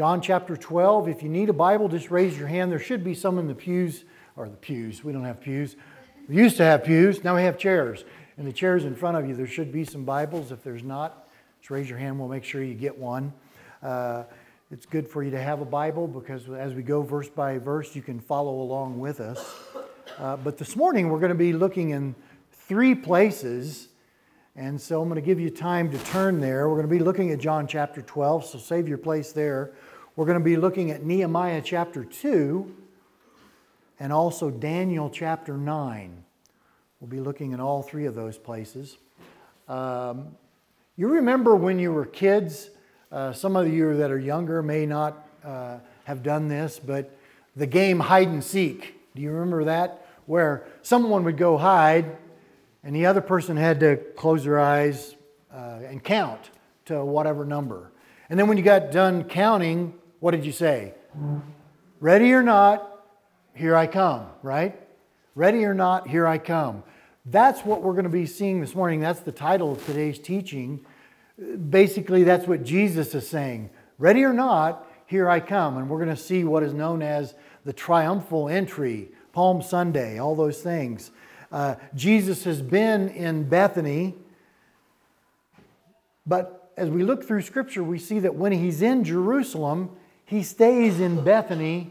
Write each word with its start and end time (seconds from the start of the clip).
John 0.00 0.22
chapter 0.22 0.56
12. 0.56 1.08
If 1.08 1.22
you 1.22 1.28
need 1.28 1.50
a 1.50 1.52
Bible, 1.52 1.86
just 1.86 2.10
raise 2.10 2.38
your 2.38 2.48
hand. 2.48 2.72
There 2.72 2.78
should 2.78 3.04
be 3.04 3.12
some 3.12 3.38
in 3.38 3.48
the 3.48 3.54
pews, 3.54 4.04
or 4.34 4.48
the 4.48 4.56
pews. 4.56 5.04
We 5.04 5.12
don't 5.12 5.26
have 5.26 5.42
pews. 5.42 5.76
We 6.26 6.36
used 6.36 6.56
to 6.56 6.64
have 6.64 6.84
pews, 6.84 7.22
now 7.22 7.36
we 7.36 7.42
have 7.42 7.58
chairs. 7.58 8.06
And 8.38 8.46
the 8.46 8.52
chairs 8.54 8.86
in 8.86 8.94
front 8.94 9.18
of 9.18 9.28
you, 9.28 9.34
there 9.34 9.46
should 9.46 9.70
be 9.70 9.84
some 9.84 10.06
Bibles. 10.06 10.52
If 10.52 10.62
there's 10.62 10.82
not, 10.82 11.28
just 11.60 11.70
raise 11.70 11.86
your 11.86 11.98
hand. 11.98 12.18
We'll 12.18 12.28
make 12.28 12.44
sure 12.44 12.62
you 12.62 12.72
get 12.72 12.96
one. 12.96 13.34
Uh, 13.82 14.22
it's 14.70 14.86
good 14.86 15.06
for 15.06 15.22
you 15.22 15.32
to 15.32 15.38
have 15.38 15.60
a 15.60 15.66
Bible 15.66 16.06
because 16.06 16.48
as 16.48 16.72
we 16.72 16.82
go 16.82 17.02
verse 17.02 17.28
by 17.28 17.58
verse, 17.58 17.94
you 17.94 18.00
can 18.00 18.20
follow 18.20 18.62
along 18.62 18.98
with 19.00 19.20
us. 19.20 19.54
Uh, 20.16 20.38
but 20.38 20.56
this 20.56 20.76
morning, 20.76 21.10
we're 21.10 21.20
going 21.20 21.28
to 21.28 21.34
be 21.34 21.52
looking 21.52 21.90
in 21.90 22.14
three 22.52 22.94
places. 22.94 23.88
And 24.56 24.80
so 24.80 25.02
I'm 25.02 25.10
going 25.10 25.20
to 25.20 25.26
give 25.26 25.38
you 25.38 25.50
time 25.50 25.90
to 25.90 25.98
turn 25.98 26.40
there. 26.40 26.70
We're 26.70 26.76
going 26.76 26.88
to 26.88 26.94
be 26.94 27.04
looking 27.04 27.32
at 27.32 27.38
John 27.38 27.66
chapter 27.66 28.00
12, 28.00 28.46
so 28.46 28.58
save 28.58 28.88
your 28.88 28.96
place 28.96 29.32
there. 29.32 29.72
We're 30.20 30.26
going 30.26 30.38
to 30.38 30.44
be 30.44 30.58
looking 30.58 30.90
at 30.90 31.02
Nehemiah 31.02 31.62
chapter 31.64 32.04
2 32.04 32.76
and 33.98 34.12
also 34.12 34.50
Daniel 34.50 35.08
chapter 35.08 35.56
9. 35.56 36.24
We'll 37.00 37.08
be 37.08 37.20
looking 37.20 37.54
at 37.54 37.60
all 37.60 37.80
three 37.82 38.04
of 38.04 38.14
those 38.14 38.36
places. 38.36 38.98
Um, 39.66 40.36
you 40.98 41.08
remember 41.08 41.56
when 41.56 41.78
you 41.78 41.94
were 41.94 42.04
kids, 42.04 42.68
uh, 43.10 43.32
some 43.32 43.56
of 43.56 43.72
you 43.72 43.96
that 43.96 44.10
are 44.10 44.18
younger 44.18 44.62
may 44.62 44.84
not 44.84 45.26
uh, 45.42 45.78
have 46.04 46.22
done 46.22 46.48
this, 46.48 46.78
but 46.78 47.16
the 47.56 47.66
game 47.66 47.98
hide 47.98 48.28
and 48.28 48.44
seek. 48.44 49.00
Do 49.14 49.22
you 49.22 49.30
remember 49.30 49.64
that? 49.64 50.06
Where 50.26 50.66
someone 50.82 51.24
would 51.24 51.38
go 51.38 51.56
hide 51.56 52.18
and 52.84 52.94
the 52.94 53.06
other 53.06 53.22
person 53.22 53.56
had 53.56 53.80
to 53.80 53.96
close 53.96 54.44
their 54.44 54.60
eyes 54.60 55.16
uh, 55.50 55.78
and 55.88 56.04
count 56.04 56.50
to 56.84 57.02
whatever 57.02 57.46
number. 57.46 57.90
And 58.28 58.38
then 58.38 58.48
when 58.48 58.58
you 58.58 58.62
got 58.62 58.92
done 58.92 59.24
counting, 59.24 59.94
what 60.20 60.30
did 60.30 60.44
you 60.44 60.52
say? 60.52 60.94
Ready 61.98 62.32
or 62.32 62.42
not, 62.42 63.04
here 63.54 63.74
I 63.76 63.86
come, 63.86 64.26
right? 64.42 64.78
Ready 65.34 65.64
or 65.64 65.74
not, 65.74 66.08
here 66.08 66.26
I 66.26 66.38
come. 66.38 66.82
That's 67.26 67.64
what 67.64 67.82
we're 67.82 67.92
going 67.92 68.04
to 68.04 68.10
be 68.10 68.26
seeing 68.26 68.60
this 68.60 68.74
morning. 68.74 69.00
That's 69.00 69.20
the 69.20 69.32
title 69.32 69.72
of 69.72 69.84
today's 69.84 70.18
teaching 70.18 70.84
basically, 71.70 72.24
that's 72.24 72.46
what 72.46 72.64
Jesus 72.64 73.14
is 73.14 73.28
saying. 73.28 73.70
Ready 73.98 74.24
or 74.24 74.32
not, 74.32 74.86
here 75.06 75.28
I 75.28 75.40
come. 75.40 75.76
And 75.76 75.88
we're 75.88 75.98
going 75.98 76.14
to 76.14 76.22
see 76.22 76.44
what 76.44 76.62
is 76.62 76.74
known 76.74 77.02
as 77.02 77.34
the 77.64 77.72
triumphal 77.72 78.48
entry, 78.48 79.10
Palm 79.32 79.62
Sunday, 79.62 80.18
all 80.18 80.34
those 80.34 80.62
things. 80.62 81.10
Uh, 81.52 81.76
Jesus 81.94 82.44
has 82.44 82.62
been 82.62 83.08
in 83.08 83.48
Bethany, 83.48 84.14
but 86.26 86.72
as 86.76 86.88
we 86.88 87.02
look 87.02 87.24
through 87.24 87.42
Scripture, 87.42 87.82
we 87.82 87.98
see 87.98 88.20
that 88.20 88.34
when 88.34 88.52
he's 88.52 88.82
in 88.82 89.02
Jerusalem, 89.02 89.90
he 90.30 90.44
stays 90.44 91.00
in 91.00 91.24
Bethany 91.24 91.90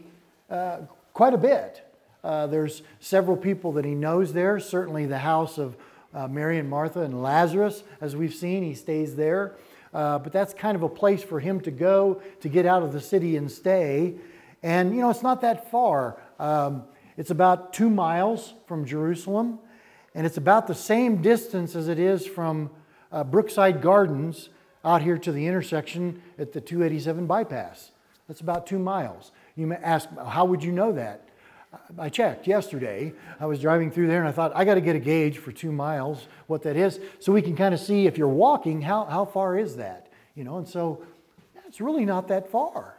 uh, 0.50 0.78
quite 1.12 1.34
a 1.34 1.38
bit. 1.38 1.86
Uh, 2.24 2.48
there's 2.48 2.84
several 3.02 3.36
people 3.36 3.74
that 3.74 3.84
he 3.84 3.94
knows 3.94 4.32
there, 4.32 4.62
certainly 4.62 5.06
the 5.06 5.18
house 5.18 5.58
of 5.58 5.76
uh, 6.14 6.26
Mary 6.30 6.58
and 6.58 6.70
Martha 6.70 7.02
and 7.02 7.22
Lazarus, 7.22 7.84
as 8.00 8.16
we've 8.16 8.34
seen. 8.34 8.64
He 8.64 8.76
stays 8.76 9.18
there. 9.18 9.56
Uh, 9.94 10.20
but 10.20 10.32
that's 10.32 10.54
kind 10.54 10.78
of 10.78 10.84
a 10.84 10.90
place 10.90 11.22
for 11.22 11.42
him 11.42 11.60
to 11.60 11.70
go 11.70 12.22
to 12.40 12.48
get 12.48 12.66
out 12.66 12.82
of 12.82 12.94
the 12.94 13.02
city 13.02 13.36
and 13.36 13.52
stay. 13.52 14.16
And, 14.64 14.96
you 14.96 15.02
know, 15.02 15.10
it's 15.10 15.24
not 15.24 15.42
that 15.42 15.70
far. 15.70 16.18
Um, 16.40 16.84
it's 17.18 17.32
about 17.32 17.74
two 17.74 17.90
miles 17.90 18.54
from 18.68 18.86
Jerusalem, 18.86 19.60
and 20.16 20.26
it's 20.26 20.38
about 20.38 20.66
the 20.66 20.76
same 20.76 21.22
distance 21.22 21.76
as 21.76 21.90
it 21.90 22.00
is 22.00 22.26
from 22.26 22.70
uh, 23.12 23.26
Brookside 23.26 23.82
Gardens 23.82 24.48
out 24.86 25.02
here 25.02 25.18
to 25.18 25.34
the 25.34 25.46
intersection 25.46 26.22
at 26.38 26.54
the 26.54 26.62
287 26.62 27.28
bypass. 27.28 27.92
That's 28.30 28.42
about 28.42 28.68
two 28.68 28.80
miles. 28.80 29.32
You 29.56 29.68
may 29.68 29.76
ask, 29.78 30.08
how 30.18 30.46
would 30.46 30.64
you 30.64 30.72
know 30.72 30.94
that? 30.94 31.28
I 31.98 32.10
checked 32.10 32.48
yesterday. 32.48 33.12
I 33.40 33.48
was 33.48 33.60
driving 33.60 33.90
through 33.90 34.08
there 34.08 34.20
and 34.20 34.28
I 34.28 34.32
thought, 34.32 34.52
I 34.56 34.66
got 34.66 34.76
to 34.76 34.82
get 34.82 34.96
a 34.96 35.00
gauge 35.00 35.40
for 35.40 35.52
two 35.52 35.72
miles, 35.72 36.28
what 36.46 36.62
that 36.64 36.78
is, 36.78 37.00
so 37.20 37.34
we 37.34 37.42
can 37.42 37.56
kind 37.56 37.74
of 37.74 37.80
see 37.80 38.06
if 38.06 38.18
you're 38.18 38.28
walking, 38.28 38.84
how, 38.84 39.06
how 39.06 39.26
far 39.26 39.58
is 39.58 39.78
that? 39.78 40.12
You 40.36 40.44
know, 40.44 40.60
and 40.60 40.68
so 40.68 41.04
it's 41.68 41.82
really 41.82 42.06
not 42.06 42.28
that 42.28 42.52
far. 42.52 42.96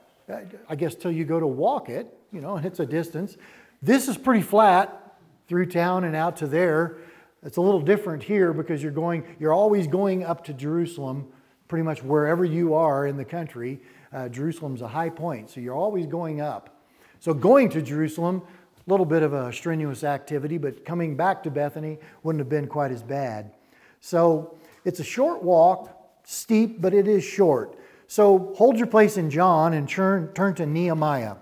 I 0.68 0.74
guess 0.74 0.94
till 0.94 1.12
you 1.12 1.24
go 1.24 1.41
to 1.41 1.47
walk 1.47 1.88
it, 1.88 2.12
you 2.32 2.41
know, 2.41 2.56
and 2.56 2.66
it's 2.66 2.80
a 2.80 2.86
distance. 2.86 3.36
This 3.82 4.08
is 4.08 4.18
pretty 4.18 4.42
flat 4.42 5.16
through 5.48 5.66
town 5.66 6.04
and 6.04 6.14
out 6.14 6.36
to 6.38 6.47
there. 6.48 6.98
It's 7.44 7.56
a 7.56 7.60
little 7.60 7.80
different 7.80 8.24
here 8.24 8.52
because 8.52 8.82
you're 8.82 8.92
going, 8.92 9.24
you're 9.38 9.54
always 9.54 9.86
going 9.86 10.24
up 10.24 10.44
to 10.44 10.52
Jerusalem, 10.52 11.26
pretty 11.68 11.84
much 11.84 12.02
wherever 12.02 12.44
you 12.44 12.74
are 12.74 13.06
in 13.06 13.16
the 13.16 13.24
country. 13.24 13.80
Uh, 14.12 14.28
Jerusalem's 14.28 14.82
a 14.82 14.88
high 14.88 15.10
point, 15.10 15.50
so 15.50 15.60
you're 15.60 15.75
always 15.75 16.06
going 16.06 16.41
up. 16.41 16.81
So 17.21 17.32
going 17.34 17.69
to 17.71 17.82
Jerusalem 17.82 18.43
a 18.87 18.91
little 18.91 19.06
bit 19.06 19.22
of 19.22 19.32
a 19.32 19.53
strenuous 19.53 20.03
activity, 20.04 20.59
but 20.59 20.84
coming 20.84 21.16
back 21.16 21.43
to 21.44 21.50
Bethany 21.50 21.98
wouldn't 22.22 22.41
have 22.41 22.48
been 22.48 22.66
quite 22.66 22.91
as 22.91 23.03
bad. 23.03 23.53
So 24.00 24.56
it's 24.84 25.00
a 25.00 25.04
short 25.04 25.43
walk, 25.43 25.97
steep, 26.25 26.81
but 26.81 26.94
it 26.94 27.06
is 27.06 27.22
short. 27.22 27.78
So 28.06 28.53
hold 28.56 28.78
your 28.78 28.88
place 28.88 29.16
in 29.16 29.31
John 29.31 29.75
and 29.75 29.88
turn, 29.88 30.32
turn 30.32 30.54
to 30.54 30.66
Nehemiah. 30.66 31.37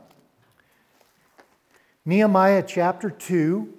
Nehemiah 2.05 2.65
chapter 2.67 3.09
2. 3.09 3.75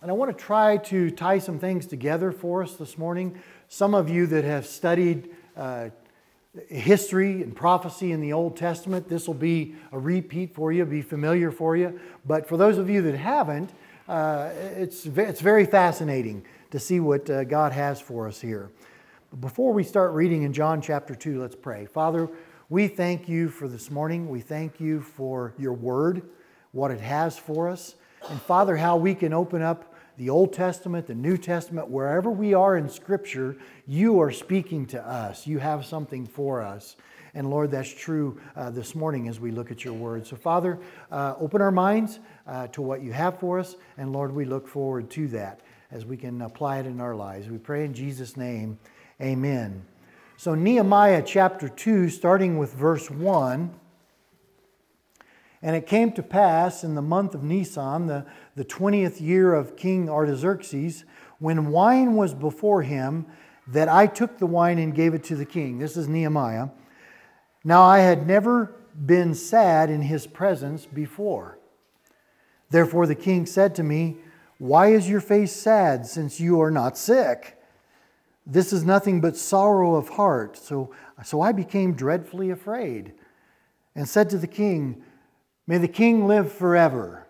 And 0.00 0.10
I 0.10 0.14
want 0.14 0.36
to 0.36 0.44
try 0.44 0.78
to 0.78 1.10
tie 1.10 1.38
some 1.38 1.58
things 1.58 1.86
together 1.86 2.32
for 2.32 2.62
us 2.62 2.74
this 2.74 2.96
morning. 2.96 3.40
Some 3.68 3.94
of 3.94 4.08
you 4.08 4.26
that 4.28 4.44
have 4.44 4.66
studied 4.66 5.30
uh, 5.56 5.90
history 6.68 7.42
and 7.42 7.54
prophecy 7.56 8.12
in 8.12 8.20
the 8.20 8.32
Old 8.32 8.56
Testament. 8.56 9.08
This 9.08 9.26
will 9.26 9.34
be 9.34 9.74
a 9.90 9.98
repeat 9.98 10.54
for 10.54 10.72
you, 10.72 10.84
be 10.84 11.02
familiar 11.02 11.50
for 11.50 11.76
you. 11.76 11.98
But 12.26 12.46
for 12.46 12.56
those 12.56 12.78
of 12.78 12.90
you 12.90 13.00
that 13.02 13.16
haven't, 13.16 13.70
uh, 14.08 14.50
it's, 14.76 15.06
it's 15.06 15.40
very 15.40 15.64
fascinating 15.64 16.44
to 16.70 16.78
see 16.78 17.00
what 17.00 17.28
uh, 17.30 17.44
God 17.44 17.72
has 17.72 18.00
for 18.00 18.28
us 18.28 18.40
here. 18.40 18.70
But 19.30 19.40
before 19.40 19.72
we 19.72 19.82
start 19.82 20.12
reading 20.12 20.42
in 20.42 20.52
John 20.52 20.82
chapter 20.82 21.14
2, 21.14 21.40
let's 21.40 21.56
pray. 21.56 21.86
Father, 21.86 22.28
we 22.68 22.88
thank 22.88 23.28
you 23.28 23.48
for 23.48 23.68
this 23.68 23.90
morning. 23.90 24.28
We 24.28 24.40
thank 24.40 24.80
you 24.80 25.00
for 25.00 25.54
your 25.58 25.72
word, 25.72 26.22
what 26.72 26.90
it 26.90 27.00
has 27.00 27.38
for 27.38 27.68
us. 27.68 27.94
And 28.28 28.40
Father, 28.42 28.76
how 28.76 28.96
we 28.96 29.14
can 29.14 29.32
open 29.32 29.62
up 29.62 29.91
the 30.22 30.30
Old 30.30 30.52
Testament, 30.52 31.08
the 31.08 31.16
New 31.16 31.36
Testament, 31.36 31.88
wherever 31.88 32.30
we 32.30 32.54
are 32.54 32.76
in 32.76 32.88
Scripture, 32.88 33.56
you 33.88 34.20
are 34.20 34.30
speaking 34.30 34.86
to 34.86 35.04
us. 35.04 35.48
You 35.48 35.58
have 35.58 35.84
something 35.84 36.28
for 36.28 36.62
us. 36.62 36.94
And 37.34 37.50
Lord, 37.50 37.72
that's 37.72 37.92
true 37.92 38.40
uh, 38.54 38.70
this 38.70 38.94
morning 38.94 39.26
as 39.26 39.40
we 39.40 39.50
look 39.50 39.72
at 39.72 39.84
your 39.84 39.94
word. 39.94 40.24
So, 40.24 40.36
Father, 40.36 40.78
uh, 41.10 41.34
open 41.40 41.60
our 41.60 41.72
minds 41.72 42.20
uh, 42.46 42.68
to 42.68 42.82
what 42.82 43.02
you 43.02 43.12
have 43.12 43.40
for 43.40 43.58
us. 43.58 43.74
And 43.98 44.12
Lord, 44.12 44.32
we 44.32 44.44
look 44.44 44.68
forward 44.68 45.10
to 45.10 45.26
that 45.28 45.62
as 45.90 46.06
we 46.06 46.16
can 46.16 46.40
apply 46.40 46.78
it 46.78 46.86
in 46.86 47.00
our 47.00 47.16
lives. 47.16 47.48
We 47.48 47.58
pray 47.58 47.84
in 47.84 47.92
Jesus' 47.92 48.36
name, 48.36 48.78
amen. 49.20 49.84
So, 50.36 50.54
Nehemiah 50.54 51.24
chapter 51.26 51.68
2, 51.68 52.10
starting 52.10 52.58
with 52.58 52.72
verse 52.74 53.10
1. 53.10 53.74
And 55.62 55.76
it 55.76 55.86
came 55.86 56.10
to 56.12 56.22
pass 56.22 56.82
in 56.82 56.96
the 56.96 57.02
month 57.02 57.34
of 57.34 57.44
Nisan, 57.44 58.08
the, 58.08 58.26
the 58.54 58.64
20th 58.64 59.20
year 59.20 59.54
of 59.54 59.76
King 59.76 60.08
Artaxerxes, 60.08 61.04
when 61.38 61.70
wine 61.70 62.14
was 62.14 62.34
before 62.34 62.82
him, 62.82 63.26
that 63.66 63.88
I 63.88 64.06
took 64.06 64.38
the 64.38 64.46
wine 64.46 64.78
and 64.78 64.94
gave 64.94 65.14
it 65.14 65.24
to 65.24 65.36
the 65.36 65.44
king. 65.44 65.78
This 65.78 65.96
is 65.96 66.08
Nehemiah. 66.08 66.68
Now 67.64 67.82
I 67.82 68.00
had 68.00 68.26
never 68.26 68.74
been 69.06 69.34
sad 69.34 69.88
in 69.88 70.02
his 70.02 70.26
presence 70.26 70.84
before. 70.86 71.58
Therefore 72.70 73.06
the 73.06 73.14
king 73.14 73.46
said 73.46 73.74
to 73.76 73.82
me, 73.82 74.18
Why 74.58 74.88
is 74.88 75.08
your 75.08 75.20
face 75.20 75.52
sad, 75.52 76.06
since 76.06 76.40
you 76.40 76.60
are 76.60 76.70
not 76.70 76.98
sick? 76.98 77.58
This 78.44 78.72
is 78.72 78.84
nothing 78.84 79.20
but 79.20 79.36
sorrow 79.36 79.94
of 79.94 80.10
heart. 80.10 80.56
So, 80.56 80.92
so 81.24 81.40
I 81.40 81.52
became 81.52 81.94
dreadfully 81.94 82.50
afraid 82.50 83.12
and 83.94 84.08
said 84.08 84.28
to 84.30 84.38
the 84.38 84.46
king, 84.46 85.02
May 85.66 85.78
the 85.78 85.88
king 85.88 86.26
live 86.26 86.52
forever. 86.52 87.26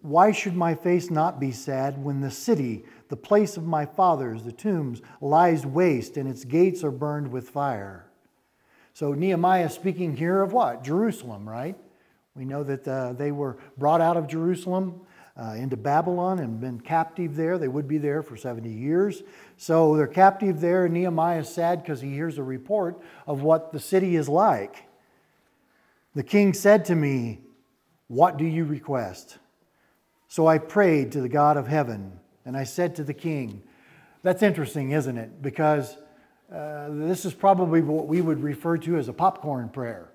Why 0.00 0.32
should 0.32 0.56
my 0.56 0.74
face 0.74 1.10
not 1.10 1.38
be 1.38 1.52
sad 1.52 2.02
when 2.02 2.20
the 2.20 2.30
city, 2.30 2.84
the 3.08 3.16
place 3.16 3.56
of 3.56 3.66
my 3.66 3.84
fathers, 3.84 4.42
the 4.42 4.52
tombs, 4.52 5.02
lies 5.20 5.66
waste 5.66 6.16
and 6.16 6.28
its 6.28 6.44
gates 6.44 6.82
are 6.82 6.90
burned 6.90 7.30
with 7.30 7.50
fire? 7.50 8.06
So 8.94 9.12
Nehemiah 9.12 9.68
speaking 9.68 10.16
here 10.16 10.40
of 10.40 10.54
what? 10.54 10.82
Jerusalem, 10.82 11.46
right? 11.46 11.76
We 12.34 12.46
know 12.46 12.64
that 12.64 12.88
uh, 12.88 13.12
they 13.12 13.32
were 13.32 13.58
brought 13.76 14.00
out 14.00 14.16
of 14.16 14.26
Jerusalem 14.26 15.02
uh, 15.36 15.54
into 15.58 15.76
Babylon 15.76 16.38
and 16.38 16.60
been 16.60 16.80
captive 16.80 17.36
there. 17.36 17.58
They 17.58 17.68
would 17.68 17.86
be 17.86 17.98
there 17.98 18.22
for 18.22 18.36
70 18.36 18.70
years. 18.70 19.22
So 19.58 19.96
they're 19.96 20.06
captive 20.06 20.60
there. 20.60 20.88
Nehemiah 20.88 21.40
is 21.40 21.48
sad 21.48 21.82
because 21.82 22.00
he 22.00 22.12
hears 22.12 22.38
a 22.38 22.42
report 22.42 23.00
of 23.26 23.42
what 23.42 23.72
the 23.72 23.80
city 23.80 24.16
is 24.16 24.28
like. 24.28 24.84
The 26.14 26.22
king 26.22 26.54
said 26.54 26.86
to 26.86 26.94
me, 26.94 27.40
What 28.08 28.38
do 28.38 28.46
you 28.46 28.64
request? 28.64 29.36
So 30.28 30.46
I 30.46 30.58
prayed 30.58 31.12
to 31.12 31.20
the 31.20 31.28
God 31.28 31.56
of 31.56 31.68
heaven, 31.68 32.12
and 32.44 32.56
I 32.56 32.64
said 32.64 32.96
to 32.96 33.04
the 33.04 33.14
king, 33.14 33.62
That's 34.22 34.42
interesting, 34.42 34.90
isn't 34.90 35.16
it? 35.16 35.42
Because 35.42 35.96
uh, 36.52 36.88
this 36.90 37.24
is 37.24 37.34
probably 37.34 37.80
what 37.80 38.06
we 38.06 38.20
would 38.20 38.42
refer 38.42 38.76
to 38.78 38.96
as 38.96 39.08
a 39.08 39.12
popcorn 39.12 39.68
prayer. 39.68 40.08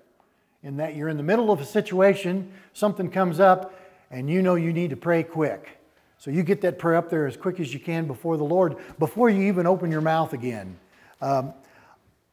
in 0.62 0.76
that 0.76 0.94
you're 0.96 1.08
in 1.08 1.16
the 1.16 1.22
middle 1.22 1.50
of 1.50 1.60
a 1.60 1.64
situation, 1.64 2.52
something 2.72 3.10
comes 3.10 3.40
up, 3.40 3.74
and 4.10 4.30
you 4.30 4.42
know 4.42 4.54
you 4.54 4.72
need 4.72 4.90
to 4.90 4.96
pray 4.96 5.22
quick. 5.22 5.78
So 6.18 6.30
you 6.30 6.42
get 6.42 6.60
that 6.60 6.78
prayer 6.78 6.96
up 6.96 7.10
there 7.10 7.26
as 7.26 7.36
quick 7.36 7.58
as 7.58 7.74
you 7.74 7.80
can 7.80 8.06
before 8.06 8.36
the 8.36 8.44
Lord, 8.44 8.76
before 8.98 9.28
you 9.28 9.42
even 9.48 9.66
open 9.66 9.90
your 9.90 10.00
mouth 10.00 10.32
again. 10.32 10.78
Um, 11.20 11.52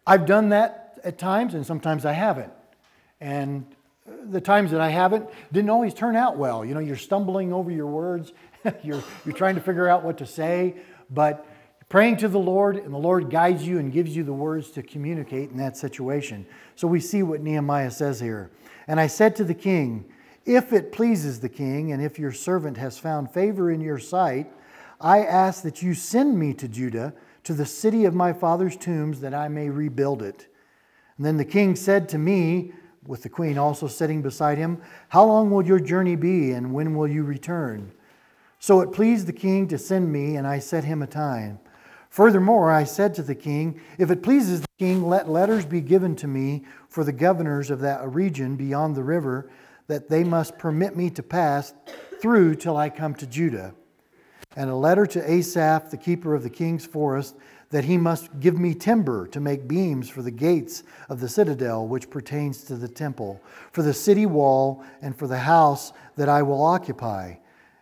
I've 0.06 0.26
done 0.26 0.50
that 0.50 1.00
at 1.04 1.18
times, 1.18 1.56
and 1.56 1.66
sometimes 1.66 2.06
I 2.06 2.14
haven't. 2.14 2.54
And 3.20 3.66
the 4.30 4.42
times 4.42 4.72
that 4.72 4.82
I 4.82 4.90
haven't 4.90 5.28
didn't 5.52 5.70
always 5.70 5.94
turn 5.94 6.16
out 6.16 6.38
well. 6.38 6.64
You 6.64 6.74
know, 6.74 6.80
you're 6.80 6.96
stumbling 6.96 7.54
over 7.54 7.72
your 7.72 7.88
words, 7.88 8.34
you're, 8.84 9.04
you're 9.26 9.36
trying 9.36 9.56
to 9.56 9.62
figure 9.62 9.88
out 9.88 10.04
what 10.04 10.18
to 10.20 10.26
say, 10.26 10.76
but 11.10 11.46
praying 11.90 12.18
to 12.18 12.28
the 12.28 12.40
Lord, 12.40 12.78
and 12.78 12.94
the 12.94 13.00
Lord 13.00 13.30
guides 13.30 13.66
you 13.66 13.80
and 13.80 13.92
gives 13.92 14.16
you 14.16 14.24
the 14.24 14.34
words 14.34 14.70
to 14.72 14.84
communicate 14.84 15.50
in 15.50 15.58
that 15.58 15.76
situation. 15.78 16.46
So 16.76 16.88
we 16.88 17.00
see 17.00 17.24
what 17.24 17.42
Nehemiah 17.42 17.92
says 17.92 18.20
here. 18.20 18.52
And 18.88 19.00
I 19.00 19.08
said 19.08 19.36
to 19.38 19.44
the 19.44 19.54
king, 19.54 20.06
If 20.46 20.74
it 20.74 20.92
pleases 20.92 21.40
the 21.40 21.50
king, 21.50 21.92
and 21.92 22.04
if 22.04 22.20
your 22.20 22.32
servant 22.32 22.78
has 22.78 22.98
found 22.98 23.32
favor 23.32 23.72
in 23.72 23.82
your 23.82 24.00
sight, 24.00 24.52
I 25.02 25.24
ask 25.24 25.64
that 25.64 25.82
you 25.82 25.94
send 25.94 26.38
me 26.38 26.54
to 26.56 26.68
Judah, 26.68 27.14
to 27.46 27.54
the 27.54 27.66
city 27.66 28.06
of 28.06 28.14
my 28.14 28.34
father's 28.34 28.76
tombs, 28.76 29.22
that 29.22 29.34
I 29.34 29.48
may 29.48 29.70
rebuild 29.70 30.22
it. 30.22 30.48
And 31.18 31.26
then 31.26 31.38
the 31.38 31.46
king 31.46 31.76
said 31.76 32.10
to 32.10 32.18
me, 32.18 32.74
with 33.10 33.24
the 33.24 33.30
queen 33.30 33.58
also 33.58 33.88
sitting 33.88 34.22
beside 34.22 34.60
him, 34.60 34.80
How 35.10 35.26
long 35.26 35.50
will 35.50 35.66
your 35.66 35.80
journey 35.80 36.16
be, 36.16 36.52
and 36.52 36.72
when 36.72 36.96
will 36.96 37.08
you 37.08 37.24
return? 37.24 37.92
So 38.60 38.82
it 38.82 38.92
pleased 38.92 39.26
the 39.26 39.34
king 39.34 39.68
to 39.70 39.80
send 39.80 40.14
me, 40.14 40.36
and 40.36 40.46
I 40.46 40.60
set 40.60 40.84
him 40.84 41.02
a 41.02 41.08
time. 41.08 41.60
Furthermore, 42.12 42.72
I 42.72 42.84
said 42.84 43.16
to 43.16 43.24
the 43.24 43.34
king, 43.34 43.82
If 43.98 44.12
it 44.12 44.22
pleases 44.22 44.62
the 44.62 44.68
king, 44.78 45.08
let 45.08 45.28
letters 45.28 45.66
be 45.66 45.82
given 45.82 46.16
to 46.18 46.28
me 46.28 46.66
for 46.88 47.04
the 47.04 47.12
governors 47.12 47.72
of 47.72 47.80
that 47.80 48.08
region 48.08 48.56
beyond 48.56 48.96
the 48.96 49.04
river, 49.04 49.50
that 49.88 50.08
they 50.08 50.24
must 50.24 50.60
permit 50.60 50.96
me 50.96 51.10
to 51.10 51.24
pass 51.24 51.74
through 52.22 52.56
till 52.56 52.78
I 52.78 52.92
come 52.92 53.16
to 53.16 53.26
Judah. 53.26 53.74
And 54.56 54.70
a 54.70 54.76
letter 54.76 55.08
to 55.08 55.32
Asaph, 55.32 55.90
the 55.90 55.98
keeper 55.98 56.36
of 56.36 56.44
the 56.44 56.50
king's 56.52 56.86
forest, 56.86 57.36
that 57.72 57.86
he 57.86 57.98
must 57.98 58.40
give 58.40 58.58
me 58.58 58.74
timber 58.74 59.28
to 59.28 59.40
make 59.40 59.68
beams 59.68 60.10
for 60.10 60.22
the 60.22 60.32
gates 60.32 60.84
of 61.08 61.20
the 61.20 61.30
citadel, 61.30 61.88
which 61.88 62.10
pertains 62.10 62.64
to 62.64 62.76
the 62.76 62.88
temple, 62.88 63.42
for 63.72 63.84
the 63.84 63.94
city 63.94 64.26
wall, 64.26 64.84
and 65.02 65.18
for 65.18 65.28
the 65.28 65.38
house 65.38 65.94
that 66.16 66.30
I 66.30 66.42
will 66.42 66.64
occupy. 66.64 67.36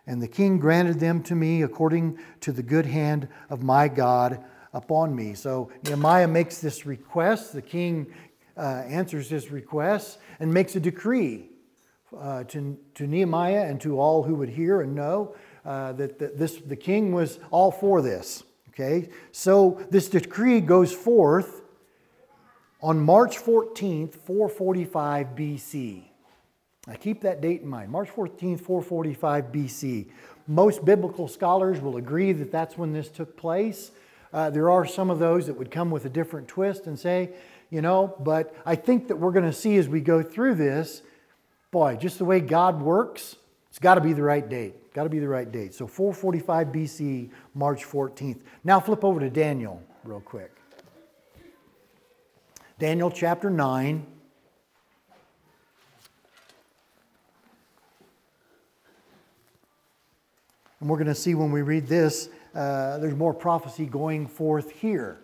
And 0.06 0.22
the 0.22 0.28
king 0.28 0.58
granted 0.58 1.00
them 1.00 1.22
to 1.24 1.34
me 1.34 1.62
according 1.62 2.18
to 2.40 2.52
the 2.52 2.62
good 2.62 2.86
hand 2.86 3.28
of 3.50 3.62
my 3.62 3.88
God 3.88 4.44
upon 4.72 5.14
me. 5.14 5.34
So 5.34 5.70
Nehemiah 5.84 6.28
makes 6.28 6.60
this 6.60 6.86
request. 6.86 7.52
The 7.52 7.62
king 7.62 8.12
uh, 8.56 8.82
answers 8.86 9.28
his 9.28 9.50
request 9.50 10.18
and 10.40 10.52
makes 10.52 10.76
a 10.76 10.80
decree 10.80 11.50
uh, 12.18 12.44
to, 12.44 12.78
to 12.94 13.06
Nehemiah 13.06 13.66
and 13.66 13.80
to 13.82 14.00
all 14.00 14.22
who 14.22 14.34
would 14.34 14.48
hear 14.48 14.80
and 14.80 14.94
know 14.94 15.34
uh, 15.64 15.92
that, 15.92 16.18
that 16.18 16.38
this, 16.38 16.56
the 16.56 16.76
king 16.76 17.12
was 17.12 17.38
all 17.50 17.70
for 17.70 18.02
this. 18.02 18.44
Okay, 18.80 19.08
so 19.32 19.84
this 19.90 20.08
decree 20.08 20.60
goes 20.60 20.92
forth 20.92 21.62
on 22.80 23.00
March 23.00 23.36
14th, 23.36 24.14
445 24.14 25.26
BC. 25.34 26.04
Now 26.86 26.94
keep 26.94 27.22
that 27.22 27.40
date 27.40 27.62
in 27.62 27.68
mind 27.68 27.90
March 27.90 28.08
14th, 28.08 28.60
445 28.60 29.46
BC. 29.46 30.06
Most 30.46 30.84
biblical 30.84 31.26
scholars 31.26 31.80
will 31.80 31.96
agree 31.96 32.30
that 32.30 32.52
that's 32.52 32.78
when 32.78 32.92
this 32.92 33.08
took 33.08 33.36
place. 33.36 33.90
Uh, 34.32 34.48
there 34.50 34.70
are 34.70 34.86
some 34.86 35.10
of 35.10 35.18
those 35.18 35.48
that 35.48 35.54
would 35.54 35.72
come 35.72 35.90
with 35.90 36.04
a 36.04 36.10
different 36.10 36.46
twist 36.46 36.86
and 36.86 36.96
say, 36.96 37.30
you 37.70 37.82
know, 37.82 38.14
but 38.20 38.54
I 38.64 38.76
think 38.76 39.08
that 39.08 39.16
we're 39.16 39.32
going 39.32 39.44
to 39.44 39.52
see 39.52 39.76
as 39.76 39.88
we 39.88 40.00
go 40.00 40.22
through 40.22 40.54
this, 40.54 41.02
boy, 41.72 41.96
just 41.96 42.18
the 42.18 42.24
way 42.24 42.38
God 42.38 42.80
works, 42.80 43.34
it's 43.78 43.84
got 43.84 43.94
to 43.94 44.00
be 44.00 44.12
the 44.12 44.24
right 44.24 44.48
date. 44.48 44.92
Got 44.92 45.04
to 45.04 45.08
be 45.08 45.20
the 45.20 45.28
right 45.28 45.52
date. 45.52 45.72
So 45.72 45.86
445 45.86 46.66
BC, 46.66 47.30
March 47.54 47.84
14th. 47.84 48.40
Now 48.64 48.80
flip 48.80 49.04
over 49.04 49.20
to 49.20 49.30
Daniel 49.30 49.80
real 50.02 50.18
quick. 50.18 50.50
Daniel 52.80 53.08
chapter 53.08 53.50
9. 53.50 54.04
And 60.80 60.90
we're 60.90 60.96
going 60.96 61.06
to 61.06 61.14
see 61.14 61.36
when 61.36 61.52
we 61.52 61.62
read 61.62 61.86
this, 61.86 62.30
uh, 62.56 62.98
there's 62.98 63.14
more 63.14 63.32
prophecy 63.32 63.86
going 63.86 64.26
forth 64.26 64.72
here 64.72 65.20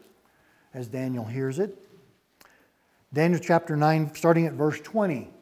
as 0.72 0.86
Daniel 0.86 1.24
hears 1.24 1.58
it. 1.58 1.76
Daniel 3.12 3.40
chapter 3.42 3.74
9, 3.74 4.14
starting 4.14 4.46
at 4.46 4.52
verse 4.52 4.80
20. 4.80 5.33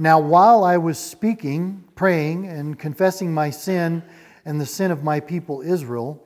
Now, 0.00 0.20
while 0.20 0.62
I 0.62 0.76
was 0.76 0.96
speaking, 0.96 1.82
praying, 1.96 2.46
and 2.46 2.78
confessing 2.78 3.34
my 3.34 3.50
sin 3.50 4.04
and 4.44 4.60
the 4.60 4.66
sin 4.66 4.92
of 4.92 5.02
my 5.02 5.18
people 5.18 5.60
Israel, 5.60 6.24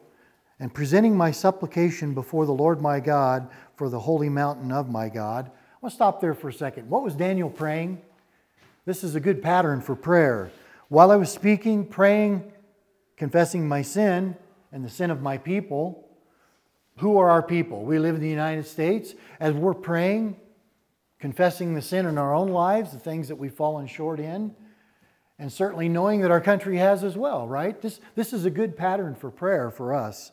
and 0.61 0.73
presenting 0.73 1.17
my 1.17 1.31
supplication 1.31 2.13
before 2.13 2.45
the 2.45 2.53
Lord 2.53 2.83
my 2.83 3.01
God 3.01 3.49
for 3.75 3.89
the 3.89 3.99
holy 3.99 4.29
mountain 4.29 4.71
of 4.71 4.91
my 4.91 5.09
God, 5.09 5.47
I 5.47 5.77
want 5.81 5.91
to 5.93 5.97
stop 5.97 6.21
there 6.21 6.35
for 6.35 6.51
a 6.51 6.53
second. 6.53 6.91
What 6.91 7.03
was 7.03 7.15
Daniel 7.15 7.49
praying? 7.49 8.03
This 8.85 9.03
is 9.03 9.15
a 9.15 9.21
good 9.21 9.43
pattern 9.43 9.81
for 9.81 9.97
prayer. 9.97 10.53
While 10.89 11.11
I 11.11 11.17
was 11.17 11.33
speaking, 11.33 11.87
praying, 11.87 12.53
confessing 13.17 13.67
my 13.67 13.81
sin 13.81 14.37
and 14.71 14.85
the 14.85 14.91
sin 14.91 15.11
of 15.11 15.23
my 15.23 15.39
people, 15.39 16.07
who 16.99 17.17
are 17.17 17.31
our 17.31 17.43
people? 17.43 17.85
We 17.85 17.99
live 17.99 18.17
in 18.17 18.21
the 18.21 18.29
United 18.29 18.67
States. 18.67 19.15
As 19.41 19.55
we're 19.55 19.73
praying, 19.73 20.37
confessing 21.23 21.73
the 21.73 21.81
sin 21.81 22.05
in 22.07 22.19
our 22.19 22.35
own 22.35 22.49
lives, 22.49 22.91
the 22.91 22.99
things 22.99 23.29
that 23.29 23.37
we've 23.37 23.55
fallen 23.55 23.87
short 23.87 24.19
in, 24.19 24.53
and 25.39 25.53
certainly 25.53 25.89
knowing 25.89 26.21
that 26.21 26.33
our 26.33 26.41
country 26.41 26.79
has 26.79 27.05
as 27.05 27.17
well, 27.17 27.47
right? 27.47 27.81
This, 27.81 28.01
this 28.17 28.33
is 28.33 28.45
a 28.45 28.51
good 28.51 28.77
pattern 28.77 29.15
for 29.15 29.31
prayer 29.31 29.71
for 29.71 29.95
us. 29.95 30.33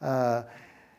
Uh, 0.00 0.44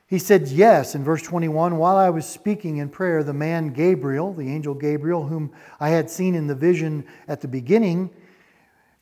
he 0.05 0.19
said, 0.19 0.47
Yes, 0.49 0.93
in 0.93 1.03
verse 1.03 1.23
21, 1.23 1.77
while 1.77 1.97
I 1.97 2.11
was 2.11 2.27
speaking 2.27 2.77
in 2.77 2.89
prayer, 2.89 3.23
the 3.23 3.33
man 3.33 3.73
Gabriel, 3.73 4.31
the 4.31 4.47
angel 4.47 4.75
Gabriel, 4.75 5.25
whom 5.25 5.51
I 5.79 5.89
had 5.89 6.07
seen 6.07 6.35
in 6.35 6.45
the 6.45 6.53
vision 6.53 7.03
at 7.27 7.41
the 7.41 7.47
beginning, 7.47 8.11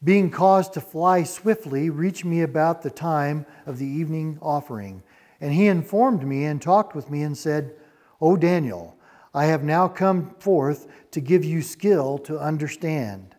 being 0.06 0.32
caused 0.32 0.72
to 0.76 0.80
fly 0.80 1.24
swiftly, 1.24 1.90
reached 1.90 2.24
me 2.24 2.44
about 2.44 2.82
the 2.82 2.90
time 2.90 3.46
of 3.66 3.78
the 3.78 3.86
evening 3.86 4.40
offering. 4.42 5.04
And 5.42 5.52
he 5.52 5.68
informed 5.68 6.26
me 6.26 6.46
and 6.46 6.62
talked 6.62 6.96
with 6.96 7.12
me 7.12 7.24
and 7.24 7.38
said, 7.38 7.74
O 8.22 8.38
Daniel, 8.38 8.96
I 9.34 9.46
have 9.46 9.64
now 9.64 9.88
come 9.88 10.34
forth 10.40 10.88
to 11.12 11.22
give 11.22 11.46
you 11.46 11.62
skill 11.62 12.18
to 12.20 12.40
understand. 12.40 13.36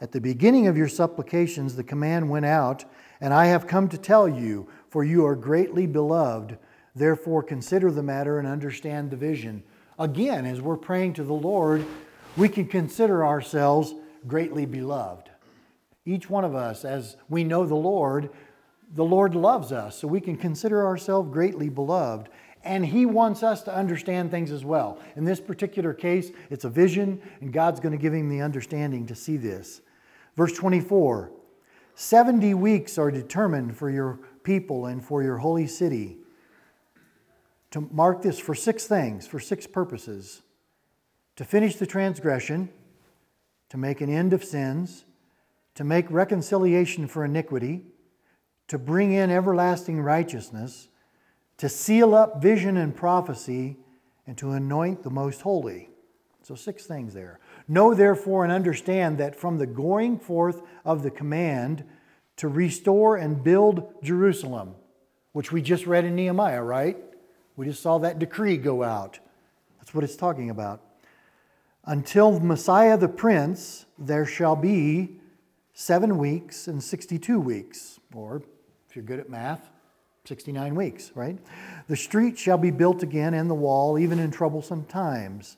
At 0.00 0.12
the 0.12 0.20
beginning 0.20 0.66
of 0.66 0.76
your 0.76 0.88
supplications, 0.88 1.74
the 1.74 1.82
command 1.82 2.28
went 2.28 2.46
out, 2.46 2.84
and 3.20 3.32
I 3.32 3.46
have 3.46 3.66
come 3.66 3.88
to 3.88 3.98
tell 3.98 4.28
you, 4.28 4.68
for 4.88 5.02
you 5.02 5.24
are 5.26 5.34
greatly 5.34 5.86
beloved. 5.86 6.58
Therefore, 6.94 7.42
consider 7.42 7.90
the 7.90 8.02
matter 8.02 8.38
and 8.38 8.46
understand 8.46 9.10
the 9.10 9.16
vision. 9.16 9.62
Again, 9.98 10.44
as 10.46 10.60
we're 10.60 10.76
praying 10.76 11.14
to 11.14 11.24
the 11.24 11.32
Lord, 11.32 11.84
we 12.36 12.48
can 12.48 12.66
consider 12.66 13.24
ourselves 13.24 13.94
greatly 14.26 14.66
beloved. 14.66 15.30
Each 16.04 16.28
one 16.28 16.44
of 16.44 16.54
us, 16.54 16.84
as 16.84 17.16
we 17.28 17.42
know 17.42 17.66
the 17.66 17.74
Lord, 17.74 18.30
the 18.94 19.04
Lord 19.04 19.34
loves 19.34 19.72
us, 19.72 19.98
so 19.98 20.06
we 20.06 20.20
can 20.20 20.36
consider 20.36 20.86
ourselves 20.86 21.32
greatly 21.32 21.68
beloved 21.68 22.28
and 22.66 22.84
He 22.84 23.06
wants 23.06 23.42
us 23.42 23.62
to 23.62 23.74
understand 23.74 24.30
things 24.30 24.50
as 24.50 24.64
well. 24.64 24.98
In 25.16 25.24
this 25.24 25.40
particular 25.40 25.94
case, 25.94 26.30
it's 26.50 26.64
a 26.64 26.70
vision, 26.70 27.22
and 27.40 27.52
God's 27.52 27.80
going 27.80 27.92
to 27.92 28.02
give 28.02 28.12
him 28.12 28.28
the 28.28 28.42
understanding 28.42 29.06
to 29.06 29.14
see 29.14 29.36
this. 29.36 29.80
Verse 30.36 30.52
24 30.52 31.32
70 31.98 32.52
weeks 32.52 32.98
are 32.98 33.10
determined 33.10 33.74
for 33.74 33.88
your 33.88 34.18
people 34.42 34.84
and 34.84 35.02
for 35.02 35.22
your 35.22 35.38
holy 35.38 35.66
city. 35.66 36.18
To 37.70 37.80
mark 37.90 38.20
this 38.20 38.38
for 38.38 38.54
six 38.54 38.86
things, 38.86 39.26
for 39.26 39.40
six 39.40 39.66
purposes 39.66 40.42
to 41.36 41.44
finish 41.44 41.76
the 41.76 41.86
transgression, 41.86 42.70
to 43.68 43.76
make 43.76 44.00
an 44.00 44.10
end 44.10 44.32
of 44.32 44.42
sins, 44.42 45.04
to 45.74 45.84
make 45.84 46.10
reconciliation 46.10 47.06
for 47.06 47.24
iniquity, 47.24 47.82
to 48.68 48.78
bring 48.78 49.12
in 49.12 49.30
everlasting 49.30 50.00
righteousness 50.00 50.88
to 51.58 51.68
seal 51.68 52.14
up 52.14 52.42
vision 52.42 52.76
and 52.76 52.94
prophecy, 52.94 53.76
and 54.26 54.36
to 54.38 54.52
anoint 54.52 55.02
the 55.02 55.10
most 55.10 55.42
holy. 55.42 55.88
So, 56.42 56.54
six 56.54 56.86
things 56.86 57.14
there. 57.14 57.40
Know 57.68 57.94
therefore 57.94 58.44
and 58.44 58.52
understand 58.52 59.18
that 59.18 59.34
from 59.34 59.58
the 59.58 59.66
going 59.66 60.18
forth 60.18 60.62
of 60.84 61.02
the 61.02 61.10
command 61.10 61.84
to 62.36 62.48
restore 62.48 63.16
and 63.16 63.42
build 63.42 63.94
Jerusalem, 64.02 64.74
which 65.32 65.50
we 65.50 65.62
just 65.62 65.86
read 65.86 66.04
in 66.04 66.14
Nehemiah, 66.14 66.62
right? 66.62 66.96
We 67.56 67.66
just 67.66 67.82
saw 67.82 67.98
that 67.98 68.18
decree 68.18 68.56
go 68.58 68.82
out. 68.82 69.18
That's 69.78 69.94
what 69.94 70.04
it's 70.04 70.16
talking 70.16 70.50
about. 70.50 70.82
Until 71.84 72.38
Messiah 72.40 72.96
the 72.96 73.08
Prince, 73.08 73.86
there 73.98 74.26
shall 74.26 74.56
be 74.56 75.20
seven 75.72 76.18
weeks 76.18 76.68
and 76.68 76.82
62 76.82 77.40
weeks. 77.40 77.98
Or, 78.14 78.42
if 78.88 78.96
you're 78.96 79.04
good 79.04 79.20
at 79.20 79.30
math, 79.30 79.70
69 80.26 80.74
weeks, 80.74 81.12
right? 81.14 81.38
The 81.88 81.96
street 81.96 82.38
shall 82.38 82.58
be 82.58 82.70
built 82.70 83.02
again 83.02 83.34
and 83.34 83.48
the 83.48 83.54
wall, 83.54 83.98
even 83.98 84.18
in 84.18 84.30
troublesome 84.30 84.84
times. 84.84 85.56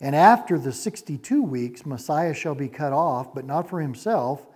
And 0.00 0.14
after 0.14 0.58
the 0.58 0.72
62 0.72 1.42
weeks, 1.42 1.86
Messiah 1.86 2.34
shall 2.34 2.54
be 2.54 2.68
cut 2.68 2.92
off, 2.92 3.34
but 3.34 3.44
not 3.44 3.68
for 3.68 3.80
himself. 3.80 4.46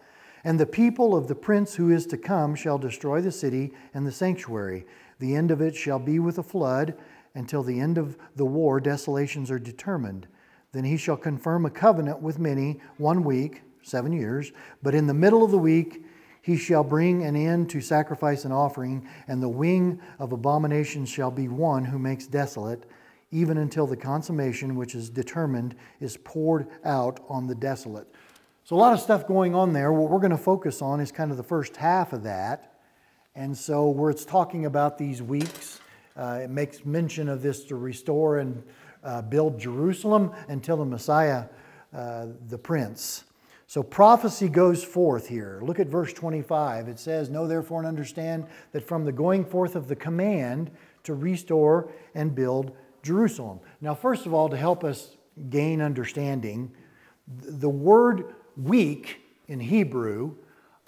And 0.45 0.59
the 0.59 0.67
people 0.67 1.17
of 1.17 1.29
the 1.29 1.35
prince 1.35 1.75
who 1.75 1.91
is 1.91 2.07
to 2.07 2.17
come 2.17 2.55
shall 2.55 2.79
destroy 2.79 3.21
the 3.21 3.33
city 3.33 3.73
and 3.95 4.07
the 4.07 4.12
sanctuary. 4.12 4.87
The 5.19 5.35
end 5.35 5.50
of 5.50 5.61
it 5.61 5.75
shall 5.75 5.99
be 5.99 6.19
with 6.19 6.38
a 6.38 6.43
flood. 6.43 6.97
Until 7.35 7.62
the 7.62 7.81
end 7.81 7.99
of 7.99 8.17
the 8.37 8.45
war, 8.45 8.81
desolations 8.81 9.50
are 9.50 9.59
determined. 9.59 10.27
Then 10.73 10.85
he 10.85 10.97
shall 10.97 11.17
confirm 11.17 11.67
a 11.67 11.71
covenant 11.71 12.21
with 12.21 12.38
many, 12.38 12.81
one 12.97 13.25
week, 13.25 13.62
seven 13.83 14.12
years. 14.12 14.53
But 14.83 14.95
in 14.95 15.07
the 15.07 15.15
middle 15.15 15.45
of 15.45 15.50
the 15.50 15.59
week, 15.59 16.05
he 16.49 16.57
shall 16.57 16.83
bring 16.83 17.25
an 17.25 17.37
end 17.37 17.69
to 17.69 17.78
sacrifice 17.78 18.47
and 18.47 18.55
offering, 18.55 19.07
and 19.26 19.43
the 19.43 19.49
wing 19.50 20.00
of 20.19 20.33
abomination 20.33 21.05
shall 21.05 21.31
be 21.31 21.47
one 21.47 21.85
who 21.85 21.99
makes 21.99 22.26
desolate, 22.26 22.87
even 23.31 23.59
until 23.59 23.87
the 23.87 23.99
consummation 23.99 24.75
which 24.75 24.95
is 24.95 25.11
determined 25.11 25.75
is 26.00 26.17
poured 26.25 26.67
out 26.87 27.21
on 27.28 27.47
the 27.47 27.55
desolate. 27.55 28.07
So, 28.64 28.76
a 28.76 28.78
lot 28.78 28.95
of 28.95 29.00
stuff 29.00 29.26
going 29.26 29.55
on 29.55 29.75
there. 29.75 29.93
What 29.93 30.11
we're 30.11 30.21
going 30.21 30.31
to 30.31 30.38
focus 30.38 30.81
on 30.81 31.00
is 31.00 31.12
kind 31.12 31.31
of 31.31 31.37
the 31.37 31.43
first 31.43 31.76
half 31.76 32.14
of 32.14 32.23
that. 32.23 32.78
And 33.35 33.55
so, 33.55 33.90
where 33.90 34.11
it's 34.11 34.25
talking 34.25 34.64
about 34.64 34.97
these 34.97 35.21
weeks, 35.21 35.81
uh, 36.17 36.40
it 36.45 36.49
makes 36.49 36.87
mention 36.87 37.28
of 37.28 37.43
this 37.43 37.64
to 37.64 37.76
restore 37.76 38.38
and 38.38 38.62
uh, 39.05 39.21
build 39.21 39.61
Jerusalem 39.61 40.33
until 40.49 40.78
the 40.78 40.87
Messiah, 40.87 41.45
uh, 41.93 42.28
the 42.49 42.57
Prince. 42.57 43.25
So 43.68 43.82
prophecy 43.82 44.48
goes 44.48 44.82
forth 44.82 45.28
here. 45.28 45.60
Look 45.62 45.78
at 45.78 45.88
verse 45.88 46.14
25. 46.14 46.88
It 46.88 46.98
says, 46.98 47.28
Know 47.28 47.46
therefore 47.46 47.80
and 47.80 47.87
understand 47.87 48.46
that 48.72 48.88
from 48.88 49.04
the 49.04 49.12
going 49.12 49.44
forth 49.44 49.76
of 49.76 49.88
the 49.88 49.94
command 49.94 50.70
to 51.02 51.12
restore 51.12 51.92
and 52.14 52.34
build 52.34 52.75
Jerusalem. 53.02 53.60
Now, 53.82 53.94
first 53.94 54.25
of 54.25 54.32
all, 54.32 54.48
to 54.48 54.56
help 54.56 54.84
us 54.84 55.18
gain 55.50 55.82
understanding, 55.82 56.72
the 57.26 57.68
word 57.68 58.34
week 58.56 59.20
in 59.48 59.60
Hebrew, 59.60 60.34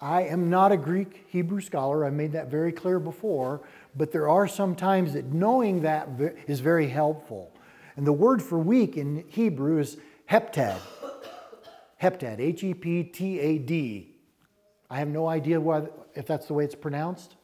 I 0.01 0.23
am 0.23 0.49
not 0.49 0.73
a 0.73 0.79
Greek 0.79 1.27
Hebrew 1.29 1.61
scholar. 1.61 2.07
I 2.07 2.11
made 2.11 2.33
that 2.33 2.51
very 2.51 2.73
clear 2.73 2.99
before, 2.99 3.61
but 3.95 4.11
there 4.11 4.31
are 4.31 4.49
some 4.49 4.75
times 4.75 5.13
that 5.13 5.27
knowing 5.27 5.83
that 5.83 6.09
is 6.47 6.61
very 6.61 6.89
helpful. 6.89 7.53
And 7.97 8.07
the 8.07 8.13
word 8.15 8.43
for 8.43 8.59
week 8.59 8.97
in 8.97 9.25
Hebrew 9.29 9.81
is 9.81 9.99
heptad. 10.31 10.81
Heptad, 12.03 12.41
H 12.41 12.65
E 12.65 12.75
P 12.75 13.05
T 13.05 13.39
A 13.41 13.59
D. 13.59 14.15
I 14.89 14.99
have 14.99 15.09
no 15.09 15.29
idea 15.29 15.61
why, 15.61 15.87
if 16.15 16.27
that's 16.27 16.47
the 16.47 16.55
way 16.55 16.65
it's 16.65 16.75
pronounced. 16.75 17.37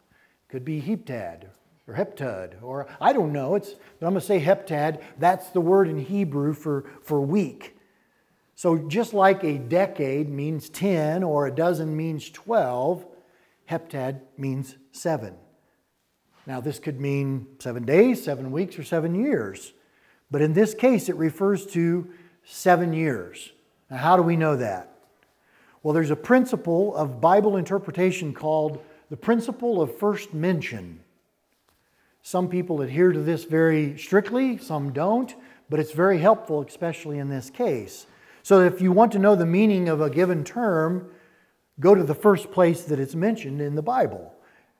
Could 0.48 0.64
be 0.64 0.80
heptad 0.80 1.48
or 1.88 1.94
heptad, 1.94 2.62
or 2.62 2.88
I 3.00 3.12
don't 3.12 3.32
know. 3.32 3.54
It's, 3.54 3.75
but 3.98 4.06
I'm 4.06 4.12
going 4.12 4.20
to 4.20 4.26
say 4.26 4.40
heptad. 4.40 5.02
That's 5.18 5.50
the 5.50 5.60
word 5.60 5.88
in 5.88 5.98
Hebrew 5.98 6.52
for, 6.52 6.90
for 7.02 7.20
week. 7.20 7.76
So 8.54 8.78
just 8.78 9.12
like 9.12 9.44
a 9.44 9.58
decade 9.58 10.28
means 10.28 10.68
10 10.70 11.22
or 11.22 11.46
a 11.46 11.54
dozen 11.54 11.96
means 11.96 12.30
12, 12.30 13.06
heptad 13.68 14.20
means 14.38 14.76
seven. 14.92 15.34
Now, 16.46 16.60
this 16.60 16.78
could 16.78 17.00
mean 17.00 17.48
seven 17.58 17.84
days, 17.84 18.22
seven 18.22 18.52
weeks, 18.52 18.78
or 18.78 18.84
seven 18.84 19.14
years. 19.14 19.72
But 20.30 20.42
in 20.42 20.54
this 20.54 20.75
case, 20.75 21.08
it 21.08 21.16
refers 21.16 21.66
to 21.66 22.08
seven 22.44 22.92
years. 22.92 23.52
Now, 23.90 23.98
how 23.98 24.16
do 24.16 24.22
we 24.22 24.36
know 24.36 24.56
that? 24.56 24.92
Well, 25.82 25.94
there's 25.94 26.10
a 26.10 26.16
principle 26.16 26.94
of 26.96 27.20
Bible 27.20 27.56
interpretation 27.56 28.34
called 28.34 28.82
the 29.08 29.16
principle 29.16 29.80
of 29.80 29.96
first 29.98 30.34
mention. 30.34 31.00
Some 32.22 32.48
people 32.48 32.82
adhere 32.82 33.12
to 33.12 33.20
this 33.20 33.44
very 33.44 33.96
strictly, 33.96 34.58
some 34.58 34.92
don't, 34.92 35.32
but 35.70 35.78
it's 35.78 35.92
very 35.92 36.18
helpful, 36.18 36.62
especially 36.62 37.18
in 37.18 37.28
this 37.28 37.50
case. 37.50 38.06
So, 38.42 38.60
if 38.60 38.80
you 38.80 38.90
want 38.90 39.12
to 39.12 39.18
know 39.18 39.36
the 39.36 39.46
meaning 39.46 39.88
of 39.88 40.00
a 40.00 40.10
given 40.10 40.42
term, 40.42 41.08
go 41.78 41.94
to 41.94 42.02
the 42.02 42.14
first 42.14 42.50
place 42.50 42.82
that 42.84 42.98
it's 42.98 43.14
mentioned 43.14 43.60
in 43.60 43.76
the 43.76 43.82
Bible. 43.82 44.32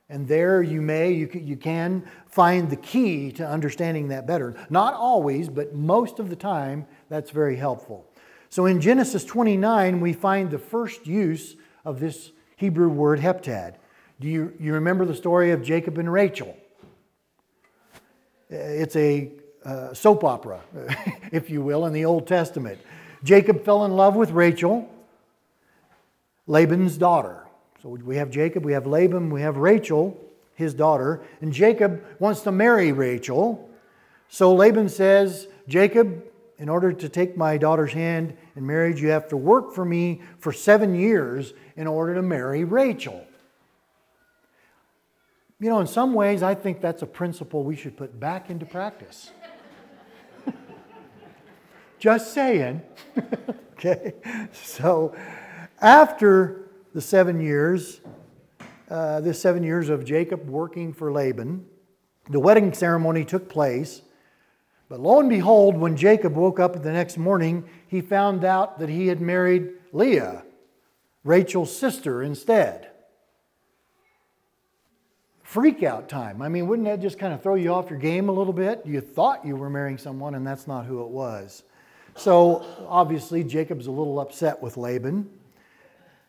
And 0.09 0.29
there 0.29 0.63
you 0.63 0.81
may, 0.81 1.13
you 1.13 1.27
can, 1.27 1.47
you 1.47 1.57
can 1.57 2.05
find 2.29 2.71
the 2.71 2.77
key 2.77 3.33
to 3.33 3.47
understanding 3.47 4.09
that 4.09 4.27
better. 4.27 4.55
Not 4.71 4.95
always, 4.95 5.49
but 5.49 5.75
most 5.75 6.21
of 6.21 6.31
the 6.31 6.37
time, 6.37 6.87
that's 7.09 7.31
very 7.31 7.57
helpful. 7.57 8.09
So 8.57 8.65
in 8.65 8.81
Genesis 8.81 9.23
29, 9.23 10.01
we 10.01 10.15
find 10.15 10.51
the 10.51 10.59
first 10.59 11.07
use 11.07 11.57
of 11.85 12.01
this 12.01 12.31
Hebrew 12.57 12.89
word 12.89 13.21
heptad. 13.21 13.75
Do 14.19 14.29
you, 14.29 14.55
you 14.59 14.73
remember 14.73 15.05
the 15.05 15.15
story 15.15 15.51
of 15.51 15.63
Jacob 15.63 15.99
and 15.99 16.11
Rachel? 16.11 16.57
It's 18.49 18.97
a 18.97 19.31
uh, 19.63 19.93
soap 19.93 20.25
opera, 20.25 20.63
if 21.33 21.51
you 21.51 21.61
will, 21.61 21.85
in 21.85 21.93
the 21.93 22.07
Old 22.07 22.27
Testament. 22.27 22.79
Jacob 23.23 23.63
fell 23.63 23.85
in 23.85 23.93
love 23.93 24.17
with 24.17 24.31
Rachel, 24.31 24.91
Laban's 26.47 26.97
daughter. 26.97 27.47
So 27.83 27.91
we 27.91 28.17
have 28.17 28.31
Jacob, 28.31 28.65
we 28.65 28.73
have 28.73 28.87
Laban, 28.87 29.29
we 29.29 29.43
have 29.43 29.59
Rachel, 29.59 30.19
his 30.55 30.73
daughter, 30.73 31.21
and 31.43 31.53
Jacob 31.53 32.03
wants 32.19 32.41
to 32.41 32.53
marry 32.53 32.91
Rachel. 32.91 33.69
So 34.31 34.55
Laban 34.55 34.89
says, 34.89 35.47
Jacob, 35.69 36.23
in 36.59 36.69
order 36.69 36.93
to 36.93 37.09
take 37.09 37.37
my 37.37 37.59
daughter's 37.59 37.93
hand 37.93 38.37
in 38.55 38.67
marriage, 38.67 39.01
you 39.01 39.09
have 39.09 39.29
to 39.29 39.37
work 39.37 39.75
for 39.75 39.85
me 39.85 40.23
for 40.39 40.53
seven 40.53 40.95
years 40.95 41.53
in 41.77 41.87
order 41.87 42.15
to 42.15 42.23
marry 42.23 42.65
Rachel. 42.65 43.27
You 45.59 45.71
know, 45.71 45.81
in 45.81 45.87
some 45.87 46.15
ways, 46.15 46.43
I 46.43 46.55
think 46.55 46.81
that's 46.81 47.03
a 47.03 47.07
principle 47.07 47.63
we 47.63 47.77
should 47.77 47.97
put 47.97 48.19
back 48.19 48.51
into 48.51 48.67
practice. 48.67 49.31
Just 51.99 52.33
saying. 52.35 52.83
okay? 53.73 54.15
So, 54.53 55.17
after 55.81 56.71
the 56.95 57.01
seven 57.01 57.41
years, 57.41 58.01
uh, 58.91 59.21
this 59.21 59.41
seven 59.41 59.63
years 59.63 59.89
of 59.89 60.05
Jacob 60.05 60.49
working 60.49 60.93
for 60.93 61.11
Laban, 61.11 61.67
the 62.31 62.41
wedding 62.41 62.73
ceremony 62.73 63.25
took 63.25 63.49
place. 63.49 64.03
But 64.89 65.01
lo 65.01 65.19
and 65.21 65.29
behold, 65.29 65.77
when 65.77 65.97
Jacob 65.97 66.37
woke 66.37 66.61
up 66.61 66.81
the 66.83 66.93
next 66.93 67.19
morning, 67.19 67.65
he 67.89 68.01
found 68.01 68.45
out 68.45 68.79
that 68.79 68.89
he 68.89 69.09
had 69.09 69.21
married 69.21 69.71
Leah, 69.93 70.45
Rachel's 71.25 71.77
sister, 71.77 72.23
instead. 72.23 72.89
Freak 75.43 75.83
out 75.83 76.09
time. 76.09 76.43
I 76.43 76.49
mean, 76.49 76.67
wouldn't 76.69 76.87
that 76.87 77.01
just 77.01 77.19
kind 77.19 77.33
of 77.33 77.43
throw 77.43 77.55
you 77.55 77.73
off 77.73 77.91
your 77.91 77.99
game 77.99 78.29
a 78.29 78.33
little 78.33 78.53
bit? 78.53 78.83
You 78.85 79.01
thought 79.01 79.45
you 79.45 79.57
were 79.57 79.71
marrying 79.71 79.99
someone, 79.99 80.35
and 80.35 80.47
that's 80.47 80.67
not 80.67 80.87
who 80.87 81.03
it 81.03 81.09
was. 81.09 81.63
So 82.15 82.65
obviously, 82.89 83.43
Jacob's 83.45 83.87
a 83.87 83.93
little 83.93 84.21
upset 84.21 84.63
with 84.63 84.77
Laban. 84.77 85.29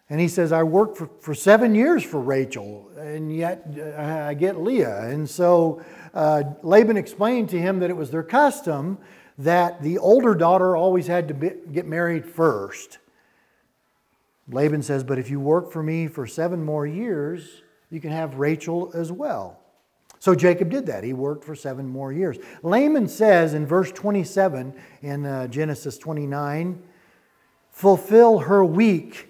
And 0.10 0.22
he 0.22 0.30
says, 0.30 0.52
I 0.54 0.64
worked 0.64 0.98
for, 0.98 1.10
for 1.20 1.34
seven 1.34 1.76
years 1.76 2.02
for 2.04 2.22
Rachel, 2.22 2.90
and 2.98 3.36
yet 3.36 3.68
uh, 3.78 4.26
I 4.28 4.36
get 4.36 4.62
Leah. 4.62 5.10
And 5.10 5.30
so 5.30 5.84
uh, 6.18 6.44
Laban 6.64 6.98
explained 6.98 7.50
to 7.50 7.60
him 7.60 7.80
that 7.80 7.90
it 7.90 7.96
was 7.96 8.12
their 8.12 8.24
custom 8.24 8.98
that 9.38 9.84
the 9.84 10.00
older 10.00 10.34
daughter 10.34 10.76
always 10.76 11.08
had 11.08 11.28
to 11.28 11.34
be, 11.34 11.52
get 11.72 11.86
married 11.86 12.26
first. 12.26 12.98
Laban 14.50 14.82
says, 14.82 15.04
But 15.04 15.20
if 15.20 15.30
you 15.30 15.40
work 15.40 15.72
for 15.72 15.84
me 15.84 16.08
for 16.08 16.26
seven 16.26 16.64
more 16.64 16.88
years, 16.88 17.62
you 17.92 18.02
can 18.02 18.12
have 18.12 18.36
Rachel 18.36 18.92
as 18.96 19.12
well. 19.12 19.60
So 20.20 20.34
Jacob 20.34 20.70
did 20.70 20.88
that. 20.88 21.04
He 21.04 21.14
worked 21.14 21.44
for 21.44 21.54
seven 21.54 21.88
more 21.88 22.12
years. 22.12 22.38
Laban 22.64 23.08
says 23.08 23.54
in 23.54 23.68
verse 23.68 23.92
27 23.92 24.74
in 25.04 25.26
uh, 25.26 25.48
Genesis 25.48 26.00
29 26.00 26.82
fulfill 27.70 28.40
her 28.40 28.66
week 28.66 29.30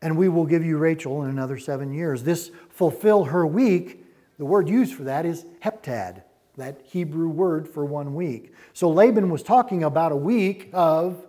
and 0.00 0.16
we 0.16 0.28
will 0.28 0.46
give 0.46 0.64
you 0.64 0.78
Rachel 0.78 1.24
in 1.24 1.30
another 1.30 1.58
seven 1.58 1.92
years. 1.92 2.22
This 2.22 2.50
fulfill 2.70 3.24
her 3.24 3.46
week, 3.46 4.05
the 4.38 4.44
word 4.44 4.68
used 4.68 4.94
for 4.94 5.04
that 5.04 5.26
is 5.26 5.44
heptad, 5.64 6.22
that 6.56 6.80
Hebrew 6.84 7.28
word 7.28 7.68
for 7.68 7.84
one 7.84 8.14
week. 8.14 8.52
So 8.72 8.90
Laban 8.90 9.30
was 9.30 9.42
talking 9.42 9.82
about 9.82 10.12
a 10.12 10.16
week 10.16 10.70
of 10.72 11.26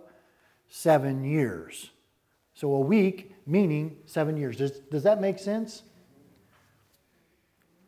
seven 0.68 1.24
years. 1.24 1.90
So 2.54 2.74
a 2.74 2.80
week 2.80 3.32
meaning 3.46 3.96
seven 4.04 4.36
years. 4.36 4.56
Does, 4.56 4.72
does 4.90 5.02
that 5.04 5.20
make 5.20 5.38
sense? 5.38 5.82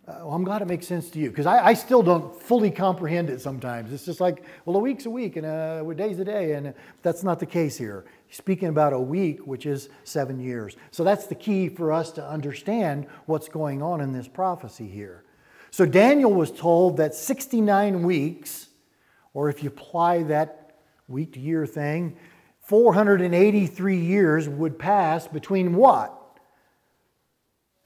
Uh, 0.08 0.20
well, 0.24 0.32
I'm 0.32 0.44
glad 0.44 0.62
it 0.62 0.66
makes 0.66 0.86
sense 0.86 1.10
to 1.10 1.18
you 1.18 1.28
because 1.28 1.46
I, 1.46 1.66
I, 1.66 1.74
still 1.74 2.02
don't 2.02 2.34
fully 2.42 2.70
comprehend 2.70 3.30
it 3.30 3.40
sometimes. 3.40 3.92
It's 3.92 4.06
just 4.06 4.20
like, 4.20 4.44
well, 4.64 4.74
a 4.76 4.78
week's 4.80 5.06
a 5.06 5.10
week 5.10 5.36
and 5.36 5.46
a, 5.46 5.86
a 5.88 5.94
day's 5.94 6.18
a 6.18 6.24
day, 6.24 6.54
and 6.54 6.74
that's 7.02 7.22
not 7.22 7.38
the 7.38 7.46
case 7.46 7.76
here. 7.76 8.06
Speaking 8.30 8.68
about 8.68 8.92
a 8.92 9.00
week, 9.00 9.46
which 9.46 9.66
is 9.66 9.88
seven 10.04 10.38
years. 10.38 10.76
So 10.90 11.04
that's 11.04 11.26
the 11.26 11.34
key 11.34 11.68
for 11.68 11.92
us 11.92 12.12
to 12.12 12.26
understand 12.26 13.06
what's 13.26 13.48
going 13.48 13.82
on 13.82 14.00
in 14.00 14.12
this 14.12 14.28
prophecy 14.28 14.88
here. 14.88 15.24
So 15.70 15.84
Daniel 15.84 16.32
was 16.32 16.50
told 16.50 16.96
that 16.96 17.14
69 17.14 18.02
weeks, 18.02 18.68
or 19.34 19.48
if 19.48 19.62
you 19.62 19.68
apply 19.68 20.24
that 20.24 20.76
week 21.08 21.32
to 21.34 21.40
year 21.40 21.66
thing, 21.66 22.16
483 22.60 23.96
years 23.96 24.48
would 24.48 24.78
pass 24.78 25.26
between 25.26 25.74
what? 25.74 26.20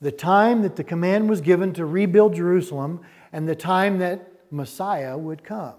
the 0.05 0.13
time 0.13 0.61
that 0.61 0.77
the 0.77 0.85
command 0.85 1.31
was 1.31 1.41
given 1.41 1.73
to 1.73 1.87
rebuild 1.87 2.35
Jerusalem 2.35 3.01
and 3.33 3.49
the 3.49 3.55
time 3.55 3.99
that 4.01 4.31
Messiah 4.51 5.17
would 5.17 5.43
come. 5.43 5.77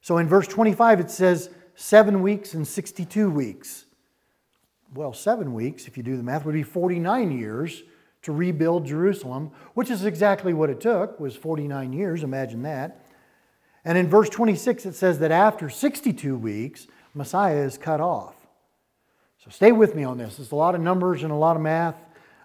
So 0.00 0.18
in 0.18 0.28
verse 0.28 0.46
25, 0.46 1.00
it 1.00 1.10
says 1.10 1.50
seven 1.76 2.22
weeks 2.22 2.54
and 2.54 2.66
62 2.66 3.30
weeks. 3.30 3.84
Well, 4.94 5.12
seven 5.12 5.54
weeks, 5.54 5.86
if 5.86 5.96
you 5.96 6.02
do 6.02 6.16
the 6.16 6.22
math, 6.22 6.44
would 6.44 6.54
be 6.54 6.62
49 6.62 7.38
years 7.38 7.82
to 8.22 8.32
rebuild 8.32 8.86
Jerusalem, 8.86 9.52
which 9.74 9.90
is 9.90 10.04
exactly 10.04 10.52
what 10.52 10.70
it 10.70 10.80
took, 10.80 11.20
was 11.20 11.36
49 11.36 11.92
years, 11.92 12.24
imagine 12.24 12.62
that. 12.62 13.04
And 13.84 13.96
in 13.96 14.08
verse 14.08 14.28
26, 14.28 14.86
it 14.86 14.94
says 14.94 15.20
that 15.20 15.30
after 15.30 15.70
62 15.70 16.36
weeks, 16.36 16.88
Messiah 17.14 17.58
is 17.58 17.78
cut 17.78 18.00
off. 18.00 18.34
So 19.44 19.50
stay 19.50 19.70
with 19.70 19.94
me 19.94 20.02
on 20.02 20.18
this. 20.18 20.40
It's 20.40 20.50
a 20.50 20.56
lot 20.56 20.74
of 20.74 20.80
numbers 20.80 21.22
and 21.22 21.30
a 21.30 21.36
lot 21.36 21.54
of 21.54 21.62
math. 21.62 21.94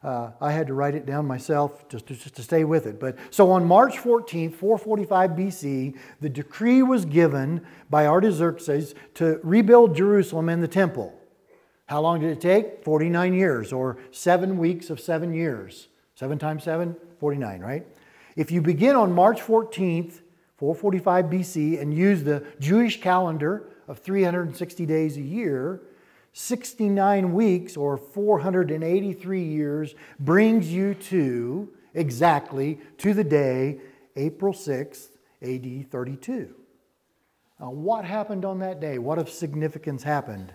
Uh, 0.03 0.31
I 0.41 0.51
had 0.51 0.65
to 0.67 0.73
write 0.73 0.95
it 0.95 1.05
down 1.05 1.27
myself 1.27 1.87
just 1.87 2.07
to, 2.07 2.15
just 2.15 2.35
to 2.35 2.43
stay 2.43 2.63
with 2.63 2.87
it. 2.87 2.99
But 2.99 3.17
so 3.29 3.51
on 3.51 3.65
March 3.65 3.97
14th, 3.97 4.55
445 4.55 5.31
BC, 5.31 5.97
the 6.19 6.29
decree 6.29 6.81
was 6.81 7.05
given 7.05 7.63
by 7.89 8.07
Artaxerxes 8.07 8.95
to 9.15 9.39
rebuild 9.43 9.95
Jerusalem 9.95 10.49
and 10.49 10.63
the 10.63 10.67
temple. 10.67 11.13
How 11.85 12.01
long 12.01 12.19
did 12.21 12.31
it 12.31 12.41
take? 12.41 12.83
49 12.83 13.33
years, 13.33 13.71
or 13.71 13.97
seven 14.11 14.57
weeks 14.57 14.89
of 14.89 14.99
seven 14.99 15.33
years. 15.33 15.89
Seven 16.15 16.39
times 16.39 16.63
seven, 16.63 16.95
49, 17.19 17.59
right? 17.59 17.85
If 18.35 18.49
you 18.49 18.61
begin 18.61 18.95
on 18.95 19.13
March 19.13 19.41
14th, 19.41 20.21
445 20.57 21.25
BC, 21.25 21.81
and 21.81 21.93
use 21.93 22.23
the 22.23 22.45
Jewish 22.59 23.01
calendar 23.01 23.69
of 23.87 23.99
360 23.99 24.85
days 24.85 25.17
a 25.17 25.21
year, 25.21 25.81
69 26.33 27.33
weeks 27.33 27.75
or 27.75 27.97
483 27.97 29.43
years 29.43 29.95
brings 30.19 30.71
you 30.71 30.93
to 30.93 31.69
exactly 31.93 32.79
to 32.99 33.13
the 33.13 33.23
day 33.23 33.79
April 34.15 34.53
6th, 34.53 35.09
AD 35.41 35.91
32. 35.91 36.55
Now, 37.59 37.71
what 37.71 38.05
happened 38.05 38.45
on 38.45 38.59
that 38.59 38.79
day? 38.79 38.97
What 38.97 39.19
of 39.19 39.29
significance 39.29 40.03
happened? 40.03 40.53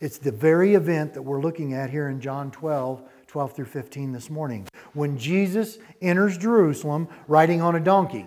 It's 0.00 0.18
the 0.18 0.32
very 0.32 0.74
event 0.74 1.14
that 1.14 1.22
we're 1.22 1.40
looking 1.40 1.72
at 1.72 1.90
here 1.90 2.08
in 2.08 2.20
John 2.20 2.50
12, 2.50 3.02
12 3.26 3.52
through 3.52 3.66
15 3.66 4.12
this 4.12 4.28
morning. 4.28 4.66
When 4.92 5.16
Jesus 5.16 5.78
enters 6.02 6.36
Jerusalem 6.36 7.08
riding 7.28 7.62
on 7.62 7.76
a 7.76 7.80
donkey. 7.80 8.26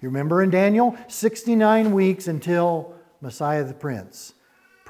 You 0.00 0.08
remember 0.08 0.42
in 0.42 0.50
Daniel? 0.50 0.96
69 1.08 1.92
weeks 1.92 2.28
until 2.28 2.94
Messiah 3.20 3.64
the 3.64 3.74
Prince 3.74 4.34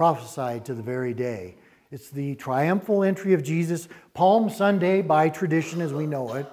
prophesied 0.01 0.65
to 0.65 0.73
the 0.73 0.81
very 0.81 1.13
day. 1.13 1.55
It's 1.91 2.09
the 2.09 2.35
triumphal 2.37 3.05
entry 3.05 3.35
of 3.35 3.43
Jesus, 3.43 3.87
Palm 4.15 4.49
Sunday 4.49 5.03
by 5.03 5.29
tradition 5.29 5.83
as 5.83 5.93
we 5.93 6.07
know 6.07 6.37
it. 6.37 6.47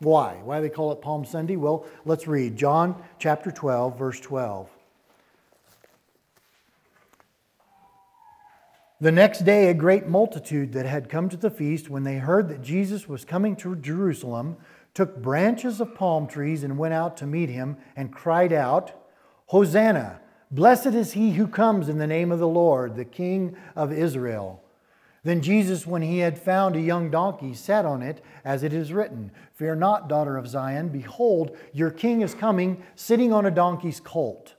Why? 0.00 0.40
Why 0.42 0.56
do 0.56 0.62
they 0.62 0.74
call 0.74 0.90
it 0.90 1.00
Palm 1.00 1.24
Sunday? 1.24 1.54
Well, 1.54 1.86
let's 2.04 2.26
read 2.26 2.56
John 2.56 3.00
chapter 3.20 3.52
12, 3.52 3.96
verse 3.96 4.18
12. 4.18 4.68
The 9.00 9.12
next 9.12 9.44
day, 9.44 9.68
a 9.68 9.74
great 9.74 10.08
multitude 10.08 10.72
that 10.72 10.84
had 10.84 11.08
come 11.08 11.28
to 11.28 11.36
the 11.36 11.48
feast, 11.48 11.88
when 11.90 12.02
they 12.02 12.16
heard 12.16 12.48
that 12.48 12.60
Jesus 12.60 13.08
was 13.08 13.24
coming 13.24 13.54
to 13.54 13.76
Jerusalem, 13.76 14.56
took 14.94 15.22
branches 15.22 15.80
of 15.80 15.94
palm 15.94 16.26
trees 16.26 16.64
and 16.64 16.76
went 16.76 16.94
out 16.94 17.16
to 17.18 17.26
meet 17.28 17.50
him 17.50 17.76
and 17.94 18.12
cried 18.12 18.52
out, 18.52 18.92
Hosanna! 19.46 20.20
Blessed 20.50 20.86
is 20.86 21.12
he 21.12 21.32
who 21.32 21.46
comes 21.46 21.88
in 21.88 21.98
the 21.98 22.06
name 22.06 22.32
of 22.32 22.40
the 22.40 22.48
Lord, 22.48 22.96
the 22.96 23.04
King 23.04 23.56
of 23.76 23.92
Israel. 23.92 24.62
Then 25.22 25.42
Jesus, 25.42 25.86
when 25.86 26.02
he 26.02 26.18
had 26.18 26.38
found 26.38 26.74
a 26.74 26.80
young 26.80 27.10
donkey, 27.10 27.54
sat 27.54 27.84
on 27.84 28.02
it, 28.02 28.24
as 28.44 28.62
it 28.62 28.72
is 28.72 28.92
written 28.92 29.30
Fear 29.54 29.76
not, 29.76 30.08
daughter 30.08 30.36
of 30.36 30.48
Zion. 30.48 30.88
Behold, 30.88 31.56
your 31.72 31.90
king 31.90 32.22
is 32.22 32.34
coming, 32.34 32.82
sitting 32.94 33.32
on 33.32 33.46
a 33.46 33.50
donkey's 33.50 34.00
colt. 34.00 34.54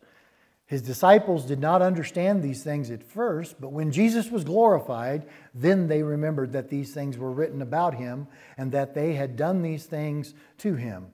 His 0.66 0.82
disciples 0.82 1.46
did 1.46 1.60
not 1.60 1.82
understand 1.82 2.42
these 2.42 2.64
things 2.64 2.92
at 2.92 3.04
first, 3.04 3.60
but 3.60 3.74
when 3.74 3.92
Jesus 3.92 4.32
was 4.32 4.46
glorified, 4.46 5.26
then 5.54 5.90
they 5.90 6.02
remembered 6.02 6.54
that 6.54 6.70
these 6.70 6.94
things 6.94 7.18
were 7.18 7.32
written 7.34 7.62
about 7.62 7.96
him 7.96 8.28
and 8.58 8.72
that 8.72 8.94
they 8.94 9.16
had 9.16 9.36
done 9.36 9.64
these 9.64 9.86
things 9.86 10.34
to 10.60 10.76
him. 10.76 11.08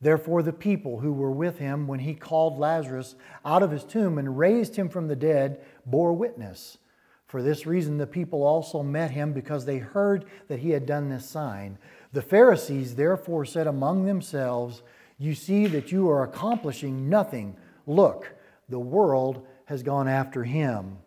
Therefore, 0.00 0.42
the 0.42 0.52
people 0.52 1.00
who 1.00 1.12
were 1.12 1.30
with 1.30 1.58
him 1.58 1.86
when 1.86 2.00
he 2.00 2.14
called 2.14 2.58
Lazarus 2.58 3.14
out 3.44 3.62
of 3.62 3.70
his 3.70 3.84
tomb 3.84 4.18
and 4.18 4.38
raised 4.38 4.76
him 4.76 4.88
from 4.88 5.08
the 5.08 5.16
dead 5.16 5.60
bore 5.86 6.12
witness. 6.12 6.78
For 7.26 7.42
this 7.42 7.66
reason, 7.66 7.98
the 7.98 8.06
people 8.06 8.44
also 8.44 8.82
met 8.82 9.10
him 9.10 9.32
because 9.32 9.64
they 9.64 9.78
heard 9.78 10.26
that 10.48 10.60
he 10.60 10.70
had 10.70 10.86
done 10.86 11.08
this 11.08 11.28
sign. 11.28 11.78
The 12.12 12.22
Pharisees 12.22 12.94
therefore 12.94 13.44
said 13.44 13.66
among 13.66 14.04
themselves, 14.04 14.82
You 15.18 15.34
see 15.34 15.66
that 15.66 15.90
you 15.90 16.08
are 16.08 16.22
accomplishing 16.22 17.08
nothing. 17.08 17.56
Look, 17.86 18.32
the 18.68 18.78
world 18.78 19.46
has 19.64 19.82
gone 19.82 20.08
after 20.08 20.44
him. 20.44 20.98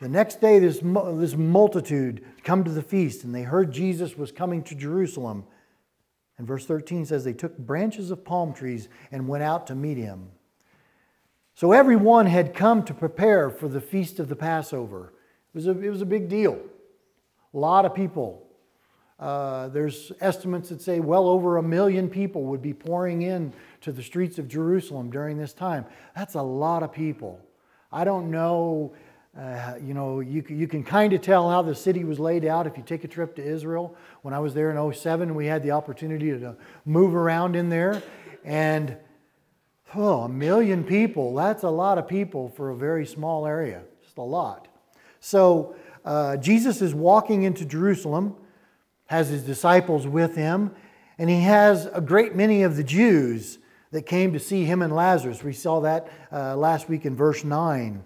The 0.00 0.08
next 0.08 0.40
day, 0.40 0.58
this, 0.58 0.80
this 0.82 1.36
multitude 1.36 2.24
come 2.44 2.64
to 2.64 2.70
the 2.70 2.82
feast, 2.82 3.24
and 3.24 3.34
they 3.34 3.42
heard 3.42 3.72
Jesus 3.72 4.16
was 4.16 4.30
coming 4.30 4.62
to 4.64 4.74
Jerusalem. 4.74 5.44
And 6.38 6.46
verse 6.46 6.66
13 6.66 7.06
says, 7.06 7.24
They 7.24 7.32
took 7.32 7.56
branches 7.56 8.10
of 8.10 8.24
palm 8.24 8.52
trees 8.52 8.88
and 9.10 9.28
went 9.28 9.42
out 9.42 9.66
to 9.68 9.74
meet 9.74 9.96
him. 9.96 10.28
So 11.54 11.72
everyone 11.72 12.26
had 12.26 12.54
come 12.54 12.82
to 12.84 12.92
prepare 12.92 13.48
for 13.48 13.68
the 13.68 13.80
feast 13.80 14.18
of 14.18 14.28
the 14.28 14.36
Passover. 14.36 15.14
It 15.54 15.56
was 15.56 15.66
a, 15.66 15.70
it 15.70 15.88
was 15.88 16.02
a 16.02 16.06
big 16.06 16.28
deal. 16.28 16.60
A 17.54 17.58
lot 17.58 17.86
of 17.86 17.94
people. 17.94 18.42
Uh, 19.18 19.68
there's 19.68 20.12
estimates 20.20 20.68
that 20.68 20.82
say 20.82 21.00
well 21.00 21.26
over 21.26 21.56
a 21.56 21.62
million 21.62 22.10
people 22.10 22.44
would 22.44 22.60
be 22.60 22.74
pouring 22.74 23.22
in 23.22 23.54
to 23.80 23.90
the 23.90 24.02
streets 24.02 24.38
of 24.38 24.46
Jerusalem 24.46 25.10
during 25.10 25.38
this 25.38 25.54
time. 25.54 25.86
That's 26.14 26.34
a 26.34 26.42
lot 26.42 26.82
of 26.82 26.92
people. 26.92 27.40
I 27.90 28.04
don't 28.04 28.30
know 28.30 28.94
uh, 29.38 29.74
you 29.82 29.92
know, 29.92 30.20
you, 30.20 30.42
you 30.48 30.66
can 30.66 30.82
kind 30.82 31.12
of 31.12 31.20
tell 31.20 31.50
how 31.50 31.60
the 31.60 31.74
city 31.74 32.04
was 32.04 32.18
laid 32.18 32.46
out 32.46 32.66
if 32.66 32.76
you 32.78 32.82
take 32.82 33.04
a 33.04 33.08
trip 33.08 33.36
to 33.36 33.44
Israel. 33.44 33.94
When 34.22 34.32
I 34.32 34.38
was 34.38 34.54
there 34.54 34.70
in 34.70 34.94
07, 34.94 35.34
we 35.34 35.44
had 35.44 35.62
the 35.62 35.72
opportunity 35.72 36.30
to 36.30 36.56
move 36.86 37.14
around 37.14 37.54
in 37.54 37.68
there. 37.68 38.02
And, 38.44 38.96
oh, 39.94 40.22
a 40.22 40.28
million 40.28 40.84
people. 40.84 41.34
That's 41.34 41.64
a 41.64 41.68
lot 41.70 41.98
of 41.98 42.08
people 42.08 42.48
for 42.48 42.70
a 42.70 42.76
very 42.76 43.04
small 43.04 43.46
area. 43.46 43.82
Just 44.02 44.16
a 44.16 44.22
lot. 44.22 44.68
So, 45.20 45.76
uh, 46.06 46.38
Jesus 46.38 46.80
is 46.80 46.94
walking 46.94 47.42
into 47.42 47.66
Jerusalem, 47.66 48.36
has 49.06 49.28
his 49.28 49.42
disciples 49.42 50.06
with 50.06 50.34
him, 50.36 50.70
and 51.18 51.28
he 51.28 51.40
has 51.40 51.86
a 51.92 52.00
great 52.00 52.34
many 52.34 52.62
of 52.62 52.76
the 52.76 52.84
Jews 52.84 53.58
that 53.90 54.06
came 54.06 54.32
to 54.32 54.38
see 54.38 54.64
him 54.64 54.80
and 54.82 54.94
Lazarus. 54.94 55.42
We 55.42 55.52
saw 55.52 55.80
that 55.80 56.08
uh, 56.32 56.56
last 56.56 56.88
week 56.88 57.04
in 57.04 57.16
verse 57.16 57.44
9. 57.44 58.02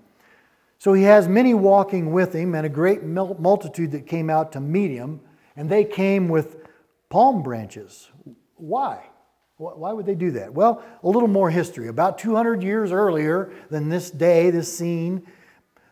So 0.80 0.94
he 0.94 1.02
has 1.02 1.28
many 1.28 1.52
walking 1.52 2.10
with 2.10 2.34
him 2.34 2.54
and 2.54 2.64
a 2.64 2.70
great 2.70 3.04
multitude 3.04 3.90
that 3.90 4.06
came 4.06 4.30
out 4.30 4.52
to 4.52 4.60
meet 4.60 4.90
him, 4.90 5.20
and 5.54 5.68
they 5.68 5.84
came 5.84 6.26
with 6.30 6.56
palm 7.10 7.42
branches. 7.42 8.08
Why? 8.56 9.04
Why 9.58 9.92
would 9.92 10.06
they 10.06 10.14
do 10.14 10.30
that? 10.30 10.54
Well, 10.54 10.82
a 11.02 11.08
little 11.08 11.28
more 11.28 11.50
history. 11.50 11.88
About 11.88 12.16
200 12.16 12.62
years 12.62 12.92
earlier 12.92 13.52
than 13.68 13.90
this 13.90 14.10
day, 14.10 14.48
this 14.48 14.74
scene, 14.74 15.26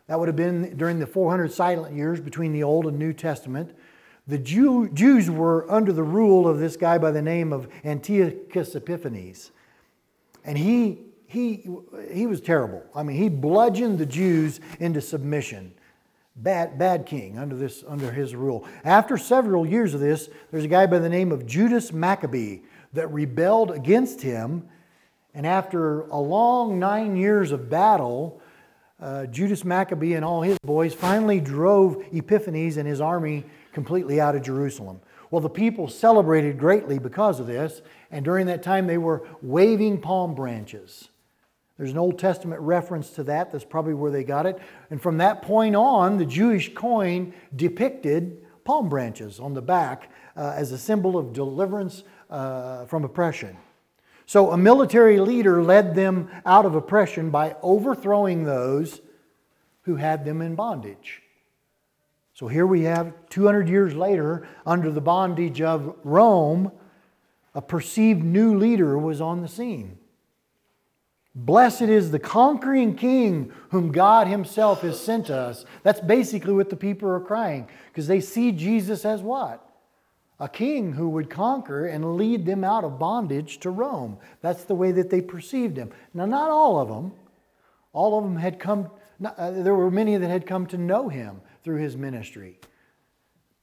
that 0.06 0.18
would 0.18 0.26
have 0.26 0.36
been 0.36 0.74
during 0.78 1.00
the 1.00 1.06
400 1.06 1.52
silent 1.52 1.94
years 1.94 2.18
between 2.18 2.54
the 2.54 2.62
Old 2.62 2.86
and 2.86 2.98
New 2.98 3.12
Testament. 3.12 3.76
The 4.26 4.38
Jew, 4.38 4.88
Jews 4.88 5.28
were 5.28 5.70
under 5.70 5.92
the 5.92 6.02
rule 6.02 6.48
of 6.48 6.60
this 6.60 6.78
guy 6.78 6.96
by 6.96 7.10
the 7.10 7.20
name 7.20 7.52
of 7.52 7.68
Antiochus 7.84 8.74
Epiphanes. 8.74 9.50
And 10.46 10.56
he 10.56 11.00
he, 11.28 11.68
he 12.10 12.26
was 12.26 12.40
terrible. 12.40 12.82
I 12.94 13.02
mean, 13.02 13.18
he 13.18 13.28
bludgeoned 13.28 13.98
the 13.98 14.06
Jews 14.06 14.60
into 14.80 15.02
submission. 15.02 15.74
Bad, 16.34 16.78
bad 16.78 17.04
king 17.04 17.38
under, 17.38 17.54
this, 17.54 17.84
under 17.86 18.10
his 18.10 18.34
rule. 18.34 18.66
After 18.82 19.18
several 19.18 19.66
years 19.66 19.92
of 19.92 20.00
this, 20.00 20.30
there's 20.50 20.64
a 20.64 20.68
guy 20.68 20.86
by 20.86 20.98
the 21.00 21.08
name 21.08 21.30
of 21.30 21.44
Judas 21.44 21.92
Maccabee 21.92 22.60
that 22.94 23.12
rebelled 23.12 23.70
against 23.70 24.22
him. 24.22 24.66
And 25.34 25.46
after 25.46 26.02
a 26.02 26.18
long 26.18 26.78
nine 26.78 27.14
years 27.14 27.52
of 27.52 27.68
battle, 27.68 28.40
uh, 28.98 29.26
Judas 29.26 29.66
Maccabee 29.66 30.14
and 30.14 30.24
all 30.24 30.40
his 30.40 30.58
boys 30.64 30.94
finally 30.94 31.40
drove 31.40 32.02
Epiphanes 32.10 32.78
and 32.78 32.88
his 32.88 33.02
army 33.02 33.44
completely 33.74 34.18
out 34.18 34.34
of 34.34 34.42
Jerusalem. 34.42 35.00
Well, 35.30 35.42
the 35.42 35.50
people 35.50 35.88
celebrated 35.88 36.58
greatly 36.58 36.98
because 36.98 37.38
of 37.38 37.46
this, 37.46 37.82
and 38.10 38.24
during 38.24 38.46
that 38.46 38.62
time 38.62 38.86
they 38.86 38.96
were 38.96 39.28
waving 39.42 40.00
palm 40.00 40.34
branches. 40.34 41.10
There's 41.78 41.92
an 41.92 41.98
Old 41.98 42.18
Testament 42.18 42.60
reference 42.60 43.10
to 43.10 43.22
that. 43.24 43.52
That's 43.52 43.64
probably 43.64 43.94
where 43.94 44.10
they 44.10 44.24
got 44.24 44.46
it. 44.46 44.58
And 44.90 45.00
from 45.00 45.18
that 45.18 45.42
point 45.42 45.76
on, 45.76 46.18
the 46.18 46.26
Jewish 46.26 46.74
coin 46.74 47.32
depicted 47.54 48.44
palm 48.64 48.88
branches 48.88 49.38
on 49.38 49.54
the 49.54 49.62
back 49.62 50.10
uh, 50.36 50.54
as 50.56 50.72
a 50.72 50.78
symbol 50.78 51.16
of 51.16 51.32
deliverance 51.32 52.02
uh, 52.28 52.84
from 52.86 53.04
oppression. 53.04 53.56
So 54.26 54.50
a 54.50 54.58
military 54.58 55.20
leader 55.20 55.62
led 55.62 55.94
them 55.94 56.28
out 56.44 56.66
of 56.66 56.74
oppression 56.74 57.30
by 57.30 57.56
overthrowing 57.62 58.44
those 58.44 59.00
who 59.82 59.96
had 59.96 60.24
them 60.24 60.42
in 60.42 60.54
bondage. 60.54 61.22
So 62.34 62.46
here 62.46 62.66
we 62.66 62.82
have 62.82 63.14
200 63.30 63.68
years 63.68 63.94
later, 63.94 64.46
under 64.66 64.90
the 64.90 65.00
bondage 65.00 65.62
of 65.62 65.96
Rome, 66.04 66.72
a 67.54 67.62
perceived 67.62 68.22
new 68.22 68.58
leader 68.58 68.98
was 68.98 69.20
on 69.20 69.40
the 69.40 69.48
scene. 69.48 69.98
Blessed 71.40 71.82
is 71.82 72.10
the 72.10 72.18
conquering 72.18 72.96
king 72.96 73.52
whom 73.70 73.92
God 73.92 74.26
himself 74.26 74.80
has 74.80 75.00
sent 75.00 75.26
to 75.26 75.36
us. 75.36 75.64
That's 75.84 76.00
basically 76.00 76.52
what 76.52 76.68
the 76.68 76.74
people 76.74 77.08
are 77.08 77.20
crying 77.20 77.68
because 77.86 78.08
they 78.08 78.20
see 78.20 78.50
Jesus 78.50 79.04
as 79.04 79.22
what? 79.22 79.64
A 80.40 80.48
king 80.48 80.92
who 80.92 81.08
would 81.10 81.30
conquer 81.30 81.86
and 81.86 82.16
lead 82.16 82.44
them 82.44 82.64
out 82.64 82.82
of 82.82 82.98
bondage 82.98 83.58
to 83.60 83.70
Rome. 83.70 84.18
That's 84.40 84.64
the 84.64 84.74
way 84.74 84.90
that 84.90 85.10
they 85.10 85.20
perceived 85.20 85.76
him. 85.76 85.92
Now, 86.12 86.26
not 86.26 86.50
all 86.50 86.80
of 86.80 86.88
them. 86.88 87.12
All 87.92 88.18
of 88.18 88.24
them 88.24 88.36
had 88.36 88.58
come, 88.58 88.90
uh, 89.24 89.52
there 89.52 89.76
were 89.76 89.92
many 89.92 90.16
that 90.16 90.28
had 90.28 90.44
come 90.44 90.66
to 90.66 90.76
know 90.76 91.08
him 91.08 91.40
through 91.62 91.76
his 91.76 91.96
ministry. 91.96 92.58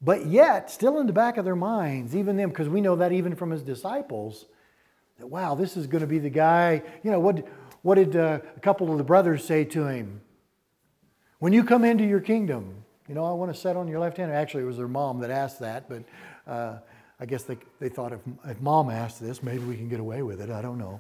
But 0.02 0.28
yet, 0.28 0.72
still 0.72 0.98
in 1.00 1.08
the 1.08 1.14
back 1.14 1.36
of 1.36 1.44
their 1.44 1.58
minds, 1.58 2.16
even 2.16 2.38
them, 2.38 2.50
because 2.50 2.70
we 2.70 2.80
know 2.80 2.96
that 2.96 3.12
even 3.12 3.36
from 3.36 3.52
his 3.52 3.64
disciples, 3.64 4.46
that 5.18 5.28
wow, 5.28 5.56
this 5.56 5.78
is 5.78 5.88
going 5.88 6.02
to 6.02 6.08
be 6.08 6.20
the 6.20 6.30
guy. 6.30 6.82
You 7.04 7.12
know, 7.12 7.20
what, 7.20 7.46
what 7.86 7.96
did 8.00 8.16
uh, 8.16 8.40
a 8.58 8.60
couple 8.62 8.92
of 8.92 8.98
the 8.98 9.04
brothers 9.04 9.46
say 9.46 9.64
to 9.64 9.86
him? 9.86 10.20
When 11.38 11.54
you 11.54 11.64
come 11.64 11.86
into 11.86 12.04
your 12.04 12.20
kingdom, 12.20 12.84
you 13.08 13.14
know, 13.14 13.24
I 13.24 13.32
want 13.34 13.54
to 13.54 13.60
sit 13.60 13.78
on 13.78 13.88
your 13.88 14.00
left 14.00 14.18
hand. 14.18 14.32
Actually, 14.32 14.64
it 14.64 14.66
was 14.66 14.78
their 14.78 14.88
mom 14.88 15.20
that 15.20 15.30
asked 15.30 15.60
that, 15.60 15.88
but 15.88 16.04
uh, 16.52 16.80
I 17.20 17.28
guess 17.28 17.44
they, 17.44 17.60
they 17.80 17.90
thought 17.90 18.12
if, 18.12 18.22
if 18.46 18.60
mom 18.60 18.90
asked 18.90 19.22
this, 19.22 19.44
maybe 19.44 19.60
we 19.66 19.76
can 19.76 19.88
get 19.88 20.00
away 20.00 20.24
with 20.24 20.42
it. 20.42 20.50
I 20.50 20.64
don't 20.64 20.80
know. 20.80 20.98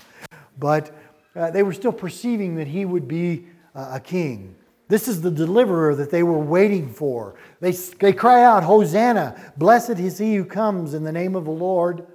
But 0.59 0.95
uh, 1.35 1.49
they 1.49 1.63
were 1.63 1.73
still 1.73 1.91
perceiving 1.91 2.53
that 2.57 2.67
he 2.67 2.85
would 2.85 3.07
be 3.07 3.47
uh, 3.73 3.93
a 3.93 3.99
king. 3.99 4.55
This 4.87 5.07
is 5.07 5.23
the 5.23 5.31
deliverer 5.31 5.95
that 5.95 6.11
they 6.11 6.21
were 6.21 6.37
waiting 6.37 6.93
for. 6.93 7.33
They, 7.61 7.71
they 7.71 8.13
cry 8.13 8.43
out, 8.43 8.63
Hosanna! 8.63 9.53
Blessed 9.57 9.97
is 9.97 10.19
he 10.19 10.35
who 10.35 10.45
comes 10.45 10.93
in 10.93 11.03
the 11.03 11.11
name 11.11 11.35
of 11.35 11.45
the 11.45 11.51
Lord. 11.51 12.05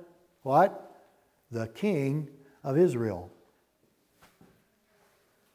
What? 0.44 0.96
The 1.50 1.66
King 1.66 2.28
of 2.62 2.78
Israel. 2.78 3.32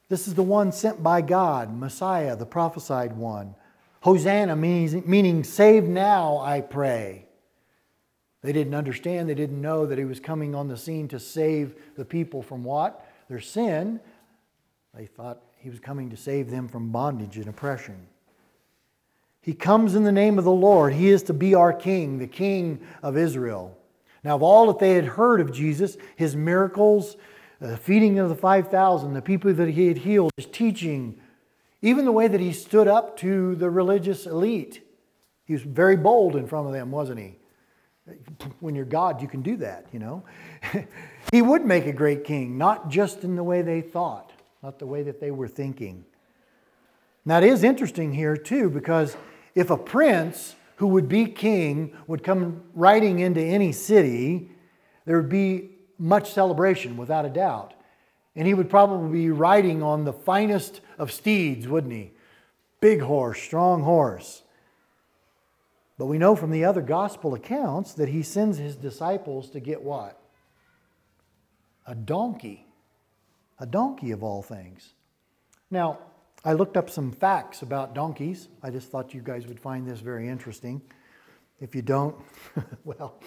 This 0.08 0.28
is 0.28 0.36
the 0.36 0.44
one 0.44 0.72
sent 0.72 1.02
by 1.02 1.22
God, 1.22 1.76
Messiah, 1.76 2.36
the 2.36 2.46
prophesied 2.46 3.18
one. 3.18 3.56
Hosanna 4.02 4.56
means, 4.56 4.94
meaning 5.06 5.44
save 5.44 5.86
now, 5.86 6.38
I 6.38 6.62
pray. 6.62 7.26
They 8.44 8.54
didn't 8.54 8.76
understand, 8.76 9.28
they 9.28 9.34
didn't 9.34 9.60
know 9.60 9.88
that 9.88 9.98
he 9.98 10.06
was 10.06 10.20
coming 10.20 10.54
on 10.54 10.68
the 10.68 10.78
scene 10.78 11.08
to 11.08 11.20
save 11.20 11.76
the 11.96 12.06
people 12.06 12.44
from 12.44 12.64
what? 12.64 13.04
Their 13.28 13.40
sin. 13.40 14.00
They 14.94 15.08
thought 15.08 15.42
he 15.58 15.72
was 15.72 15.80
coming 15.80 16.12
to 16.12 16.18
save 16.18 16.52
them 16.52 16.68
from 16.68 16.92
bondage 16.92 17.38
and 17.38 17.48
oppression. 17.48 18.06
He 19.42 19.54
comes 19.54 19.96
in 19.96 20.04
the 20.04 20.12
name 20.12 20.38
of 20.38 20.46
the 20.46 20.52
Lord. 20.52 20.94
He 20.94 21.10
is 21.10 21.24
to 21.24 21.34
be 21.34 21.56
our 21.56 21.74
king, 21.74 22.20
the 22.20 22.28
king 22.28 22.86
of 23.02 23.18
Israel. 23.18 23.76
Now, 24.24 24.36
of 24.36 24.44
all 24.44 24.68
that 24.68 24.80
they 24.80 24.94
had 24.94 25.06
heard 25.06 25.42
of 25.42 25.52
Jesus, 25.52 25.98
his 26.16 26.36
miracles, 26.36 27.18
the 27.60 27.78
feeding 27.78 28.20
of 28.20 28.30
the 28.30 28.36
5,000, 28.36 29.14
the 29.14 29.22
people 29.22 29.54
that 29.54 29.70
he 29.70 29.88
had 29.88 30.00
healed, 30.00 30.32
his 30.38 30.46
teaching, 30.46 31.20
even 31.82 32.06
the 32.06 32.12
way 32.12 32.28
that 32.28 32.40
he 32.40 32.52
stood 32.52 32.88
up 32.88 33.18
to 33.18 33.56
the 33.56 33.70
religious 33.70 34.26
elite. 34.26 34.82
He 35.46 35.54
was 35.54 35.62
very 35.62 35.96
bold 35.96 36.36
in 36.36 36.48
front 36.48 36.68
of 36.68 36.74
them, 36.74 36.92
wasn't 36.92 37.20
he? 37.20 37.36
When 38.60 38.76
you're 38.76 38.86
God, 38.86 39.22
you 39.22 39.28
can 39.28 39.42
do 39.42 39.58
that, 39.58 39.88
you 39.92 40.00
know. 40.00 40.24
he 41.32 41.42
would 41.42 41.66
make 41.66 41.86
a 41.86 41.94
great 41.94 42.24
king, 42.24 42.58
not 42.58 42.90
just 42.90 43.24
in 43.24 43.36
the 43.36 43.44
way 43.44 43.62
they 43.62 43.82
thought 43.82 44.32
not 44.66 44.80
the 44.80 44.88
way 44.88 45.04
that 45.04 45.20
they 45.20 45.30
were 45.30 45.48
thinking. 45.48 46.04
Now, 47.24 47.38
it 47.38 47.44
is 47.44 47.64
interesting 47.64 48.12
here, 48.12 48.36
too, 48.36 48.72
because 48.72 49.16
if 49.54 49.70
a 49.70 49.78
prince 49.78 50.56
who 50.78 50.88
would 50.88 51.08
be 51.08 51.28
king 51.28 51.96
would 52.08 52.24
come 52.24 52.64
riding 52.74 53.20
into 53.20 53.42
any 53.42 53.72
city, 53.72 54.50
there 55.06 55.18
would 55.18 55.30
be 55.30 55.70
much 55.98 56.32
celebration, 56.32 56.98
without 56.98 57.26
a 57.26 57.30
doubt. 57.30 57.74
And 58.36 58.48
he 58.48 58.54
would 58.54 58.70
probably 58.70 59.20
be 59.20 59.30
riding 59.30 59.82
on 59.82 60.04
the 60.04 60.14
finest 60.14 60.82
of 60.98 61.12
steeds, 61.12 61.68
wouldn't 61.68 61.94
he? 61.94 62.12
Big 62.82 63.02
horse, 63.02 63.42
strong 63.42 63.84
horse. 63.84 64.44
But 65.98 66.08
we 66.08 66.18
know 66.18 66.36
from 66.36 66.52
the 66.52 66.66
other 66.66 66.82
gospel 66.82 67.34
accounts 67.34 67.94
that 67.94 68.10
he 68.10 68.22
sends 68.22 68.58
his 68.58 68.76
disciples 68.76 69.50
to 69.52 69.60
get 69.60 69.82
what? 69.82 70.20
A 71.88 71.96
donkey 71.96 72.66
a 73.60 73.66
donkey 73.66 74.12
of 74.12 74.24
all 74.24 74.42
things. 74.42 74.94
Now, 75.72 76.00
I 76.44 76.54
looked 76.54 76.78
up 76.78 76.90
some 76.90 77.12
facts 77.12 77.62
about 77.62 77.96
donkeys. 77.96 78.50
I 78.62 78.70
just 78.70 78.90
thought 78.90 79.14
you 79.14 79.22
guys 79.22 79.48
would 79.48 79.60
find 79.60 79.88
this 79.88 80.00
very 80.00 80.28
interesting. 80.28 80.82
If 81.60 81.74
you 81.74 81.82
don't, 81.82 82.16
well, 82.84 83.20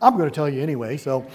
I'm 0.00 0.16
going 0.16 0.28
to 0.28 0.34
tell 0.34 0.48
you 0.48 0.62
anyway. 0.62 0.96
So, 0.96 1.26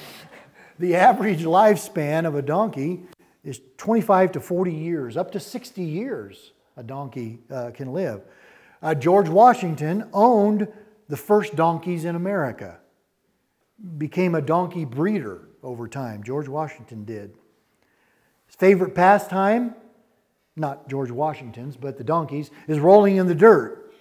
the 0.79 0.95
average 0.95 1.41
lifespan 1.41 2.25
of 2.25 2.35
a 2.35 2.41
donkey 2.41 3.03
is 3.43 3.61
25 3.77 4.33
to 4.33 4.39
40 4.39 4.73
years, 4.73 5.17
up 5.17 5.31
to 5.31 5.39
60 5.39 5.81
years 5.81 6.51
a 6.75 6.83
donkey 6.83 7.39
uh, 7.49 7.71
can 7.73 7.91
live. 7.91 8.21
Uh, 8.81 8.93
George 8.93 9.27
Washington 9.27 10.07
owned 10.13 10.67
the 11.09 11.17
first 11.17 11.55
donkeys 11.55 12.05
in 12.05 12.15
America, 12.15 12.77
became 13.97 14.35
a 14.35 14.41
donkey 14.41 14.85
breeder 14.85 15.49
over 15.63 15.87
time. 15.87 16.23
George 16.23 16.47
Washington 16.47 17.03
did. 17.03 17.33
His 18.45 18.55
favorite 18.55 18.93
pastime, 18.93 19.73
not 20.55 20.87
George 20.87 21.11
Washington's, 21.11 21.75
but 21.75 21.97
the 21.97 22.03
donkeys, 22.03 22.51
is 22.67 22.79
rolling 22.79 23.17
in 23.17 23.27
the 23.27 23.35
dirt. 23.35 23.91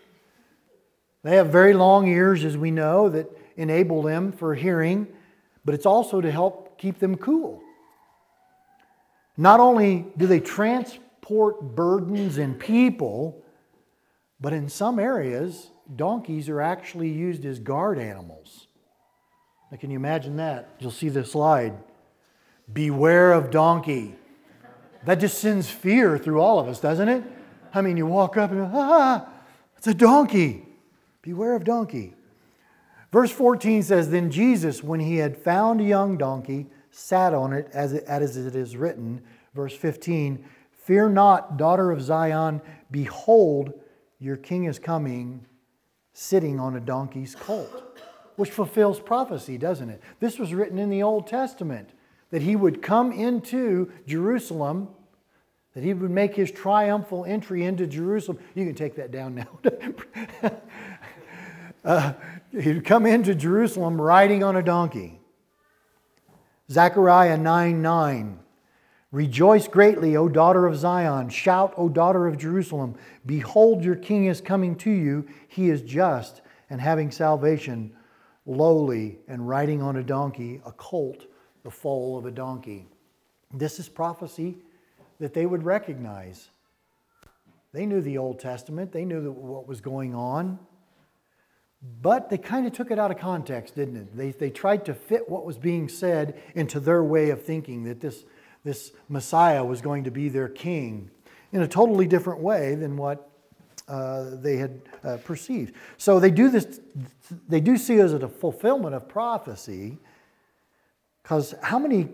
They 1.23 1.37
have 1.37 1.49
very 1.49 1.73
long 1.73 2.07
ears, 2.07 2.45
as 2.45 2.57
we 2.57 2.71
know, 2.71 3.09
that 3.09 3.27
enable 3.57 4.03
them 4.03 4.33
for 4.33 4.55
hearing, 4.55 5.07
but 5.65 5.75
it's 5.75 5.87
also 5.87 6.21
to 6.21 6.31
help 6.31 6.79
keep 6.79 6.99
them 6.99 7.17
cool. 7.17 7.63
Not 9.37 9.61
only 9.61 10.07
do 10.17 10.27
they 10.27 10.41
transport 10.41 11.75
burdens 11.75 12.39
and 12.39 12.59
people, 12.59 13.43
but 14.41 14.53
in 14.53 14.69
some 14.69 14.99
areas, 14.99 15.71
donkeys 15.95 16.49
are 16.49 16.61
actually 16.61 17.09
used 17.09 17.45
as 17.45 17.59
guard 17.59 17.99
animals. 17.99 18.67
Now, 19.71 19.79
can 19.79 19.91
you 19.91 19.97
imagine 19.97 20.37
that? 20.37 20.69
You'll 20.79 20.91
see 20.91 21.09
the 21.09 21.25
slide. 21.25 21.75
Beware 22.73 23.33
of 23.33 23.51
donkey. 23.51 24.15
That 25.05 25.21
just 25.21 25.39
sends 25.39 25.69
fear 25.69 26.19
through 26.19 26.41
all 26.41 26.59
of 26.59 26.69
us, 26.69 26.81
doesn't 26.81 27.09
it? 27.09 27.23
I 27.73 27.81
mean, 27.83 27.97
you 27.97 28.07
walk 28.07 28.37
up 28.37 28.51
and, 28.51 28.69
ah, 28.73 29.29
it's 29.77 29.87
a 29.87 29.95
donkey. 29.95 30.67
Beware 31.23 31.55
of 31.55 31.65
donkey. 31.65 32.16
Verse 33.17 33.31
14 33.31 33.83
says, 33.83 34.11
Then 34.11 34.31
Jesus, 34.31 34.85
when 34.85 35.01
he 35.01 35.17
had 35.17 35.39
found 35.39 35.81
a 35.81 35.85
young 35.85 36.19
donkey, 36.19 36.67
sat 36.91 37.33
on 37.33 37.55
it 37.55 37.67
as 37.73 37.95
it, 37.95 38.05
as 38.05 38.37
it 38.37 38.55
is 38.55 38.77
written. 38.77 39.23
Verse 39.55 39.75
15, 39.75 40.45
Fear 40.85 41.09
not, 41.09 41.57
daughter 41.57 41.91
of 41.91 42.03
Zion, 42.03 42.61
behold, 42.91 43.73
your 44.19 44.37
king 44.37 44.65
is 44.65 44.79
coming, 44.79 45.47
sitting 46.13 46.61
on 46.61 46.77
a 46.77 46.81
donkey's 46.81 47.35
colt. 47.35 47.99
Which 48.37 48.51
fulfills 48.51 49.01
prophecy, 49.01 49.57
doesn't 49.57 49.89
it? 49.89 50.03
This 50.21 50.39
was 50.39 50.53
written 50.53 50.77
in 50.77 50.91
the 50.91 51.03
Old 51.03 51.27
Testament 51.27 51.89
that 52.29 52.43
he 52.43 52.55
would 52.55 52.83
come 52.83 53.13
into 53.13 53.91
Jerusalem 54.07 54.89
that 55.73 55.83
he 55.83 55.95
would 55.95 56.11
make 56.11 56.35
his 56.35 56.51
triumphal 56.51 57.25
entry 57.25 57.65
into 57.65 57.87
Jerusalem. 57.87 58.39
You 58.55 58.67
can 58.67 58.75
take 58.75 58.95
that 58.97 59.11
down 59.11 59.35
now. 59.35 59.59
uh, 61.85 62.13
he'd 62.61 62.85
come 62.85 63.07
into 63.07 63.35
Jerusalem 63.35 64.01
riding 64.01 64.43
on 64.43 64.57
a 64.57 64.63
donkey. 64.63 65.21
Zechariah 66.71 67.37
9 67.37 67.83
9. 67.83 68.39
Rejoice 69.13 69.69
greatly, 69.69 70.17
O 70.17 70.29
daughter 70.29 70.67
of 70.67 70.77
Zion. 70.77 71.29
Shout, 71.29 71.73
O 71.77 71.89
daughter 71.89 72.27
of 72.27 72.37
Jerusalem. 72.37 72.97
Behold, 73.25 73.85
your 73.85 73.95
king 73.95 74.27
is 74.27 74.41
coming 74.41 74.75
to 74.77 74.91
you. 74.91 75.27
He 75.49 75.71
is 75.71 75.83
just 75.83 76.43
and 76.69 76.81
having 76.81 77.11
salvation, 77.11 77.93
lowly 78.45 79.19
and 79.29 79.49
riding 79.49 79.81
on 79.81 79.97
a 79.97 80.03
donkey, 80.03 80.61
a 80.67 80.73
colt, 80.73 81.27
the 81.63 81.71
foal 81.71 82.19
of 82.19 82.27
a 82.27 82.31
donkey. 82.31 82.87
This 83.55 83.79
is 83.79 83.89
prophecy 83.89 84.59
that 85.21 85.33
they 85.33 85.47
would 85.47 85.63
recognize. 85.63 86.51
They 87.73 87.87
knew 87.87 88.01
the 88.01 88.19
Old 88.19 88.39
Testament, 88.39 88.93
they 88.93 89.05
knew 89.05 89.31
what 89.31 89.69
was 89.69 89.81
going 89.81 90.15
on, 90.15 90.59
but 92.03 92.31
they 92.31 92.39
kind 92.39 92.67
of 92.67 92.73
took 92.73 92.91
it 92.91 92.99
out 92.99 93.11
of 93.11 93.19
context, 93.19 93.77
didn't 93.77 93.97
it? 93.97 94.17
They, 94.17 94.31
they 94.31 94.51
tried 94.51 94.85
to 94.87 94.95
fit 94.95 95.29
what 95.29 95.45
was 95.45 95.59
being 95.59 95.89
said 95.89 96.41
into 96.55 96.81
their 96.81 97.03
way 97.05 97.31
of 97.31 97.45
thinking 97.45 97.85
that 97.85 98.01
this, 98.01 98.25
this 98.65 98.93
Messiah 99.09 99.65
was 99.65 99.81
going 99.81 100.05
to 100.05 100.11
be 100.11 100.29
their 100.29 100.49
king 100.49 101.11
in 101.53 101.63
a 101.63 101.69
totally 101.69 102.07
different 102.07 102.41
way 102.41 102.75
than 102.75 102.97
what 102.97 103.31
uh, 103.89 104.31
they 104.37 104.57
had 104.57 104.83
uh, 105.05 105.17
perceived. 105.19 105.75
So 105.97 106.19
they 106.19 106.31
do 106.31 106.51
this, 106.51 106.81
they 107.49 107.61
do 107.61 107.77
see 107.77 107.97
it 107.97 108.05
as 108.05 108.13
a 108.15 108.29
fulfillment 108.29 108.95
of 108.95 109.09
prophecy, 109.09 109.99
because 111.23 111.55
how 111.63 111.79
many 111.79 112.09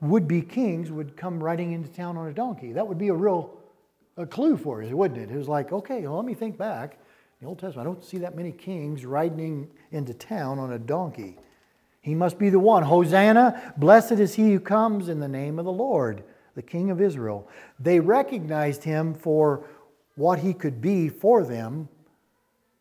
would 0.00 0.26
be 0.26 0.40
kings 0.40 0.90
would 0.90 1.16
come 1.16 1.42
riding 1.42 1.72
into 1.72 1.88
town 1.90 2.16
on 2.16 2.28
a 2.28 2.32
donkey. 2.32 2.72
That 2.72 2.86
would 2.86 2.98
be 2.98 3.08
a 3.08 3.14
real 3.14 3.58
a 4.16 4.26
clue 4.26 4.56
for 4.56 4.82
you, 4.82 4.96
wouldn't 4.96 5.20
it? 5.20 5.32
It 5.32 5.36
was 5.36 5.48
like, 5.48 5.72
okay, 5.72 6.02
well, 6.02 6.16
let 6.16 6.24
me 6.24 6.34
think 6.34 6.58
back. 6.58 6.98
The 7.40 7.46
Old 7.46 7.58
Testament, 7.58 7.88
I 7.88 7.90
don't 7.90 8.04
see 8.04 8.18
that 8.18 8.36
many 8.36 8.52
kings 8.52 9.06
riding 9.06 9.68
into 9.92 10.12
town 10.12 10.58
on 10.58 10.72
a 10.72 10.78
donkey. 10.78 11.38
He 12.02 12.14
must 12.14 12.38
be 12.38 12.50
the 12.50 12.58
one. 12.58 12.82
Hosanna, 12.82 13.74
blessed 13.78 14.12
is 14.12 14.34
he 14.34 14.52
who 14.52 14.60
comes 14.60 15.08
in 15.08 15.20
the 15.20 15.28
name 15.28 15.58
of 15.58 15.64
the 15.64 15.72
Lord, 15.72 16.22
the 16.54 16.62
King 16.62 16.90
of 16.90 17.00
Israel. 17.00 17.48
They 17.78 17.98
recognized 17.98 18.84
him 18.84 19.14
for 19.14 19.66
what 20.16 20.40
he 20.40 20.52
could 20.52 20.82
be 20.82 21.08
for 21.08 21.42
them, 21.42 21.88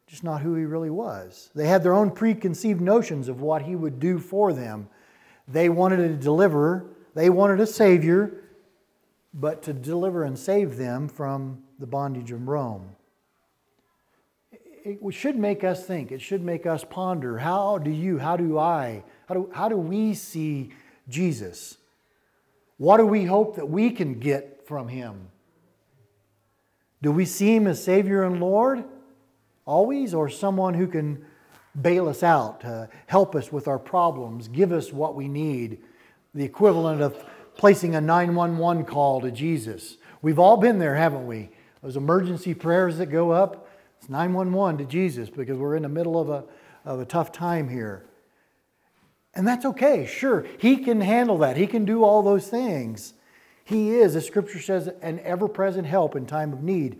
just 0.08 0.26
not 0.26 0.42
who 0.42 0.56
he 0.56 0.66
really 0.66 0.90
was. 0.90 1.52
They 1.56 1.68
had 1.68 1.82
their 1.82 1.94
own 1.94 2.12
preconceived 2.12 2.82
notions 2.82 3.30
of 3.30 3.40
what 3.40 3.62
he 3.62 3.78
would 3.78 4.00
do 4.00 4.20
for 4.20 4.52
them. 4.52 4.90
They 5.48 5.70
wanted 5.70 6.02
a 6.02 6.16
deliverer, 6.16 6.86
they 7.16 7.30
wanted 7.30 7.62
a 7.62 7.68
savior, 7.68 8.44
but 9.34 9.64
to 9.64 9.74
deliver 9.74 10.24
and 10.24 10.38
save 10.38 10.76
them 10.76 11.08
from 11.08 11.64
the 11.80 11.88
bondage 11.88 12.32
of 12.32 12.48
Rome. 12.48 12.96
It 14.84 15.14
should 15.14 15.38
make 15.38 15.64
us 15.64 15.86
think, 15.86 16.12
it 16.12 16.22
should 16.22 16.44
make 16.44 16.66
us 16.66 16.86
ponder 16.90 17.38
how 17.38 17.78
do 17.78 17.92
you, 17.92 18.18
how 18.18 18.38
do 18.38 18.58
I, 18.58 19.04
how 19.28 19.36
do, 19.36 19.50
how 19.54 19.70
do 19.70 19.78
we 19.78 20.14
see 20.14 20.72
Jesus? 21.08 21.78
What 22.78 22.98
do 22.98 23.06
we 23.06 23.26
hope 23.26 23.56
that 23.58 23.70
we 23.70 23.92
can 23.92 24.20
get 24.20 24.66
from 24.68 24.88
him? 24.88 25.30
Do 27.02 27.12
we 27.12 27.26
see 27.26 27.56
him 27.56 27.68
as 27.68 27.84
Savior 27.84 28.24
and 28.24 28.40
Lord 28.40 28.84
always, 29.66 30.14
or 30.14 30.30
someone 30.30 30.74
who 30.74 30.88
can 30.88 31.26
bail 31.82 32.10
us 32.10 32.24
out, 32.24 32.66
uh, 32.66 32.88
help 33.08 33.36
us 33.36 33.52
with 33.52 33.68
our 33.68 33.80
problems, 33.80 34.48
give 34.48 34.72
us 34.72 34.92
what 34.92 35.16
we 35.16 35.28
need? 35.28 35.80
The 36.34 36.44
equivalent 36.44 37.02
of 37.02 37.24
placing 37.56 37.96
a 37.96 38.02
911 38.02 38.86
call 38.86 39.22
to 39.22 39.32
Jesus. 39.32 39.98
We've 40.22 40.40
all 40.40 40.58
been 40.58 40.80
there, 40.80 40.96
haven't 40.96 41.28
we? 41.28 41.50
Those 41.82 41.98
emergency 41.98 42.54
prayers 42.54 42.98
that 42.98 43.08
go 43.08 43.32
up, 43.32 43.69
it's 44.00 44.10
911 44.10 44.78
to 44.78 44.86
Jesus 44.86 45.30
because 45.30 45.58
we're 45.58 45.76
in 45.76 45.84
the 45.84 45.90
middle 45.90 46.20
of 46.20 46.30
a, 46.30 46.46
of 46.86 47.00
a 47.02 47.06
tough 47.06 47.32
time 47.32 47.68
here. 47.68 48.06
And 49.36 49.48
that's 49.48 49.66
okay, 49.66 50.06
sure. 50.06 50.46
He 50.58 50.78
can 50.78 51.02
handle 51.02 51.38
that, 51.40 51.58
He 51.58 51.68
can 51.68 51.86
do 51.86 52.04
all 52.04 52.24
those 52.24 52.48
things. 52.48 53.14
He 53.64 53.92
is, 53.92 54.16
as 54.16 54.26
Scripture 54.26 54.60
says, 54.60 54.90
an 55.02 55.20
ever 55.20 55.48
present 55.48 55.86
help 55.86 56.16
in 56.16 56.26
time 56.26 56.54
of 56.54 56.64
need. 56.64 57.00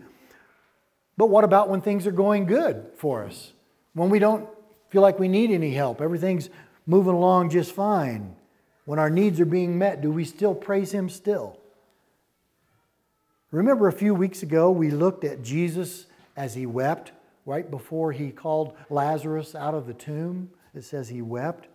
But 1.16 1.28
what 1.28 1.42
about 1.42 1.68
when 1.68 1.80
things 1.80 2.06
are 2.06 2.12
going 2.12 2.46
good 2.46 2.86
for 2.96 3.24
us? 3.24 3.52
When 3.94 4.08
we 4.08 4.20
don't 4.20 4.48
feel 4.88 5.02
like 5.02 5.18
we 5.18 5.26
need 5.26 5.50
any 5.50 5.72
help, 5.72 6.00
everything's 6.00 6.48
moving 6.86 7.14
along 7.14 7.50
just 7.50 7.72
fine. 7.72 8.36
When 8.84 8.98
our 8.98 9.10
needs 9.10 9.40
are 9.40 9.46
being 9.46 9.78
met, 9.78 10.00
do 10.00 10.12
we 10.12 10.24
still 10.24 10.54
praise 10.54 10.92
Him 10.92 11.08
still? 11.08 11.58
Remember 13.50 13.88
a 13.88 13.92
few 13.92 14.14
weeks 14.14 14.44
ago, 14.44 14.70
we 14.70 14.90
looked 14.90 15.24
at 15.24 15.42
Jesus 15.42 16.06
as 16.40 16.54
he 16.54 16.64
wept 16.64 17.12
right 17.44 17.70
before 17.70 18.12
he 18.12 18.30
called 18.30 18.74
Lazarus 18.88 19.54
out 19.54 19.74
of 19.74 19.86
the 19.86 19.92
tomb. 19.92 20.48
It 20.74 20.84
says 20.84 21.10
he 21.10 21.20
wept. 21.20 21.68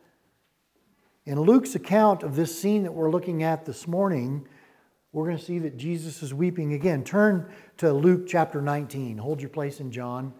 In 1.27 1.39
Luke's 1.39 1.75
account 1.75 2.23
of 2.23 2.35
this 2.35 2.59
scene 2.59 2.81
that 2.81 2.91
we're 2.91 3.11
looking 3.11 3.43
at 3.43 3.63
this 3.65 3.87
morning, 3.87 4.47
we're 5.13 5.25
going 5.25 5.37
to 5.37 5.43
see 5.43 5.59
that 5.59 5.77
Jesus 5.77 6.23
is 6.23 6.33
weeping 6.33 6.73
again. 6.73 7.03
Turn 7.03 7.47
to 7.77 7.93
Luke 7.93 8.25
chapter 8.27 8.59
19. 8.59 9.19
Hold 9.19 9.39
your 9.39 9.51
place 9.51 9.79
in 9.79 9.91
John. 9.91 10.33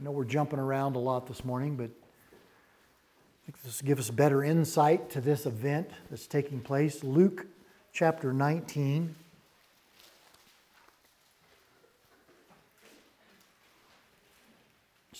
I 0.00 0.04
know 0.04 0.12
we're 0.12 0.24
jumping 0.24 0.58
around 0.58 0.96
a 0.96 0.98
lot 0.98 1.26
this 1.26 1.44
morning, 1.44 1.76
but 1.76 1.90
I 1.90 3.44
think 3.44 3.62
this 3.62 3.82
will 3.82 3.86
give 3.86 3.98
us 3.98 4.08
better 4.08 4.42
insight 4.42 5.10
to 5.10 5.20
this 5.20 5.44
event 5.44 5.90
that's 6.08 6.26
taking 6.26 6.60
place. 6.60 7.04
Luke 7.04 7.46
chapter 7.92 8.32
19. 8.32 9.14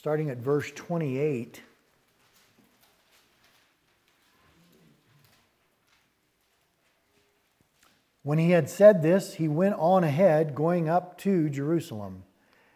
Starting 0.03 0.31
at 0.31 0.39
verse 0.39 0.73
28. 0.73 1.63
When 8.25 8.39
he 8.39 8.51
had 8.51 8.69
said 8.69 9.01
this, 9.01 9.35
he 9.35 9.47
went 9.47 9.77
on 9.77 10.03
ahead, 10.03 10.57
going 10.57 10.89
up 10.89 11.17
to 11.19 11.49
Jerusalem. 11.49 12.25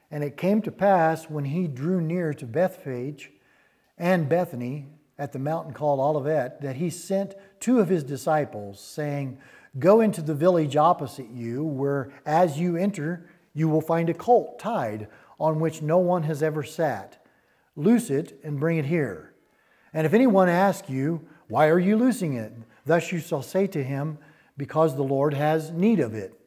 And 0.08 0.22
it 0.22 0.36
came 0.36 0.62
to 0.62 0.70
pass 0.70 1.28
when 1.28 1.46
he 1.46 1.66
drew 1.66 2.00
near 2.00 2.32
to 2.32 2.46
Bethphage 2.46 3.32
and 3.98 4.28
Bethany 4.28 4.86
at 5.18 5.32
the 5.32 5.40
mountain 5.40 5.74
called 5.74 5.98
Olivet 5.98 6.60
that 6.60 6.76
he 6.76 6.90
sent 6.90 7.34
two 7.58 7.80
of 7.80 7.88
his 7.88 8.04
disciples, 8.04 8.78
saying, 8.78 9.38
Go 9.80 10.00
into 10.00 10.22
the 10.22 10.32
village 10.32 10.76
opposite 10.76 11.30
you, 11.30 11.64
where 11.64 12.12
as 12.24 12.60
you 12.60 12.76
enter, 12.76 13.28
you 13.52 13.68
will 13.68 13.80
find 13.80 14.08
a 14.08 14.14
colt 14.14 14.60
tied 14.60 15.08
on 15.38 15.60
which 15.60 15.82
no 15.82 15.98
one 15.98 16.22
has 16.24 16.42
ever 16.42 16.62
sat. 16.62 17.24
Loose 17.76 18.10
it 18.10 18.38
and 18.42 18.60
bring 18.60 18.78
it 18.78 18.86
here. 18.86 19.34
And 19.92 20.06
if 20.06 20.14
anyone 20.14 20.48
asks 20.48 20.88
you, 20.88 21.26
Why 21.48 21.68
are 21.68 21.78
you 21.78 21.96
loosing 21.96 22.34
it? 22.34 22.52
Thus 22.84 23.12
you 23.12 23.18
shall 23.18 23.42
say 23.42 23.66
to 23.68 23.82
him, 23.82 24.18
because 24.56 24.96
the 24.96 25.02
Lord 25.02 25.34
has 25.34 25.70
need 25.70 26.00
of 26.00 26.14
it. 26.14 26.38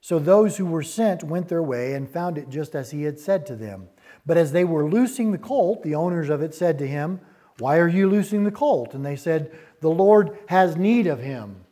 So 0.00 0.18
those 0.18 0.56
who 0.56 0.66
were 0.66 0.82
sent 0.82 1.24
went 1.24 1.48
their 1.48 1.62
way 1.62 1.94
and 1.94 2.08
found 2.08 2.38
it 2.38 2.48
just 2.48 2.74
as 2.74 2.90
he 2.90 3.02
had 3.02 3.18
said 3.18 3.44
to 3.46 3.56
them. 3.56 3.88
But 4.24 4.36
as 4.36 4.52
they 4.52 4.64
were 4.64 4.88
loosing 4.88 5.32
the 5.32 5.38
colt, 5.38 5.82
the 5.82 5.94
owners 5.94 6.28
of 6.28 6.42
it 6.42 6.54
said 6.54 6.78
to 6.78 6.86
him, 6.86 7.20
Why 7.58 7.78
are 7.78 7.88
you 7.88 8.08
loosing 8.08 8.44
the 8.44 8.50
colt? 8.50 8.94
And 8.94 9.04
they 9.04 9.16
said, 9.16 9.50
The 9.80 9.90
Lord 9.90 10.38
has 10.48 10.76
need 10.76 11.06
of 11.06 11.20
him. 11.20 11.64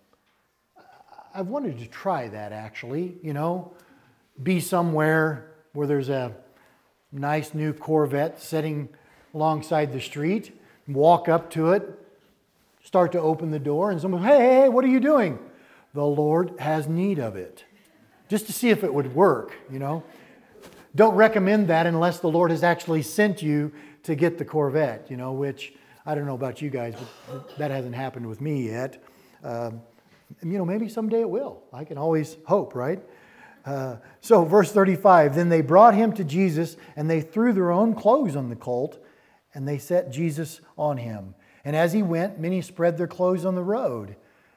I've 1.34 1.48
wanted 1.48 1.78
to 1.78 1.86
try 1.86 2.28
that 2.28 2.52
actually, 2.52 3.16
you 3.22 3.32
know, 3.32 3.72
be 4.42 4.58
somewhere 4.60 5.50
where 5.76 5.86
there's 5.86 6.08
a 6.08 6.34
nice 7.12 7.52
new 7.52 7.72
Corvette 7.72 8.40
sitting 8.40 8.88
alongside 9.34 9.92
the 9.92 10.00
street, 10.00 10.58
walk 10.88 11.28
up 11.28 11.50
to 11.50 11.72
it, 11.72 11.86
start 12.82 13.12
to 13.12 13.20
open 13.20 13.50
the 13.50 13.58
door, 13.58 13.90
and 13.90 14.00
someone, 14.00 14.22
hey, 14.22 14.38
hey, 14.38 14.54
hey, 14.62 14.68
what 14.70 14.84
are 14.84 14.88
you 14.88 15.00
doing? 15.00 15.38
The 15.92 16.04
Lord 16.04 16.54
has 16.58 16.88
need 16.88 17.18
of 17.18 17.36
it. 17.36 17.64
Just 18.28 18.46
to 18.46 18.52
see 18.54 18.70
if 18.70 18.84
it 18.84 18.92
would 18.92 19.14
work, 19.14 19.52
you 19.70 19.78
know. 19.78 20.02
Don't 20.94 21.14
recommend 21.14 21.68
that 21.68 21.86
unless 21.86 22.20
the 22.20 22.30
Lord 22.30 22.50
has 22.50 22.62
actually 22.62 23.02
sent 23.02 23.42
you 23.42 23.70
to 24.04 24.14
get 24.14 24.38
the 24.38 24.44
Corvette, 24.46 25.10
you 25.10 25.18
know, 25.18 25.32
which 25.32 25.74
I 26.06 26.14
don't 26.14 26.24
know 26.24 26.34
about 26.34 26.62
you 26.62 26.70
guys, 26.70 26.94
but 27.28 27.58
that 27.58 27.70
hasn't 27.70 27.94
happened 27.94 28.26
with 28.26 28.40
me 28.40 28.66
yet. 28.66 29.02
Um, 29.44 29.82
you 30.42 30.56
know, 30.56 30.64
maybe 30.64 30.88
someday 30.88 31.20
it 31.20 31.28
will. 31.28 31.62
I 31.70 31.84
can 31.84 31.98
always 31.98 32.38
hope, 32.46 32.74
right? 32.74 33.02
Uh, 33.66 33.96
so, 34.20 34.44
verse 34.44 34.70
35 34.70 35.34
Then 35.34 35.48
they 35.48 35.60
brought 35.60 35.94
him 35.94 36.12
to 36.14 36.24
Jesus, 36.24 36.76
and 36.94 37.10
they 37.10 37.20
threw 37.20 37.52
their 37.52 37.72
own 37.72 37.94
clothes 37.94 38.36
on 38.36 38.48
the 38.48 38.56
colt, 38.56 39.04
and 39.52 39.66
they 39.66 39.76
set 39.76 40.12
Jesus 40.12 40.60
on 40.78 40.96
him. 40.96 41.34
And 41.64 41.74
as 41.74 41.92
he 41.92 42.02
went, 42.02 42.38
many 42.38 42.62
spread 42.62 42.96
their 42.96 43.08
clothes 43.08 43.44
on 43.44 43.56
the 43.56 43.62
road. 43.62 44.14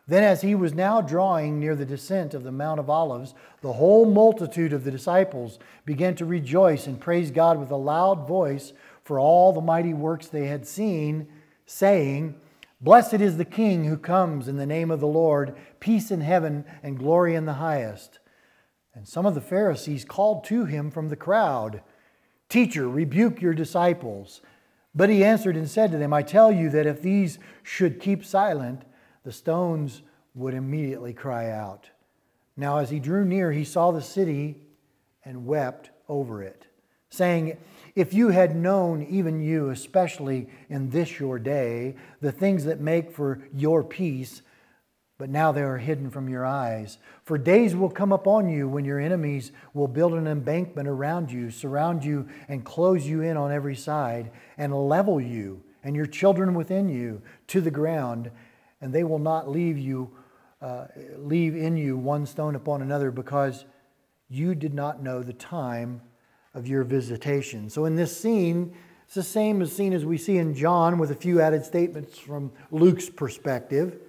Then, 0.07 0.23
as 0.23 0.41
he 0.41 0.55
was 0.55 0.73
now 0.73 1.01
drawing 1.01 1.59
near 1.59 1.75
the 1.75 1.85
descent 1.85 2.33
of 2.33 2.43
the 2.43 2.51
Mount 2.51 2.79
of 2.79 2.89
Olives, 2.89 3.33
the 3.61 3.73
whole 3.73 4.05
multitude 4.05 4.73
of 4.73 4.83
the 4.83 4.91
disciples 4.91 5.59
began 5.85 6.15
to 6.15 6.25
rejoice 6.25 6.87
and 6.87 6.99
praise 6.99 7.31
God 7.31 7.59
with 7.59 7.71
a 7.71 7.75
loud 7.75 8.27
voice 8.27 8.73
for 9.03 9.19
all 9.19 9.53
the 9.53 9.61
mighty 9.61 9.93
works 9.93 10.27
they 10.27 10.45
had 10.45 10.67
seen, 10.67 11.27
saying, 11.65 12.35
Blessed 12.79 13.15
is 13.15 13.37
the 13.37 13.45
King 13.45 13.85
who 13.85 13.97
comes 13.97 14.47
in 14.47 14.57
the 14.57 14.65
name 14.65 14.91
of 14.91 14.99
the 14.99 15.07
Lord, 15.07 15.55
peace 15.79 16.11
in 16.11 16.21
heaven 16.21 16.63
and 16.83 16.97
glory 16.97 17.35
in 17.35 17.45
the 17.45 17.53
highest. 17.53 18.18
And 18.93 19.07
some 19.07 19.25
of 19.25 19.35
the 19.35 19.41
Pharisees 19.41 20.05
called 20.05 20.43
to 20.45 20.65
him 20.65 20.91
from 20.91 21.09
the 21.09 21.15
crowd, 21.15 21.81
Teacher, 22.49 22.89
rebuke 22.89 23.41
your 23.41 23.53
disciples. 23.53 24.41
But 24.95 25.09
he 25.09 25.23
answered 25.23 25.55
and 25.55 25.69
said 25.69 25.91
to 25.91 25.97
them, 25.97 26.13
I 26.13 26.23
tell 26.23 26.51
you 26.51 26.69
that 26.71 26.87
if 26.87 27.01
these 27.01 27.37
should 27.61 28.01
keep 28.01 28.25
silent, 28.25 28.83
the 29.23 29.31
stones 29.31 30.01
would 30.33 30.53
immediately 30.53 31.13
cry 31.13 31.51
out. 31.51 31.89
Now, 32.57 32.79
as 32.79 32.89
he 32.89 32.99
drew 32.99 33.23
near, 33.23 33.51
he 33.51 33.63
saw 33.63 33.91
the 33.91 34.01
city 34.01 34.61
and 35.23 35.45
wept 35.45 35.91
over 36.07 36.41
it, 36.41 36.65
saying, 37.09 37.57
If 37.95 38.13
you 38.13 38.29
had 38.29 38.55
known, 38.55 39.03
even 39.03 39.39
you, 39.39 39.69
especially 39.69 40.49
in 40.69 40.89
this 40.89 41.19
your 41.19 41.37
day, 41.37 41.95
the 42.19 42.31
things 42.31 42.65
that 42.65 42.81
make 42.81 43.11
for 43.11 43.41
your 43.53 43.83
peace, 43.83 44.41
but 45.19 45.29
now 45.29 45.51
they 45.51 45.61
are 45.61 45.77
hidden 45.77 46.09
from 46.09 46.29
your 46.29 46.45
eyes. 46.45 46.97
For 47.25 47.37
days 47.37 47.75
will 47.75 47.89
come 47.89 48.13
upon 48.13 48.47
you 48.47 48.69
when 48.69 48.85
your 48.85 49.01
enemies 49.01 49.51
will 49.73 49.89
build 49.89 50.13
an 50.13 50.27
embankment 50.27 50.87
around 50.87 51.29
you, 51.29 51.51
surround 51.51 52.05
you, 52.05 52.27
and 52.47 52.63
close 52.63 53.05
you 53.05 53.21
in 53.21 53.35
on 53.35 53.51
every 53.51 53.75
side, 53.75 54.31
and 54.57 54.73
level 54.73 55.19
you 55.19 55.61
and 55.83 55.93
your 55.93 56.05
children 56.05 56.53
within 56.53 56.87
you 56.87 57.21
to 57.47 57.59
the 57.59 57.69
ground, 57.69 58.31
and 58.79 58.93
they 58.93 59.03
will 59.03 59.19
not 59.19 59.49
leave 59.49 59.77
you, 59.77 60.09
uh, 60.61 60.85
leave 61.17 61.53
in 61.53 61.75
you 61.75 61.97
one 61.97 62.25
stone 62.25 62.55
upon 62.55 62.81
another, 62.81 63.11
because 63.11 63.65
you 64.29 64.55
did 64.55 64.73
not 64.73 65.03
know 65.03 65.21
the 65.21 65.33
time 65.33 66.01
of 66.53 66.65
your 66.65 66.85
visitation. 66.85 67.69
So 67.69 67.83
in 67.85 67.97
this 67.97 68.17
scene, 68.17 68.73
it's 69.05 69.15
the 69.15 69.23
same 69.23 69.61
as 69.61 69.75
scene 69.75 69.91
as 69.91 70.05
we 70.05 70.17
see 70.17 70.37
in 70.37 70.53
John, 70.53 70.97
with 70.97 71.11
a 71.11 71.15
few 71.15 71.41
added 71.41 71.65
statements 71.65 72.17
from 72.17 72.53
Luke's 72.71 73.09
perspective. 73.09 73.99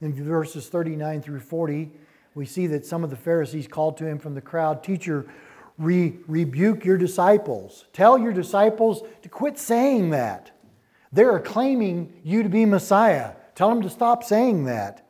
In 0.00 0.12
verses 0.12 0.68
39 0.68 1.22
through 1.22 1.40
40, 1.40 1.90
we 2.34 2.46
see 2.46 2.66
that 2.68 2.86
some 2.86 3.02
of 3.02 3.10
the 3.10 3.16
Pharisees 3.16 3.66
called 3.66 3.96
to 3.98 4.06
him 4.06 4.18
from 4.18 4.34
the 4.34 4.40
crowd, 4.40 4.84
Teacher, 4.84 5.26
re- 5.76 6.18
rebuke 6.26 6.84
your 6.84 6.96
disciples. 6.96 7.86
Tell 7.92 8.18
your 8.18 8.32
disciples 8.32 9.02
to 9.22 9.28
quit 9.28 9.58
saying 9.58 10.10
that. 10.10 10.52
They're 11.12 11.40
claiming 11.40 12.20
you 12.22 12.42
to 12.42 12.48
be 12.48 12.64
Messiah. 12.64 13.32
Tell 13.54 13.70
them 13.70 13.82
to 13.82 13.90
stop 13.90 14.22
saying 14.22 14.64
that. 14.64 15.08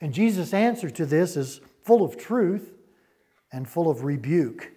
And 0.00 0.12
Jesus' 0.12 0.52
answer 0.52 0.90
to 0.90 1.06
this 1.06 1.36
is 1.36 1.60
full 1.82 2.02
of 2.02 2.16
truth 2.16 2.72
and 3.52 3.68
full 3.68 3.88
of 3.88 4.04
rebuke. 4.04 4.72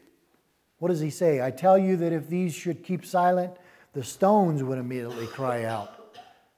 What 0.79 0.89
does 0.89 0.99
he 0.99 1.09
say? 1.09 1.41
I 1.41 1.49
tell 1.49 1.77
you 1.77 1.97
that 1.97 2.13
if 2.13 2.29
these 2.29 2.53
should 2.53 2.83
keep 2.83 3.05
silent, 3.05 3.53
the 3.93 4.03
stones 4.03 4.61
would 4.61 4.77
immediately 4.77 5.25
cry 5.25 5.63
out. 5.63 6.15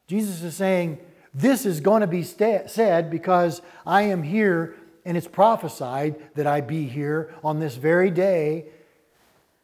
Jesus 0.07 0.41
is 0.43 0.55
saying, 0.55 0.99
This 1.39 1.65
is 1.65 1.79
going 1.79 2.01
to 2.01 2.07
be 2.07 2.23
said 2.23 3.09
because 3.09 3.61
I 3.85 4.01
am 4.01 4.23
here 4.23 4.75
and 5.05 5.15
it's 5.15 5.25
prophesied 5.25 6.35
that 6.35 6.45
I 6.45 6.59
be 6.59 6.83
here 6.85 7.33
on 7.45 7.61
this 7.61 7.75
very 7.75 8.11
day, 8.11 8.65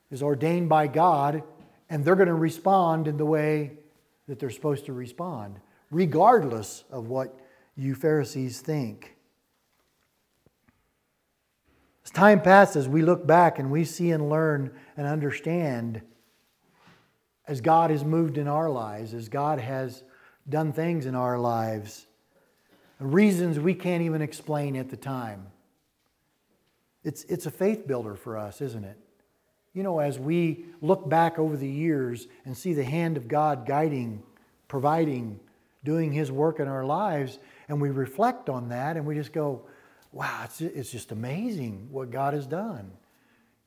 is 0.09 0.23
ordained 0.23 0.69
by 0.69 0.87
God, 0.87 1.43
and 1.89 2.05
they're 2.05 2.15
going 2.15 2.29
to 2.29 2.33
respond 2.33 3.09
in 3.09 3.17
the 3.17 3.25
way 3.25 3.73
that 4.29 4.39
they're 4.39 4.51
supposed 4.51 4.85
to 4.85 4.93
respond, 4.93 5.59
regardless 5.91 6.85
of 6.89 7.09
what 7.09 7.37
you 7.75 7.93
Pharisees 7.93 8.61
think. 8.61 9.17
As 12.05 12.11
time 12.11 12.41
passes, 12.41 12.87
we 12.87 13.01
look 13.01 13.27
back 13.27 13.59
and 13.59 13.69
we 13.69 13.83
see 13.83 14.11
and 14.11 14.29
learn 14.29 14.71
and 14.95 15.05
understand 15.05 16.01
as 17.49 17.59
God 17.59 17.91
has 17.91 18.05
moved 18.05 18.37
in 18.37 18.47
our 18.47 18.69
lives, 18.69 19.13
as 19.13 19.27
God 19.27 19.59
has 19.59 20.05
done 20.47 20.73
things 20.73 21.05
in 21.05 21.15
our 21.15 21.37
lives, 21.37 22.05
reasons 22.99 23.59
we 23.59 23.73
can't 23.73 24.03
even 24.03 24.21
explain 24.21 24.75
at 24.75 24.89
the 24.89 24.97
time. 24.97 25.47
It's, 27.03 27.23
it's 27.25 27.45
a 27.45 27.51
faith 27.51 27.87
builder 27.87 28.15
for 28.15 28.37
us, 28.37 28.61
isn't 28.61 28.83
it? 28.83 28.97
You 29.73 29.83
know, 29.83 29.99
as 29.99 30.17
we 30.17 30.65
look 30.81 31.07
back 31.07 31.37
over 31.37 31.57
the 31.57 31.69
years 31.69 32.27
and 32.45 32.57
see 32.57 32.73
the 32.73 32.83
hand 32.83 33.17
of 33.17 33.27
God 33.27 33.65
guiding, 33.65 34.23
providing, 34.67 35.39
doing 35.83 36.13
His 36.13 36.31
work 36.31 36.59
in 36.59 36.67
our 36.67 36.85
lives, 36.85 37.37
and 37.67 37.81
we 37.81 37.89
reflect 37.89 38.49
on 38.49 38.69
that 38.69 38.97
and 38.97 39.05
we 39.05 39.15
just 39.15 39.33
go, 39.33 39.63
wow, 40.11 40.41
it's, 40.45 40.61
it's 40.61 40.91
just 40.91 41.11
amazing 41.11 41.89
what 41.91 42.09
God 42.09 42.33
has 42.33 42.47
done. 42.47 42.91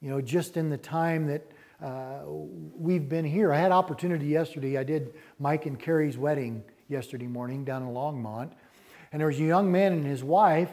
You 0.01 0.11
know, 0.11 0.21
just 0.21 0.57
in 0.57 0.71
the 0.71 0.79
time 0.79 1.27
that 1.27 1.47
uh, 1.83 2.23
we've 2.27 3.09
been 3.09 3.25
here. 3.25 3.53
I 3.53 3.59
had 3.59 3.71
opportunity 3.71 4.27
yesterday. 4.27 4.79
I 4.79 4.85
did 4.85 5.15
Mike 5.39 5.67
and 5.67 5.79
Carrie's 5.79 6.19
wedding 6.19 6.65
yesterday 6.89 7.27
morning 7.27 7.65
down 7.65 7.83
in 7.83 7.89
Longmont. 7.89 8.51
And 9.13 9.21
there 9.21 9.29
was 9.29 9.39
a 9.39 9.45
young 9.45 9.71
man 9.71 9.93
and 9.93 10.05
his 10.05 10.25
wife 10.25 10.71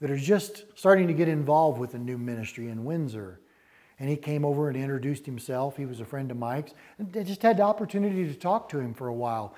that 0.00 0.10
are 0.10 0.16
just 0.16 0.64
starting 0.74 1.06
to 1.08 1.12
get 1.12 1.28
involved 1.28 1.78
with 1.78 1.94
a 1.94 1.98
new 1.98 2.18
ministry 2.18 2.68
in 2.68 2.84
Windsor. 2.84 3.40
And 3.98 4.08
he 4.08 4.16
came 4.16 4.44
over 4.44 4.68
and 4.68 4.76
introduced 4.76 5.24
himself. 5.24 5.76
He 5.76 5.86
was 5.86 6.00
a 6.00 6.04
friend 6.04 6.30
of 6.30 6.36
Mike's. 6.36 6.72
And 6.98 7.14
I 7.16 7.22
just 7.22 7.42
had 7.42 7.58
the 7.58 7.62
opportunity 7.62 8.26
to 8.26 8.34
talk 8.34 8.68
to 8.70 8.78
him 8.78 8.94
for 8.94 9.08
a 9.08 9.14
while. 9.14 9.54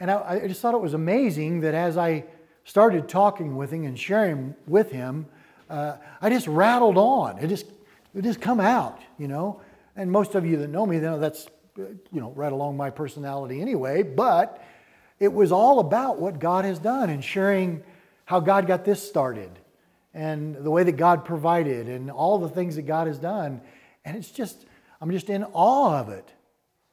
And 0.00 0.10
I, 0.10 0.40
I 0.42 0.48
just 0.48 0.60
thought 0.60 0.74
it 0.74 0.80
was 0.80 0.94
amazing 0.94 1.60
that 1.60 1.74
as 1.74 1.96
I 1.96 2.24
started 2.64 3.08
talking 3.08 3.56
with 3.56 3.70
him 3.70 3.84
and 3.84 3.98
sharing 3.98 4.54
with 4.66 4.90
him, 4.90 5.26
uh, 5.68 5.96
I 6.20 6.30
just 6.30 6.46
rattled 6.46 6.96
on. 6.96 7.38
It 7.38 7.48
just, 7.48 7.66
it 8.14 8.22
just 8.22 8.40
come 8.40 8.60
out, 8.60 9.00
you 9.18 9.28
know. 9.28 9.60
And 9.96 10.10
most 10.10 10.34
of 10.34 10.46
you 10.46 10.56
that 10.58 10.68
know 10.68 10.86
me, 10.86 10.98
know 10.98 11.18
that's, 11.18 11.46
you 11.76 12.00
know, 12.12 12.32
right 12.32 12.52
along 12.52 12.76
my 12.76 12.90
personality 12.90 13.60
anyway. 13.60 14.02
But 14.02 14.62
it 15.18 15.32
was 15.32 15.52
all 15.52 15.80
about 15.80 16.18
what 16.18 16.38
God 16.38 16.64
has 16.64 16.78
done 16.78 17.10
and 17.10 17.24
sharing 17.24 17.82
how 18.24 18.40
God 18.40 18.66
got 18.66 18.84
this 18.84 19.06
started 19.06 19.50
and 20.14 20.56
the 20.56 20.70
way 20.70 20.82
that 20.84 20.92
God 20.92 21.24
provided 21.24 21.88
and 21.88 22.10
all 22.10 22.38
the 22.38 22.48
things 22.48 22.76
that 22.76 22.82
God 22.82 23.06
has 23.06 23.18
done. 23.18 23.60
And 24.04 24.16
it's 24.16 24.30
just, 24.30 24.66
I'm 25.00 25.10
just 25.10 25.30
in 25.30 25.44
awe 25.52 25.98
of 25.98 26.08
it. 26.08 26.32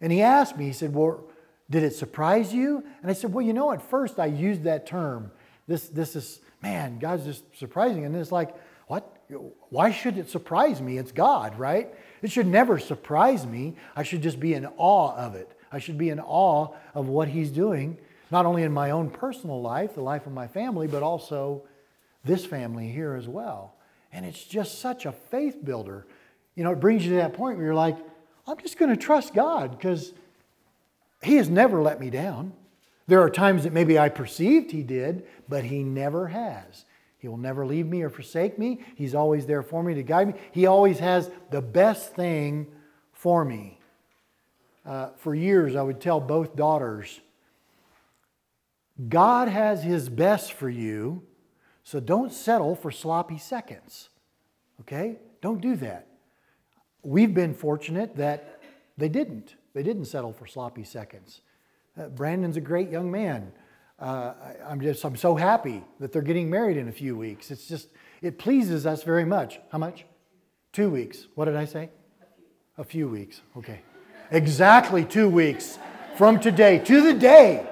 And 0.01 0.12
he 0.12 0.21
asked 0.21 0.57
me, 0.57 0.65
he 0.65 0.73
said, 0.73 0.93
Well, 0.93 1.25
did 1.69 1.83
it 1.83 1.93
surprise 1.93 2.53
you? 2.53 2.83
And 3.01 3.12
I 3.12 3.13
said, 3.13 3.33
Well, 3.33 3.45
you 3.45 3.53
know, 3.53 3.71
at 3.71 3.81
first 3.81 4.19
I 4.19 4.27
used 4.27 4.63
that 4.63 4.85
term 4.85 5.31
this, 5.69 5.88
this 5.88 6.15
is, 6.15 6.41
man, 6.63 6.97
God's 6.97 7.25
just 7.25 7.43
surprising. 7.55 8.03
And 8.03 8.15
it's 8.15 8.31
like, 8.31 8.55
what? 8.88 9.15
Why 9.69 9.91
should 9.91 10.17
it 10.17 10.27
surprise 10.31 10.81
me? 10.81 10.97
It's 10.97 11.12
God, 11.12 11.59
right? 11.59 11.93
It 12.21 12.32
should 12.32 12.47
never 12.47 12.79
surprise 12.79 13.45
me. 13.45 13.75
I 13.95 14.03
should 14.03 14.21
just 14.21 14.39
be 14.39 14.53
in 14.53 14.67
awe 14.77 15.15
of 15.15 15.36
it. 15.36 15.51
I 15.71 15.79
should 15.79 15.97
be 15.97 16.10
in 16.10 16.19
awe 16.19 16.73
of 16.93 17.08
what 17.08 17.27
He's 17.27 17.51
doing, 17.51 17.97
not 18.32 18.45
only 18.45 18.63
in 18.63 18.71
my 18.71 18.91
own 18.91 19.10
personal 19.10 19.62
life, 19.62 19.95
the 19.95 20.01
life 20.01 20.25
of 20.25 20.34
my 20.34 20.47
family, 20.47 20.88
but 20.88 21.03
also 21.03 21.63
this 22.25 22.45
family 22.45 22.89
here 22.89 23.15
as 23.15 23.27
well. 23.27 23.75
And 24.12 24.25
it's 24.25 24.43
just 24.43 24.79
such 24.79 25.05
a 25.05 25.12
faith 25.12 25.63
builder. 25.63 26.08
You 26.55 26.63
know, 26.63 26.71
it 26.71 26.79
brings 26.79 27.05
you 27.05 27.12
to 27.12 27.17
that 27.17 27.34
point 27.34 27.58
where 27.58 27.67
you're 27.67 27.75
like, 27.75 27.97
I'm 28.47 28.58
just 28.58 28.77
going 28.77 28.91
to 28.91 28.97
trust 28.97 29.34
God 29.34 29.71
because 29.71 30.13
He 31.21 31.36
has 31.36 31.49
never 31.49 31.82
let 31.82 31.99
me 31.99 32.10
down. 32.10 32.53
There 33.10 33.23
are 33.23 33.29
times 33.32 33.63
that 33.63 33.73
maybe 33.73 33.97
I 33.97 34.10
perceived 34.10 34.69
he 34.69 34.84
did, 34.84 35.25
but 35.49 35.63
he 35.63 35.82
never 35.82 36.27
has. 36.27 36.86
He 37.19 37.27
will 37.27 37.38
never 37.38 37.65
leave 37.65 37.86
me 37.86 38.01
or 38.01 38.10
forsake 38.10 38.58
me. 38.58 38.79
He's 38.95 39.13
always 39.13 39.45
there 39.45 39.62
for 39.62 39.84
me 39.84 39.93
to 39.93 40.03
guide 40.03 40.29
me. 40.29 40.34
He 40.51 40.65
always 40.65 40.99
has 40.99 41.29
the 41.51 41.62
best 41.62 42.15
thing 42.15 42.67
for 43.12 43.43
me. 43.45 43.79
Uh, 44.86 45.10
for 45.17 45.36
years, 45.36 45.75
I 45.75 45.82
would 45.82 46.01
tell 46.01 46.19
both 46.19 46.55
daughters 46.55 47.19
God 49.08 49.47
has 49.47 49.84
His 49.84 50.10
best 50.10 50.53
for 50.53 50.69
you, 50.69 51.23
so 51.84 51.99
don't 51.99 52.34
settle 52.34 52.75
for 52.75 52.91
sloppy 52.91 53.38
seconds. 53.38 54.10
Okay? 54.82 55.17
Don't 55.41 55.62
do 55.62 55.75
that. 55.77 56.08
We've 57.03 57.34
been 57.34 57.53
fortunate 57.53 58.17
that 58.17 58.62
they 58.97 59.10
didn't. 59.10 59.55
They 59.73 59.84
didn't 59.84 60.05
settle 60.05 60.34
for 60.34 60.47
sloppy 60.47 60.84
seconds. 60.84 61.41
Uh, 61.97 62.08
Brandon's 62.08 62.58
a 62.58 62.62
great 62.62 62.89
young 62.89 63.10
man. 63.10 63.51
Uh, 63.99 64.33
I, 64.67 64.71
am 64.71 64.79
just 64.79 65.03
I'm 65.03 65.17
so 65.17 65.35
happy 65.35 65.83
that 65.99 66.13
they're 66.13 66.21
getting 66.21 66.49
married 66.49 66.77
in 66.77 66.88
a 66.88 66.91
few 66.91 67.17
weeks. 67.17 67.51
It's 67.51 67.67
just 67.67 67.89
it 68.21 68.38
pleases 68.38 68.85
us 68.85 69.03
very 69.03 69.25
much. 69.25 69.59
How 69.71 69.77
much? 69.77 70.05
Two 70.71 70.89
weeks. 70.89 71.27
What 71.35 71.45
did 71.45 71.55
I 71.55 71.65
say? 71.65 71.89
A 72.77 72.83
few, 72.83 73.09
weeks. 73.09 73.41
Okay. 73.57 73.81
Exactly 74.31 75.03
two 75.03 75.27
weeks 75.27 75.79
from 76.15 76.39
today 76.39 76.79
to 76.79 77.01
the 77.01 77.13
day. 77.13 77.67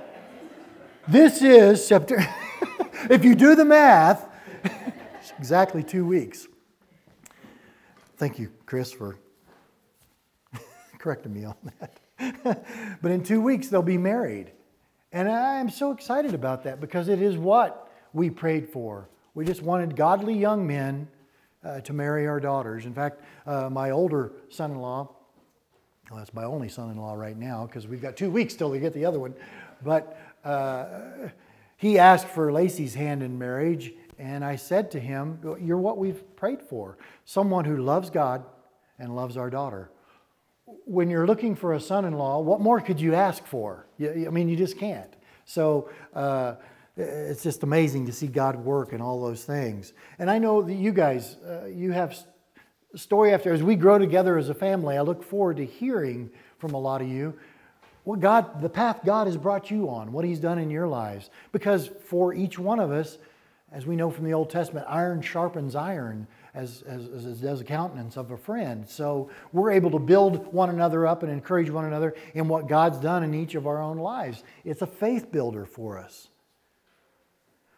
This 1.07 1.41
is 1.41 1.85
September. 1.85 2.27
if 3.09 3.23
you 3.23 3.33
do 3.33 3.55
the 3.55 3.63
math, 3.63 4.27
exactly 5.39 5.81
two 5.81 6.05
weeks. 6.05 6.47
Thank 8.17 8.37
you, 8.37 8.51
Chris, 8.65 8.91
for 8.91 9.17
correcting 10.97 11.33
me 11.33 11.45
on 11.45 11.55
that. 11.79 12.65
but 13.01 13.11
in 13.11 13.23
two 13.23 13.39
weeks, 13.39 13.69
they'll 13.69 13.81
be 13.81 13.97
married. 13.97 14.51
And 15.12 15.30
I'm 15.30 15.70
so 15.70 15.91
excited 15.91 16.34
about 16.34 16.63
that 16.63 16.82
because 16.82 17.08
it 17.08 17.22
is 17.22 17.38
what 17.38 17.91
we 18.13 18.30
prayed 18.30 18.67
for. 18.70 19.08
We 19.36 19.46
just 19.46 19.62
wanted 19.62 19.96
godly 19.96 20.34
young 20.34 20.67
men 20.67 21.08
uh, 21.63 21.82
to 21.82 21.93
marry 21.93 22.28
our 22.28 22.39
daughters. 22.39 22.86
In 22.86 22.93
fact, 22.93 23.22
uh, 23.46 23.70
my 23.70 23.91
older 23.91 24.34
son 24.50 24.72
in 24.72 24.80
law, 24.80 25.10
well, 26.10 26.20
that's 26.20 26.34
my 26.34 26.43
only 26.43 26.70
son 26.70 26.89
in 26.89 26.98
law 26.98 27.13
right 27.13 27.38
now 27.38 27.65
because 27.65 27.88
we've 27.88 28.02
got 28.02 28.15
two 28.15 28.30
weeks 28.30 28.56
till 28.56 28.70
we 28.70 28.80
get 28.80 28.93
the 28.93 29.06
other 29.06 29.20
one. 29.20 29.34
But 29.84 30.20
uh, 30.43 31.30
he 31.78 32.00
asked 32.00 32.28
for 32.28 32.52
Lacey's 32.52 32.96
hand 32.96 33.22
in 33.24 33.38
marriage, 33.38 33.93
and 34.17 34.43
I 34.43 34.56
said 34.56 34.91
to 34.91 35.00
him, 35.00 35.39
You're 35.62 35.78
what 35.78 35.98
we've 35.98 36.36
prayed 36.36 36.62
for 36.62 36.98
someone 37.26 37.65
who 37.65 37.78
loves 37.78 38.10
God 38.10 38.43
and 39.00 39.15
loves 39.15 39.38
our 39.38 39.50
daughter 39.50 39.89
when 40.86 41.10
you're 41.10 41.25
looking 41.25 41.56
for 41.56 41.73
a 41.73 41.80
son 41.80 42.06
in 42.06 42.13
law, 42.13 42.39
what 42.39 42.60
more 42.60 42.82
could 42.82 42.99
you 42.99 43.15
ask 43.15 43.45
for? 43.45 43.88
I 43.99 44.30
mean, 44.30 44.49
you 44.49 44.58
just 44.58 44.77
can't. 44.77 45.13
So 45.45 45.89
uh, 46.13 46.56
it's 46.97 47.43
just 47.43 47.63
amazing 47.63 48.06
to 48.08 48.12
see 48.12 48.27
God 48.27 48.58
work 48.58 48.91
in 48.91 49.01
all 49.01 49.21
those 49.21 49.43
things. 49.45 49.93
And 50.19 50.30
I 50.30 50.39
know 50.39 50.62
that 50.62 50.73
you 50.73 50.91
guys, 50.91 51.38
uh, 51.38 51.65
you 51.65 51.91
have 51.91 52.17
story 52.95 53.34
after, 53.34 53.53
as 53.53 53.63
we 53.63 53.75
grow 53.75 53.97
together 53.97 54.38
as 54.38 54.49
a 54.49 54.53
family, 54.53 54.97
I 54.97 55.01
look 55.01 55.23
forward 55.23 55.58
to 55.58 55.65
hearing 55.65 56.30
from 56.60 56.73
a 56.73 56.80
lot 56.80 57.01
of 57.01 57.08
you 57.08 57.38
what 58.03 58.20
God, 58.20 58.61
the 58.61 58.70
path 58.70 59.01
God 59.05 59.28
has 59.28 59.36
brought 59.36 59.70
you 59.70 59.89
on, 59.89 60.11
what 60.11 60.24
He's 60.26 60.39
done 60.39 60.57
in 60.59 60.70
your 60.70 60.88
lives. 60.88 61.30
Because 61.51 61.88
for 61.88 62.34
each 62.34 62.57
one 62.57 62.80
of 62.80 62.91
us, 62.91 63.18
as 63.72 63.86
we 63.86 63.95
know 63.97 64.09
from 64.09 64.24
the 64.24 64.34
Old 64.34 64.49
Testament, 64.49 64.86
iron 64.89 65.22
sharpens 65.22 65.76
iron 65.76 66.26
as, 66.58 66.82
as, 66.88 67.26
as 67.26 67.39
does 67.39 67.62
a 67.62 67.64
countenance 67.64 68.18
of 68.18 68.32
a 68.32 68.38
friend. 68.38 68.88
So 68.88 69.30
we're 69.53 69.72
able 69.72 69.91
to 69.91 69.99
build 69.99 70.51
one 70.51 70.70
another 70.70 71.05
up 71.05 71.22
and 71.22 71.32
encourage 71.32 71.70
one 71.70 71.86
another 71.86 72.16
in 72.34 72.47
what 72.47 72.68
God's 72.68 72.97
done 72.97 73.24
in 73.24 73.34
each 73.34 73.53
of 73.53 73.68
our 73.68 73.82
own 73.82 73.97
lives. 73.97 74.43
It's 74.66 74.82
a 74.82 74.88
faith 74.88 75.32
builder 75.32 75.66
for 75.66 75.99
us. 75.99 76.30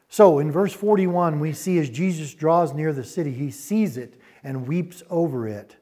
So 0.07 0.39
in 0.39 0.51
verse 0.51 0.73
41, 0.73 1.39
we 1.39 1.53
see 1.53 1.77
as 1.77 1.89
Jesus 1.89 2.33
draws 2.33 2.73
near 2.73 2.93
the 2.93 3.03
city, 3.03 3.31
he 3.31 3.51
sees 3.51 3.97
it 3.97 4.19
and 4.43 4.67
weeps 4.67 5.03
over 5.09 5.47
it. 5.47 5.75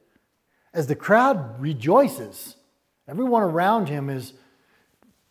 As 0.74 0.88
the 0.88 0.96
crowd 0.96 1.62
rejoices, 1.62 2.58
everyone 3.08 3.44
around 3.44 3.90
him 3.90 4.10
is 4.10 4.34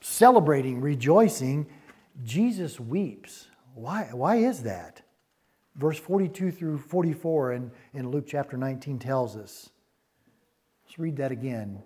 celebrating, 0.01 0.81
rejoicing, 0.81 1.67
Jesus 2.25 2.79
weeps. 2.79 3.49
Why, 3.75 4.09
why 4.13 4.37
is 4.37 4.63
that? 4.63 5.03
Verse 5.77 5.99
42 5.99 6.51
through 6.51 6.79
44 6.79 7.53
in, 7.53 7.71
in 7.93 8.11
Luke 8.11 8.25
chapter 8.27 8.57
19 8.57 8.99
tells 8.99 9.37
us 9.37 9.71
Let's 10.87 10.99
read 10.99 11.17
that 11.17 11.33
again. 11.33 11.83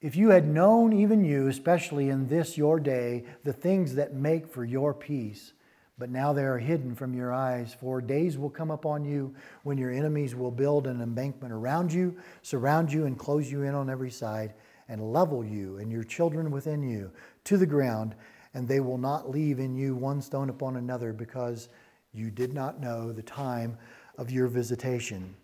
If 0.00 0.16
you 0.16 0.30
had 0.30 0.48
known, 0.48 0.92
even 0.92 1.24
you, 1.24 1.48
especially 1.48 2.08
in 2.08 2.26
this 2.26 2.58
your 2.58 2.78
day, 2.80 3.24
the 3.44 3.52
things 3.52 3.94
that 3.94 4.14
make 4.14 4.46
for 4.48 4.64
your 4.64 4.92
peace, 4.92 5.52
but 5.96 6.10
now 6.10 6.32
they 6.32 6.42
are 6.42 6.58
hidden 6.58 6.94
from 6.94 7.14
your 7.14 7.32
eyes. 7.32 7.74
For 7.78 8.00
days 8.00 8.36
will 8.36 8.50
come 8.50 8.70
upon 8.70 9.04
you 9.04 9.34
when 9.62 9.78
your 9.78 9.92
enemies 9.92 10.34
will 10.34 10.50
build 10.50 10.86
an 10.86 11.00
embankment 11.00 11.52
around 11.52 11.92
you, 11.92 12.16
surround 12.42 12.92
you, 12.92 13.06
and 13.06 13.18
close 13.18 13.50
you 13.50 13.62
in 13.62 13.74
on 13.74 13.88
every 13.88 14.10
side, 14.10 14.54
and 14.88 15.12
level 15.12 15.44
you 15.44 15.78
and 15.78 15.90
your 15.90 16.02
children 16.02 16.50
within 16.50 16.82
you 16.82 17.10
to 17.44 17.56
the 17.56 17.66
ground, 17.66 18.14
and 18.54 18.66
they 18.66 18.80
will 18.80 18.98
not 18.98 19.30
leave 19.30 19.60
in 19.60 19.76
you 19.76 19.94
one 19.94 20.20
stone 20.20 20.50
upon 20.50 20.76
another, 20.76 21.12
because 21.12 21.68
you 22.12 22.30
did 22.30 22.52
not 22.52 22.80
know 22.80 23.12
the 23.12 23.22
time 23.22 23.78
of 24.18 24.30
your 24.30 24.48
visitation. 24.48 25.34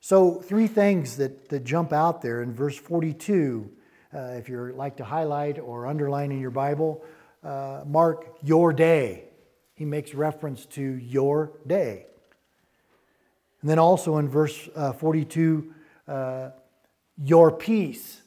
So, 0.00 0.34
three 0.34 0.66
things 0.66 1.16
that, 1.16 1.48
that 1.48 1.64
jump 1.64 1.92
out 1.92 2.22
there 2.22 2.42
in 2.42 2.52
verse 2.52 2.76
42. 2.76 3.70
Uh, 4.14 4.18
if 4.18 4.48
you 4.48 4.72
like 4.76 4.96
to 4.96 5.04
highlight 5.04 5.58
or 5.58 5.86
underline 5.86 6.30
in 6.30 6.40
your 6.40 6.50
Bible, 6.50 7.04
uh, 7.42 7.82
mark 7.86 8.36
your 8.42 8.72
day 8.72 9.26
he 9.76 9.84
makes 9.84 10.14
reference 10.14 10.64
to 10.66 10.82
your 10.82 11.52
day. 11.66 12.06
And 13.60 13.70
then 13.70 13.78
also 13.78 14.16
in 14.16 14.28
verse 14.28 14.68
uh, 14.74 14.92
42, 14.92 15.72
uh, 16.08 16.50
your 17.22 17.52
peace. 17.52 18.22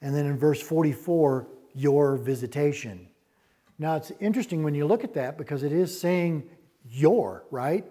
And 0.00 0.14
then 0.14 0.26
in 0.26 0.38
verse 0.38 0.60
44, 0.60 1.46
your 1.74 2.16
visitation. 2.16 3.07
Now 3.78 3.96
it's 3.96 4.10
interesting 4.20 4.62
when 4.62 4.74
you 4.74 4.86
look 4.86 5.04
at 5.04 5.14
that 5.14 5.38
because 5.38 5.62
it 5.62 5.72
is 5.72 5.98
saying 5.98 6.48
your, 6.90 7.44
right? 7.50 7.84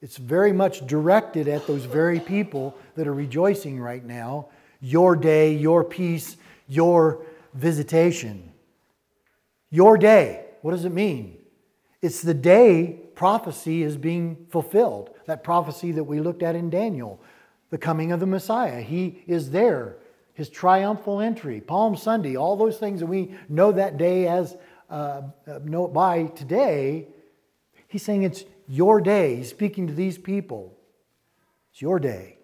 It's 0.00 0.16
very 0.16 0.52
much 0.52 0.86
directed 0.86 1.48
at 1.48 1.66
those 1.66 1.84
very 1.84 2.20
people 2.20 2.76
that 2.94 3.06
are 3.06 3.14
rejoicing 3.14 3.80
right 3.80 4.04
now. 4.04 4.48
Your 4.80 5.16
day, 5.16 5.54
your 5.54 5.84
peace, 5.84 6.36
your 6.68 7.24
visitation. 7.54 8.52
Your 9.70 9.98
day. 9.98 10.44
What 10.62 10.72
does 10.72 10.84
it 10.84 10.92
mean? 10.92 11.38
It's 12.00 12.22
the 12.22 12.34
day 12.34 13.00
prophecy 13.14 13.82
is 13.82 13.96
being 13.96 14.46
fulfilled. 14.50 15.10
That 15.26 15.44
prophecy 15.44 15.92
that 15.92 16.04
we 16.04 16.20
looked 16.20 16.42
at 16.42 16.54
in 16.54 16.68
Daniel, 16.68 17.20
the 17.70 17.78
coming 17.78 18.12
of 18.12 18.20
the 18.20 18.26
Messiah. 18.26 18.80
He 18.80 19.22
is 19.26 19.50
there, 19.50 19.96
his 20.34 20.48
triumphal 20.50 21.20
entry, 21.20 21.60
Palm 21.60 21.96
Sunday, 21.96 22.36
all 22.36 22.56
those 22.56 22.78
things 22.78 23.00
that 23.00 23.06
we 23.06 23.34
know 23.48 23.72
that 23.72 23.96
day 23.96 24.26
as 24.26 24.56
uh, 24.90 25.22
uh, 25.46 25.58
know 25.64 25.88
by 25.88 26.24
today. 26.26 27.08
He's 27.88 28.02
saying 28.02 28.22
it's 28.22 28.44
your 28.68 29.00
day. 29.00 29.36
He's 29.36 29.50
speaking 29.50 29.86
to 29.86 29.92
these 29.92 30.18
people. 30.18 30.76
It's 31.72 31.82
your 31.82 31.98
day. 31.98 32.38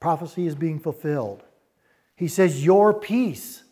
Prophecy 0.00 0.46
is 0.46 0.54
being 0.54 0.78
fulfilled. 0.78 1.42
He 2.16 2.28
says, 2.28 2.64
Your 2.64 2.94
peace. 2.94 3.62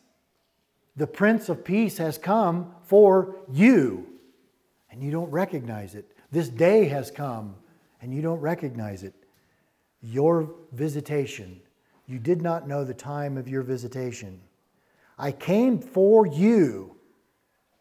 The 0.96 1.06
Prince 1.06 1.48
of 1.48 1.64
Peace 1.64 1.98
has 1.98 2.18
come 2.18 2.74
for 2.82 3.36
you, 3.52 4.06
and 4.90 5.00
you 5.00 5.12
don't 5.12 5.30
recognize 5.30 5.94
it. 5.94 6.10
This 6.32 6.48
day 6.48 6.86
has 6.86 7.10
come, 7.10 7.54
and 8.02 8.12
you 8.12 8.20
don't 8.20 8.40
recognize 8.40 9.04
it. 9.04 9.14
Your 10.02 10.50
visitation. 10.72 11.60
You 12.06 12.18
did 12.18 12.42
not 12.42 12.66
know 12.66 12.84
the 12.84 12.94
time 12.94 13.36
of 13.36 13.48
your 13.48 13.62
visitation. 13.62 14.40
I 15.18 15.30
came 15.30 15.78
for 15.78 16.26
you, 16.26 16.96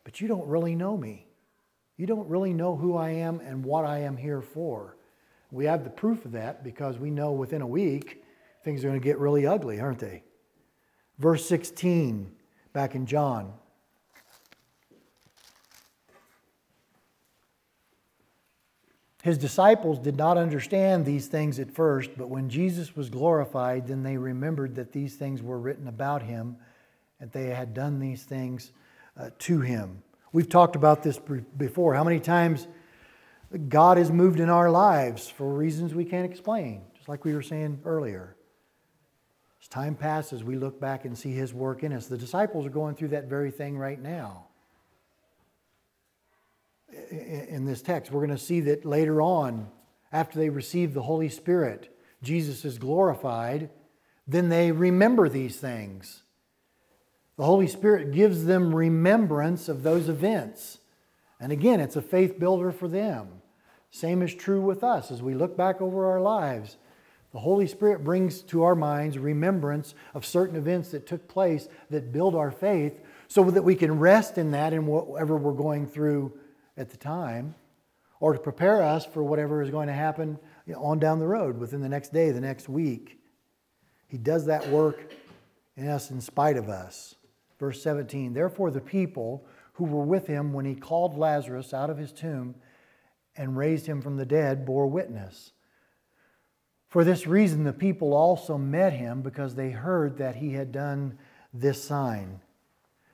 but 0.08 0.22
you 0.22 0.28
don't 0.30 0.47
really 0.47 0.74
know 0.74 0.95
me. 0.95 1.28
You 1.97 2.05
don't 2.05 2.30
really 2.30 2.53
know 2.53 2.78
who 2.78 2.95
I 2.95 3.10
am 3.10 3.41
and 3.41 3.62
what 3.62 3.84
I 3.84 4.03
am 4.03 4.16
here 4.16 4.41
for. 4.41 4.95
We 5.51 5.66
have 5.66 5.84
the 5.84 5.89
proof 5.89 6.24
of 6.24 6.32
that 6.32 6.64
because 6.64 6.97
we 6.97 7.12
know 7.12 7.34
within 7.34 7.62
a 7.62 7.68
week 7.68 8.24
things 8.64 8.86
are 8.86 8.88
going 8.88 9.01
to 9.01 9.03
get 9.03 9.20
really 9.20 9.45
ugly, 9.45 9.82
aren't 9.82 9.99
they? 9.99 10.24
Verse 11.20 11.45
16 11.45 12.32
back 12.72 12.95
in 12.95 13.05
John. 13.05 13.51
His 19.24 19.38
disciples 19.38 19.99
did 19.99 20.16
not 20.16 20.38
understand 20.38 21.05
these 21.05 21.28
things 21.28 21.60
at 21.60 21.70
first, 21.70 22.12
but 22.18 22.30
when 22.30 22.47
Jesus 22.47 22.95
was 22.95 23.10
glorified, 23.10 23.88
then 23.88 24.03
they 24.03 24.16
remembered 24.16 24.76
that 24.76 24.93
these 24.93 25.16
things 25.16 25.43
were 25.43 25.60
written 25.60 25.89
about 25.89 26.24
him, 26.24 26.55
and 27.20 27.30
they 27.34 27.47
had 27.47 27.74
done 27.74 27.99
these 27.99 28.24
things 28.24 28.72
uh, 29.20 29.30
to 29.39 29.61
him. 29.61 30.03
We've 30.32 30.49
talked 30.49 30.76
about 30.76 31.03
this 31.03 31.20
before. 31.57 31.93
How 31.95 32.03
many 32.03 32.20
times 32.20 32.68
God 33.70 33.97
has 33.97 34.11
moved 34.11 34.39
in 34.39 34.49
our 34.49 34.70
lives 34.70 35.30
for 35.30 35.53
reasons 35.53 35.95
we 35.95 36.05
can't 36.05 36.30
explain, 36.30 36.84
just 36.95 37.07
like 37.07 37.24
we 37.24 37.34
were 37.34 37.41
saying 37.41 37.80
earlier. 37.86 38.36
As 39.61 39.68
time 39.68 39.95
passes, 39.95 40.43
we 40.43 40.57
look 40.57 40.80
back 40.80 41.05
and 41.05 41.18
see 41.18 41.32
his 41.32 41.53
work 41.53 41.84
in 41.84 41.93
us. 41.93 42.07
The 42.07 42.18
disciples 42.18 42.65
are 42.65 42.72
going 42.72 42.95
through 42.95 43.09
that 43.09 43.26
very 43.26 43.51
thing 43.51 43.78
right 43.78 44.01
now. 44.01 44.47
In 47.09 47.65
this 47.65 47.82
text, 47.82 48.11
we're 48.11 48.26
going 48.26 48.38
to 48.38 48.43
see 48.43 48.59
that 48.61 48.86
later 48.86 49.22
on, 49.22 49.70
after 50.11 50.39
they 50.39 50.49
receive 50.49 50.93
the 50.93 51.01
Holy 51.01 51.30
Spirit, 51.30 51.95
Jesus 52.22 52.65
is 52.65 52.78
glorified, 52.78 53.70
then 54.28 54.49
they 54.49 54.72
remember 54.72 55.30
these 55.30 55.57
things. 55.57 56.24
The 57.38 57.45
Holy 57.45 57.67
Spirit 57.67 58.11
gives 58.11 58.45
them 58.45 58.75
remembrance 58.75 59.69
of 59.69 59.83
those 59.83 60.09
events. 60.09 60.79
And 61.39 61.51
again, 61.51 61.79
it's 61.79 61.95
a 61.95 62.01
faith 62.01 62.39
builder 62.39 62.71
for 62.71 62.88
them. 62.88 63.41
Same 63.91 64.21
is 64.21 64.33
true 64.33 64.61
with 64.61 64.83
us 64.83 65.11
as 65.11 65.21
we 65.21 65.33
look 65.33 65.55
back 65.55 65.79
over 65.79 66.07
our 66.07 66.19
lives. 66.19 66.77
The 67.31 67.39
Holy 67.39 67.67
Spirit 67.67 68.03
brings 68.03 68.41
to 68.43 68.63
our 68.63 68.75
minds 68.75 69.17
remembrance 69.17 69.93
of 70.13 70.25
certain 70.25 70.55
events 70.55 70.89
that 70.91 71.05
took 71.05 71.27
place 71.27 71.67
that 71.89 72.11
build 72.11 72.35
our 72.35 72.51
faith 72.51 72.99
so 73.27 73.43
that 73.51 73.63
we 73.63 73.75
can 73.75 73.99
rest 73.99 74.38
in 74.38 74.51
that 74.51 74.73
in 74.73 74.88
whatever 74.88 75.38
we're 75.38 75.51
going 75.51 75.85
through 75.85 76.33
at 76.77 76.89
the 76.89 76.97
time 76.97 77.53
or 78.19 78.33
to 78.33 78.39
prepare 78.39 78.81
us 78.81 79.05
for 79.05 79.23
whatever 79.23 79.61
is 79.61 79.69
going 79.69 79.88
to 79.88 79.93
happen 79.93 80.39
on 80.75 80.97
down 80.99 81.19
the 81.19 81.27
road 81.27 81.57
within 81.59 81.81
the 81.81 81.89
next 81.89 82.11
day, 82.11 82.31
the 82.31 82.41
next 82.41 82.67
week. 82.67 83.19
He 84.07 84.17
does 84.17 84.45
that 84.45 84.67
work 84.69 85.13
in 85.75 85.88
us 85.88 86.09
in 86.09 86.19
spite 86.21 86.57
of 86.57 86.69
us. 86.69 87.15
Verse 87.60 87.82
17 87.82 88.34
Therefore, 88.34 88.72
the 88.72 88.82
people 88.82 89.45
who 89.74 89.86
were 89.86 90.05
with 90.05 90.28
him 90.28 90.53
when 90.53 90.66
he 90.66 90.76
called 90.76 91.18
Lazarus 91.18 91.74
out 91.74 91.89
of 91.89 91.97
his 91.97 92.12
tomb 92.12 92.55
and 93.36 93.58
raised 93.58 93.86
him 93.86 94.01
from 94.01 94.18
the 94.18 94.26
dead 94.26 94.66
bore 94.66 94.88
witness. 94.88 95.51
For 96.88 97.03
this 97.03 97.28
reason, 97.28 97.64
the 97.64 97.74
people 97.74 98.14
also 98.14 98.58
met 98.58 98.93
him 98.93 99.22
because 99.22 99.55
they 99.55 99.72
heard 99.72 100.18
that 100.18 100.38
he 100.38 100.53
had 100.53 100.72
done 100.72 101.18
this 101.53 101.84
sign. 101.84 102.39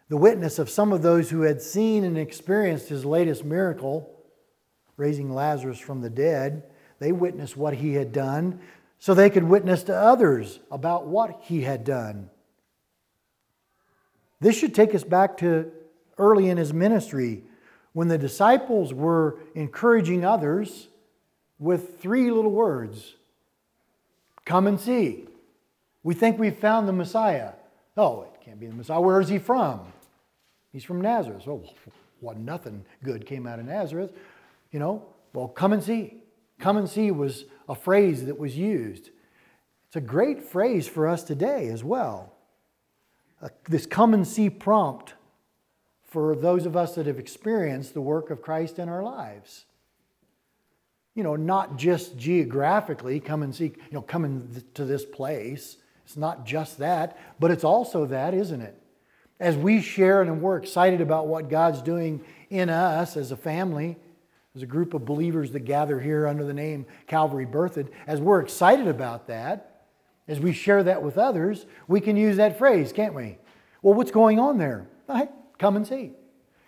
The 0.09 0.17
witness 0.17 0.59
of 0.59 0.69
some 0.69 0.93
of 0.93 1.01
those 1.01 1.29
who 1.29 1.41
had 1.41 1.61
seen 1.61 2.03
and 2.03 2.17
experienced 2.17 2.89
his 2.89 3.03
latest 3.03 3.43
miracle, 3.43 4.09
raising 4.95 5.33
Lazarus 5.33 5.79
from 5.79 6.01
the 6.01 6.09
dead, 6.09 6.63
they 6.99 7.11
witnessed 7.11 7.57
what 7.57 7.73
he 7.73 7.95
had 7.95 8.11
done 8.11 8.61
so 8.99 9.13
they 9.13 9.29
could 9.29 9.43
witness 9.43 9.83
to 9.83 9.95
others 9.95 10.59
about 10.71 11.07
what 11.07 11.41
he 11.41 11.61
had 11.61 11.83
done. 11.83 12.29
This 14.43 14.57
should 14.57 14.75
take 14.75 14.93
us 14.93 15.05
back 15.05 15.37
to 15.37 15.71
early 16.17 16.49
in 16.49 16.57
his 16.57 16.73
ministry 16.73 17.43
when 17.93 18.09
the 18.09 18.17
disciples 18.17 18.93
were 18.93 19.39
encouraging 19.55 20.25
others 20.25 20.89
with 21.59 22.01
three 22.01 22.29
little 22.29 22.51
words 22.51 23.15
Come 24.45 24.67
and 24.67 24.77
see. 24.77 25.25
We 26.03 26.13
think 26.13 26.37
we've 26.37 26.59
found 26.59 26.85
the 26.85 26.91
Messiah. 26.91 27.53
Oh, 27.95 28.23
it 28.23 28.41
can't 28.43 28.59
be 28.59 28.67
the 28.67 28.75
Messiah. 28.75 28.99
Where 28.99 29.21
is 29.21 29.29
he 29.29 29.39
from? 29.39 29.79
He's 30.73 30.83
from 30.83 30.99
Nazareth. 30.99 31.47
Oh, 31.47 31.63
well, 32.21 32.35
nothing 32.35 32.83
good 33.01 33.25
came 33.25 33.47
out 33.47 33.59
of 33.59 33.65
Nazareth. 33.65 34.11
You 34.73 34.79
know, 34.79 35.05
well, 35.31 35.47
come 35.47 35.71
and 35.71 35.81
see. 35.81 36.17
Come 36.59 36.75
and 36.75 36.89
see 36.89 37.09
was 37.11 37.45
a 37.69 37.75
phrase 37.75 38.25
that 38.25 38.37
was 38.37 38.57
used. 38.57 39.11
It's 39.87 39.95
a 39.95 40.01
great 40.01 40.43
phrase 40.43 40.85
for 40.85 41.07
us 41.07 41.23
today 41.23 41.69
as 41.69 41.85
well. 41.85 42.32
This 43.67 43.85
come 43.85 44.13
and 44.13 44.27
see 44.27 44.49
prompt 44.49 45.15
for 46.03 46.35
those 46.35 46.65
of 46.65 46.77
us 46.77 46.95
that 46.95 47.07
have 47.07 47.19
experienced 47.19 47.93
the 47.93 48.01
work 48.01 48.29
of 48.29 48.41
Christ 48.41 48.79
in 48.79 48.89
our 48.89 49.03
lives 49.03 49.65
you 51.15 51.23
know, 51.23 51.35
not 51.35 51.77
just 51.77 52.17
geographically 52.17 53.19
come 53.19 53.43
and 53.43 53.53
see, 53.53 53.65
you 53.65 53.91
know, 53.91 54.01
come 54.01 54.49
to 54.73 54.85
this 54.85 55.05
place. 55.05 55.77
It's 56.05 56.17
not 56.17 56.45
just 56.45 56.79
that, 56.79 57.17
but 57.39 57.51
it's 57.51 57.63
also 57.63 58.05
that, 58.07 58.33
isn't 58.33 58.61
it? 58.61 58.79
As 59.39 59.55
we 59.55 59.81
share 59.81 60.21
and 60.21 60.41
we're 60.41 60.57
excited 60.57 61.01
about 61.01 61.27
what 61.27 61.49
God's 61.49 61.81
doing 61.81 62.23
in 62.49 62.69
us 62.69 63.15
as 63.15 63.31
a 63.31 63.37
family, 63.37 63.97
as 64.55 64.63
a 64.63 64.67
group 64.67 64.93
of 64.93 65.05
believers 65.05 65.51
that 65.51 65.61
gather 65.61 65.99
here 65.99 66.27
under 66.27 66.43
the 66.43 66.53
name 66.53 66.85
Calvary 67.07 67.45
Berthoud, 67.45 67.89
as 68.07 68.19
we're 68.19 68.41
excited 68.41 68.87
about 68.87 69.27
that, 69.27 69.72
as 70.27 70.39
we 70.39 70.53
share 70.53 70.83
that 70.83 71.03
with 71.03 71.17
others, 71.17 71.65
we 71.87 71.99
can 71.99 72.15
use 72.15 72.37
that 72.37 72.57
phrase, 72.57 72.93
can't 72.93 73.13
we? 73.13 73.37
Well, 73.81 73.93
what's 73.93 74.11
going 74.11 74.39
on 74.39 74.57
there? 74.57 74.87
Right, 75.07 75.29
come 75.57 75.75
and 75.75 75.85
see. 75.85 76.13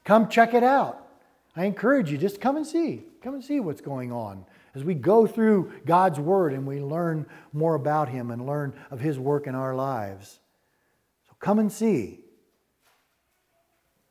Come 0.04 0.30
check 0.30 0.54
it 0.54 0.64
out. 0.64 1.08
I 1.56 1.66
encourage 1.66 2.12
you, 2.12 2.18
just 2.18 2.42
come 2.42 2.58
and 2.58 2.68
see. 2.68 3.04
Come 3.22 3.34
and 3.34 3.44
see 3.44 3.60
what's 3.60 3.82
going 3.82 4.12
on 4.12 4.46
as 4.76 4.84
we 4.84 4.94
go 4.94 5.26
through 5.26 5.72
God's 5.86 6.20
Word 6.20 6.54
and 6.54 6.68
we 6.68 6.82
learn 6.82 7.26
more 7.54 7.76
about 7.76 8.10
Him 8.10 8.30
and 8.30 8.46
learn 8.46 8.74
of 8.92 9.00
His 9.00 9.18
work 9.18 9.48
in 9.48 9.56
our 9.56 9.74
lives. 9.74 10.40
So 11.28 11.34
come 11.40 11.60
and 11.60 11.72
see. 11.72 12.20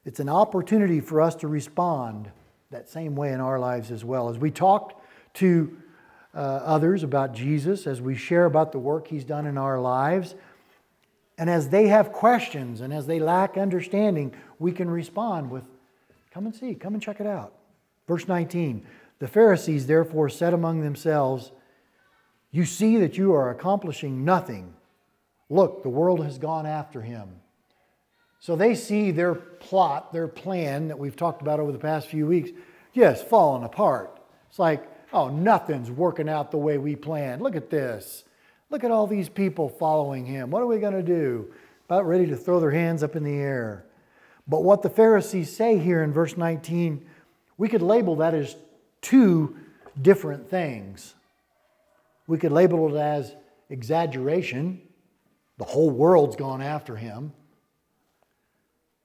It's 0.05 0.20
an 0.20 0.28
opportunity 0.28 1.01
for 1.01 1.20
us 1.20 1.34
to 1.36 1.49
respond 1.49 2.30
that 2.70 2.88
same 2.88 3.14
way 3.14 3.32
in 3.32 3.40
our 3.40 3.59
lives 3.59 3.90
as 3.90 4.05
well. 4.05 4.28
As 4.28 4.38
we 4.38 4.51
talk 4.51 5.03
to 5.34 5.76
uh, 6.35 6.39
others 6.39 7.03
about 7.03 7.35
Jesus, 7.35 7.87
as 7.87 8.01
we 8.01 8.16
share 8.16 8.45
about 8.45 8.72
the 8.72 8.78
work 8.78 9.09
He's 9.09 9.24
done 9.24 9.47
in 9.47 9.57
our 9.57 9.80
lives, 9.80 10.35
and 11.39 11.51
as 11.51 11.68
they 11.68 11.89
have 11.89 12.12
questions 12.12 12.80
and 12.80 12.93
as 12.93 13.07
they 13.07 13.18
lack 13.18 13.57
understanding, 13.57 14.35
we 14.59 14.72
can 14.72 14.89
respond 14.89 15.51
with, 15.51 15.64
Come 16.32 16.47
and 16.47 16.55
see, 16.55 16.74
come 16.74 16.95
and 16.95 17.03
check 17.03 17.20
it 17.20 17.26
out. 17.26 17.55
Verse 18.09 18.26
19 18.26 18.85
The 19.18 19.28
Pharisees 19.28 19.87
therefore 19.87 20.28
said 20.28 20.53
among 20.53 20.80
themselves, 20.80 21.53
You 22.51 22.64
see 22.64 22.97
that 22.99 23.16
you 23.16 23.32
are 23.35 23.51
accomplishing 23.51 24.24
nothing. 24.24 24.74
Look, 25.51 25.82
the 25.82 25.89
world 25.89 26.24
has 26.24 26.39
gone 26.39 26.66
after 26.66 27.03
him. 27.03 27.28
So 28.41 28.57
they 28.57 28.74
see 28.74 29.11
their 29.11 29.35
plot, 29.35 30.12
their 30.12 30.28
plan 30.28 30.89
that 30.89 30.99
we've 30.99 31.16
talked 31.16 31.43
about 31.43 31.61
over 31.61 31.72
the 31.72 31.78
past 31.78 32.09
few 32.09 32.26
weeks, 32.26 32.51
yes, 32.93 33.22
falling 33.22 33.64
apart. 33.64 34.20
It's 34.51 34.59
like, 34.59 34.87
oh, 35.15 35.29
nothing's 35.29 35.91
working 35.91 36.29
out 36.29 36.51
the 36.51 36.59
way 36.59 36.77
we 36.77 36.97
planned. 36.97 37.41
Look 37.41 37.55
at 37.57 37.71
this. 37.71 38.25
Look 38.69 38.83
at 38.83 38.91
all 38.91 39.07
these 39.07 39.29
people 39.29 39.69
following 39.69 40.27
him. 40.27 40.51
What 40.51 40.61
are 40.61 40.67
we 40.67 40.79
going 40.79 40.95
to 40.95 41.03
do? 41.03 41.53
About 41.87 42.07
ready 42.07 42.27
to 42.27 42.37
throw 42.37 42.59
their 42.59 42.73
hands 42.73 43.03
up 43.03 43.15
in 43.15 43.23
the 43.23 43.37
air. 43.37 43.87
But 44.49 44.65
what 44.65 44.83
the 44.83 44.91
Pharisees 44.91 45.55
say 45.55 45.79
here 45.79 46.03
in 46.03 46.12
verse 46.12 46.37
19, 46.37 47.07
we 47.57 47.69
could 47.69 47.83
label 47.83 48.17
that 48.17 48.35
as 48.35 48.57
two 49.01 49.57
different 50.03 50.51
things. 50.51 51.15
We 52.27 52.37
could 52.39 52.53
label 52.53 52.95
it 52.95 52.99
as 52.99 53.35
exaggeration, 53.71 54.83
the 55.59 55.65
whole 55.65 55.91
world's 55.91 56.37
gone 56.37 56.61
after 56.61 56.97
him. 56.97 57.33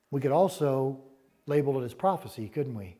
We 0.09 0.21
could 0.21 0.31
also 0.31 1.01
label 1.45 1.79
it 1.79 1.85
as 1.85 1.93
prophecy, 1.93 2.49
couldn't 2.49 2.73
we? 2.73 2.95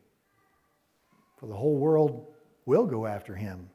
For 1.38 1.46
the 1.46 1.56
whole 1.56 1.76
world 1.76 2.29
will 2.70 2.86
go 2.86 3.04
after 3.04 3.34
him. 3.34 3.68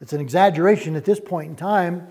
It's 0.00 0.12
an 0.12 0.20
exaggeration 0.20 0.96
at 0.96 1.04
this 1.04 1.20
point 1.20 1.48
in 1.48 1.54
time, 1.54 2.08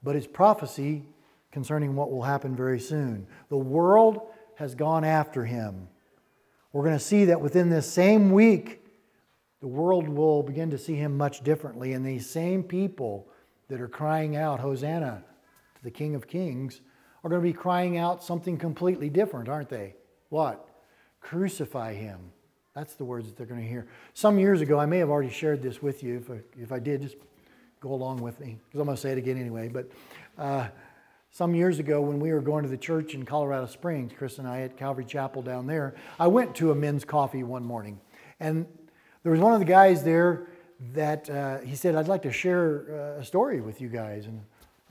but 0.00 0.14
it's 0.14 0.26
prophecy 0.28 1.02
concerning 1.50 1.96
what 1.96 2.12
will 2.12 2.22
happen 2.22 2.54
very 2.54 2.78
soon. 2.78 3.26
The 3.48 3.56
world 3.56 4.20
has 4.54 4.76
gone 4.76 5.02
after 5.02 5.44
him. 5.44 5.88
We're 6.72 6.84
going 6.84 6.98
to 6.98 7.04
see 7.04 7.24
that 7.24 7.40
within 7.40 7.68
this 7.68 7.92
same 7.92 8.30
week, 8.30 8.80
the 9.60 9.66
world 9.66 10.08
will 10.08 10.44
begin 10.44 10.70
to 10.70 10.78
see 10.78 10.94
him 10.94 11.16
much 11.16 11.42
differently. 11.42 11.94
And 11.94 12.06
these 12.06 12.30
same 12.30 12.62
people 12.62 13.26
that 13.66 13.80
are 13.80 13.88
crying 13.88 14.36
out, 14.36 14.60
Hosanna 14.60 15.24
to 15.74 15.82
the 15.82 15.90
King 15.90 16.14
of 16.14 16.28
Kings, 16.28 16.80
are 17.24 17.28
going 17.28 17.42
to 17.42 17.48
be 17.48 17.52
crying 17.52 17.98
out 17.98 18.22
something 18.22 18.56
completely 18.56 19.10
different, 19.10 19.48
aren't 19.48 19.68
they? 19.68 19.96
What? 20.28 20.64
Crucify 21.20 21.94
him. 21.94 22.30
That's 22.74 22.94
the 22.94 23.04
words 23.04 23.26
that 23.26 23.36
they're 23.36 23.46
going 23.46 23.60
to 23.60 23.68
hear. 23.68 23.86
Some 24.14 24.38
years 24.38 24.60
ago, 24.60 24.78
I 24.78 24.86
may 24.86 24.98
have 24.98 25.10
already 25.10 25.30
shared 25.30 25.60
this 25.60 25.82
with 25.82 26.02
you. 26.02 26.18
If 26.18 26.30
I, 26.30 26.40
if 26.60 26.72
I 26.72 26.78
did, 26.78 27.02
just 27.02 27.16
go 27.80 27.92
along 27.92 28.20
with 28.20 28.38
me, 28.38 28.58
because 28.66 28.80
I'm 28.80 28.86
going 28.86 28.96
to 28.96 29.00
say 29.00 29.10
it 29.10 29.18
again 29.18 29.38
anyway. 29.38 29.68
But 29.68 29.90
uh, 30.38 30.68
some 31.30 31.54
years 31.54 31.78
ago, 31.78 32.00
when 32.00 32.20
we 32.20 32.32
were 32.32 32.40
going 32.40 32.62
to 32.62 32.68
the 32.68 32.76
church 32.76 33.14
in 33.14 33.24
Colorado 33.24 33.66
Springs, 33.66 34.12
Chris 34.16 34.38
and 34.38 34.46
I 34.46 34.60
at 34.60 34.76
Calvary 34.76 35.04
Chapel 35.04 35.42
down 35.42 35.66
there, 35.66 35.94
I 36.18 36.28
went 36.28 36.54
to 36.56 36.70
a 36.70 36.74
men's 36.74 37.04
coffee 37.04 37.42
one 37.42 37.64
morning. 37.64 38.00
And 38.38 38.66
there 39.22 39.32
was 39.32 39.40
one 39.40 39.52
of 39.52 39.58
the 39.58 39.66
guys 39.66 40.04
there 40.04 40.46
that 40.92 41.28
uh, 41.28 41.58
he 41.58 41.74
said, 41.74 41.94
I'd 41.96 42.08
like 42.08 42.22
to 42.22 42.32
share 42.32 43.16
uh, 43.16 43.20
a 43.20 43.24
story 43.24 43.60
with 43.60 43.80
you 43.80 43.88
guys. 43.88 44.26
And 44.26 44.42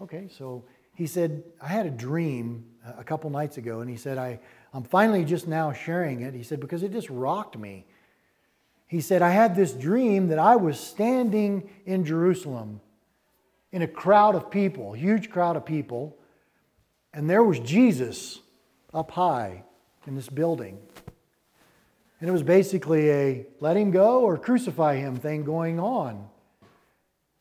okay, 0.01 0.29
so 0.37 0.65
he 0.95 1.07
said, 1.07 1.43
I 1.61 1.67
had 1.67 1.85
a 1.85 1.91
dream 1.91 2.65
a 2.97 3.03
couple 3.03 3.29
nights 3.29 3.57
ago, 3.57 3.81
and 3.81 3.89
he 3.89 3.95
said, 3.95 4.17
I, 4.17 4.39
I'm 4.73 4.83
finally 4.83 5.25
just 5.25 5.47
now 5.47 5.71
sharing 5.71 6.21
it. 6.21 6.33
He 6.33 6.43
said, 6.43 6.59
because 6.59 6.83
it 6.83 6.91
just 6.91 7.09
rocked 7.09 7.57
me. 7.57 7.85
He 8.87 9.01
said, 9.01 9.21
I 9.21 9.29
had 9.29 9.55
this 9.55 9.73
dream 9.73 10.29
that 10.29 10.39
I 10.39 10.55
was 10.55 10.79
standing 10.79 11.69
in 11.85 12.05
Jerusalem 12.05 12.81
in 13.71 13.81
a 13.81 13.87
crowd 13.87 14.35
of 14.35 14.49
people, 14.49 14.93
huge 14.93 15.29
crowd 15.29 15.55
of 15.55 15.65
people, 15.65 16.17
and 17.13 17.29
there 17.29 17.43
was 17.43 17.59
Jesus 17.59 18.39
up 18.93 19.11
high 19.11 19.63
in 20.07 20.15
this 20.15 20.29
building. 20.29 20.79
And 22.19 22.29
it 22.29 22.31
was 22.31 22.43
basically 22.43 23.11
a 23.11 23.45
let 23.59 23.77
him 23.77 23.91
go 23.91 24.21
or 24.21 24.37
crucify 24.37 24.95
him 24.95 25.15
thing 25.15 25.43
going 25.43 25.79
on. 25.79 26.27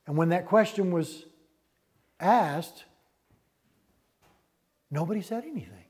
And 0.06 0.16
when 0.16 0.28
that 0.30 0.46
question 0.46 0.90
was 0.90 1.24
asked, 2.20 2.84
nobody 4.90 5.22
said 5.22 5.44
anything. 5.44 5.84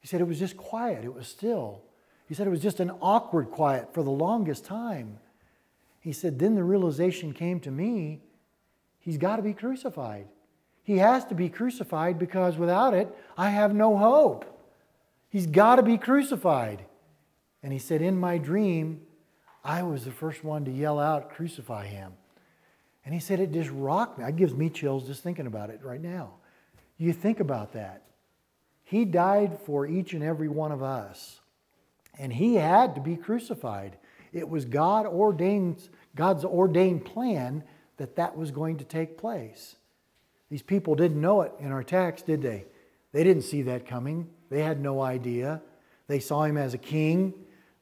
He 0.00 0.08
said 0.08 0.20
it 0.20 0.26
was 0.26 0.38
just 0.38 0.56
quiet, 0.56 1.04
it 1.04 1.14
was 1.14 1.28
still. 1.28 1.82
He 2.26 2.34
said 2.34 2.46
it 2.46 2.50
was 2.50 2.62
just 2.62 2.80
an 2.80 2.90
awkward 3.00 3.50
quiet 3.50 3.92
for 3.92 4.02
the 4.02 4.10
longest 4.10 4.64
time. 4.64 5.18
He 6.00 6.12
said, 6.12 6.38
then 6.38 6.54
the 6.54 6.64
realization 6.64 7.32
came 7.32 7.60
to 7.60 7.70
me 7.70 8.20
he's 8.98 9.18
got 9.18 9.36
to 9.36 9.42
be 9.42 9.52
crucified. 9.52 10.26
He 10.82 10.98
has 10.98 11.24
to 11.26 11.34
be 11.34 11.48
crucified 11.48 12.18
because 12.18 12.56
without 12.56 12.94
it, 12.94 13.08
I 13.36 13.50
have 13.50 13.74
no 13.74 13.96
hope. 13.96 14.46
He's 15.28 15.46
got 15.46 15.76
to 15.76 15.82
be 15.82 15.96
crucified. 15.96 16.84
And 17.62 17.72
he 17.72 17.78
said, 17.78 18.02
In 18.02 18.18
my 18.18 18.38
dream, 18.38 19.02
I 19.64 19.82
was 19.84 20.04
the 20.04 20.10
first 20.10 20.42
one 20.42 20.64
to 20.64 20.72
yell 20.72 20.98
out, 20.98 21.30
Crucify 21.30 21.86
him. 21.86 22.12
And 23.04 23.14
he 23.14 23.20
said, 23.20 23.38
It 23.38 23.52
just 23.52 23.70
rocked 23.70 24.18
me. 24.18 24.24
It 24.24 24.36
gives 24.36 24.54
me 24.54 24.70
chills 24.70 25.06
just 25.06 25.22
thinking 25.22 25.46
about 25.46 25.70
it 25.70 25.80
right 25.84 26.00
now. 26.00 26.34
You 27.02 27.12
think 27.12 27.40
about 27.40 27.72
that. 27.72 28.04
He 28.84 29.04
died 29.04 29.58
for 29.66 29.88
each 29.88 30.12
and 30.12 30.22
every 30.22 30.46
one 30.46 30.70
of 30.70 30.84
us. 30.84 31.40
And 32.16 32.32
he 32.32 32.54
had 32.54 32.94
to 32.94 33.00
be 33.00 33.16
crucified. 33.16 33.96
It 34.32 34.48
was 34.48 34.64
God 34.64 35.06
ordained, 35.06 35.88
God's 36.14 36.44
ordained 36.44 37.04
plan 37.04 37.64
that 37.96 38.14
that 38.14 38.36
was 38.36 38.52
going 38.52 38.76
to 38.76 38.84
take 38.84 39.18
place. 39.18 39.74
These 40.48 40.62
people 40.62 40.94
didn't 40.94 41.20
know 41.20 41.40
it 41.40 41.52
in 41.58 41.72
our 41.72 41.82
text, 41.82 42.26
did 42.26 42.40
they? 42.40 42.66
They 43.10 43.24
didn't 43.24 43.42
see 43.42 43.62
that 43.62 43.84
coming. 43.84 44.28
They 44.48 44.62
had 44.62 44.80
no 44.80 45.00
idea. 45.00 45.60
They 46.06 46.20
saw 46.20 46.44
him 46.44 46.56
as 46.56 46.72
a 46.72 46.78
king. 46.78 47.34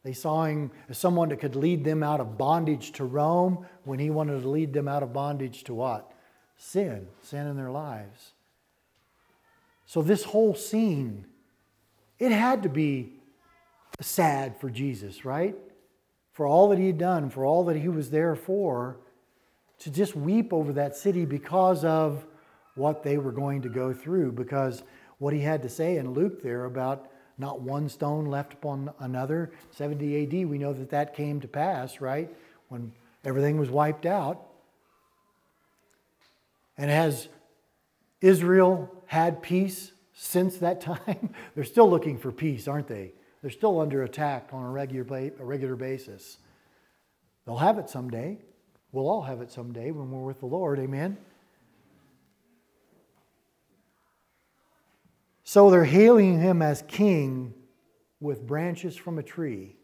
They 0.02 0.14
saw 0.14 0.46
him 0.46 0.70
as 0.88 0.96
someone 0.96 1.28
that 1.28 1.40
could 1.40 1.56
lead 1.56 1.84
them 1.84 2.02
out 2.02 2.20
of 2.20 2.38
bondage 2.38 2.92
to 2.92 3.04
Rome 3.04 3.66
when 3.84 3.98
he 3.98 4.08
wanted 4.08 4.40
to 4.40 4.48
lead 4.48 4.72
them 4.72 4.88
out 4.88 5.02
of 5.02 5.12
bondage 5.12 5.64
to 5.64 5.74
what? 5.74 6.10
Sin, 6.56 7.06
sin 7.20 7.46
in 7.46 7.58
their 7.58 7.70
lives. 7.70 8.32
So, 9.90 10.02
this 10.02 10.22
whole 10.22 10.54
scene, 10.54 11.26
it 12.20 12.30
had 12.30 12.62
to 12.62 12.68
be 12.68 13.14
sad 14.00 14.56
for 14.60 14.70
Jesus, 14.70 15.24
right? 15.24 15.56
For 16.32 16.46
all 16.46 16.68
that 16.68 16.78
he 16.78 16.86
had 16.86 16.96
done, 16.96 17.28
for 17.28 17.44
all 17.44 17.64
that 17.64 17.76
he 17.76 17.88
was 17.88 18.08
there 18.08 18.36
for, 18.36 18.98
to 19.80 19.90
just 19.90 20.14
weep 20.14 20.52
over 20.52 20.72
that 20.74 20.94
city 20.94 21.24
because 21.24 21.84
of 21.84 22.24
what 22.76 23.02
they 23.02 23.18
were 23.18 23.32
going 23.32 23.62
to 23.62 23.68
go 23.68 23.92
through 23.92 24.30
because 24.30 24.84
what 25.18 25.34
he 25.34 25.40
had 25.40 25.60
to 25.62 25.68
say 25.68 25.96
in 25.96 26.14
Luke 26.14 26.40
there 26.40 26.66
about 26.66 27.10
not 27.36 27.60
one 27.60 27.88
stone 27.88 28.26
left 28.26 28.52
upon 28.52 28.92
another, 29.00 29.50
70 29.72 30.22
AD, 30.22 30.48
we 30.48 30.56
know 30.56 30.72
that 30.72 30.90
that 30.90 31.16
came 31.16 31.40
to 31.40 31.48
pass, 31.48 32.00
right? 32.00 32.30
When 32.68 32.92
everything 33.24 33.58
was 33.58 33.70
wiped 33.70 34.06
out. 34.06 34.40
And 36.78 36.88
has 36.88 37.26
Israel 38.20 38.99
had 39.10 39.42
peace 39.42 39.90
since 40.12 40.58
that 40.58 40.80
time? 40.80 41.34
They're 41.56 41.64
still 41.64 41.90
looking 41.90 42.16
for 42.16 42.30
peace, 42.30 42.68
aren't 42.68 42.86
they? 42.86 43.12
They're 43.42 43.50
still 43.50 43.80
under 43.80 44.04
attack 44.04 44.50
on 44.52 44.62
a 44.62 44.70
regular, 44.70 45.32
a 45.40 45.44
regular 45.44 45.74
basis. 45.74 46.38
They'll 47.44 47.56
have 47.56 47.78
it 47.78 47.90
someday. 47.90 48.38
We'll 48.92 49.08
all 49.08 49.22
have 49.22 49.40
it 49.40 49.50
someday 49.50 49.90
when 49.90 50.12
we're 50.12 50.22
with 50.22 50.38
the 50.38 50.46
Lord. 50.46 50.78
Amen. 50.78 51.16
So 55.42 55.70
they're 55.70 55.82
hailing 55.82 56.38
him 56.38 56.62
as 56.62 56.82
king 56.82 57.52
with 58.20 58.46
branches 58.46 58.96
from 58.96 59.18
a 59.18 59.24
tree. 59.24 59.74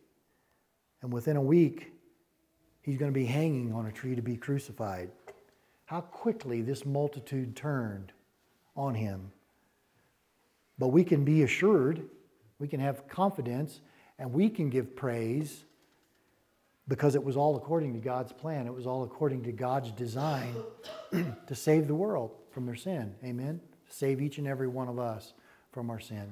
And 1.03 1.12
within 1.12 1.35
a 1.35 1.43
week, 1.43 1.93
he's 2.81 2.97
going 2.97 3.11
to 3.11 3.18
be 3.18 3.27
hanging 3.27 3.72
on 3.72 3.87
a 3.87 3.93
tree 3.93 4.14
to 4.14 4.22
be 4.22 4.37
crucified. 4.37 5.11
How 5.87 6.03
quickly 6.03 6.62
this 6.62 6.87
multitude 6.87 7.57
turned 7.57 8.12
on 8.77 8.95
him. 8.95 9.33
But 10.79 10.89
we 10.89 11.05
can 11.05 11.24
be 11.24 11.43
assured, 11.43 12.03
we 12.59 12.68
can 12.68 12.81
have 12.81 13.09
confidence, 13.09 13.81
and 14.18 14.33
we 14.33 14.49
can 14.49 14.70
give 14.70 14.95
praise 14.95 15.64
because 16.89 17.14
it 17.14 17.24
was 17.24 17.37
all 17.37 17.57
according 17.57 17.95
to 17.95 17.99
God's 17.99 18.33
plan. 18.33 18.66
It 18.66 18.74
was 18.74 18.87
all 18.87 19.03
according 19.03 19.43
to 19.45 19.53
God's 19.53 19.91
design 19.93 20.55
to 21.12 21.55
save 21.55 21.89
the 21.89 21.95
world 21.95 22.33
from 22.51 22.66
their 22.66 22.77
sin. 22.77 23.14
Amen? 23.24 23.61
Save 23.89 24.20
each 24.20 24.39
and 24.39 24.47
every 24.47 24.68
one 24.68 24.89
of 24.89 24.99
us 24.99 25.33
from 25.72 25.91
our 25.91 26.01
sin. 26.01 26.27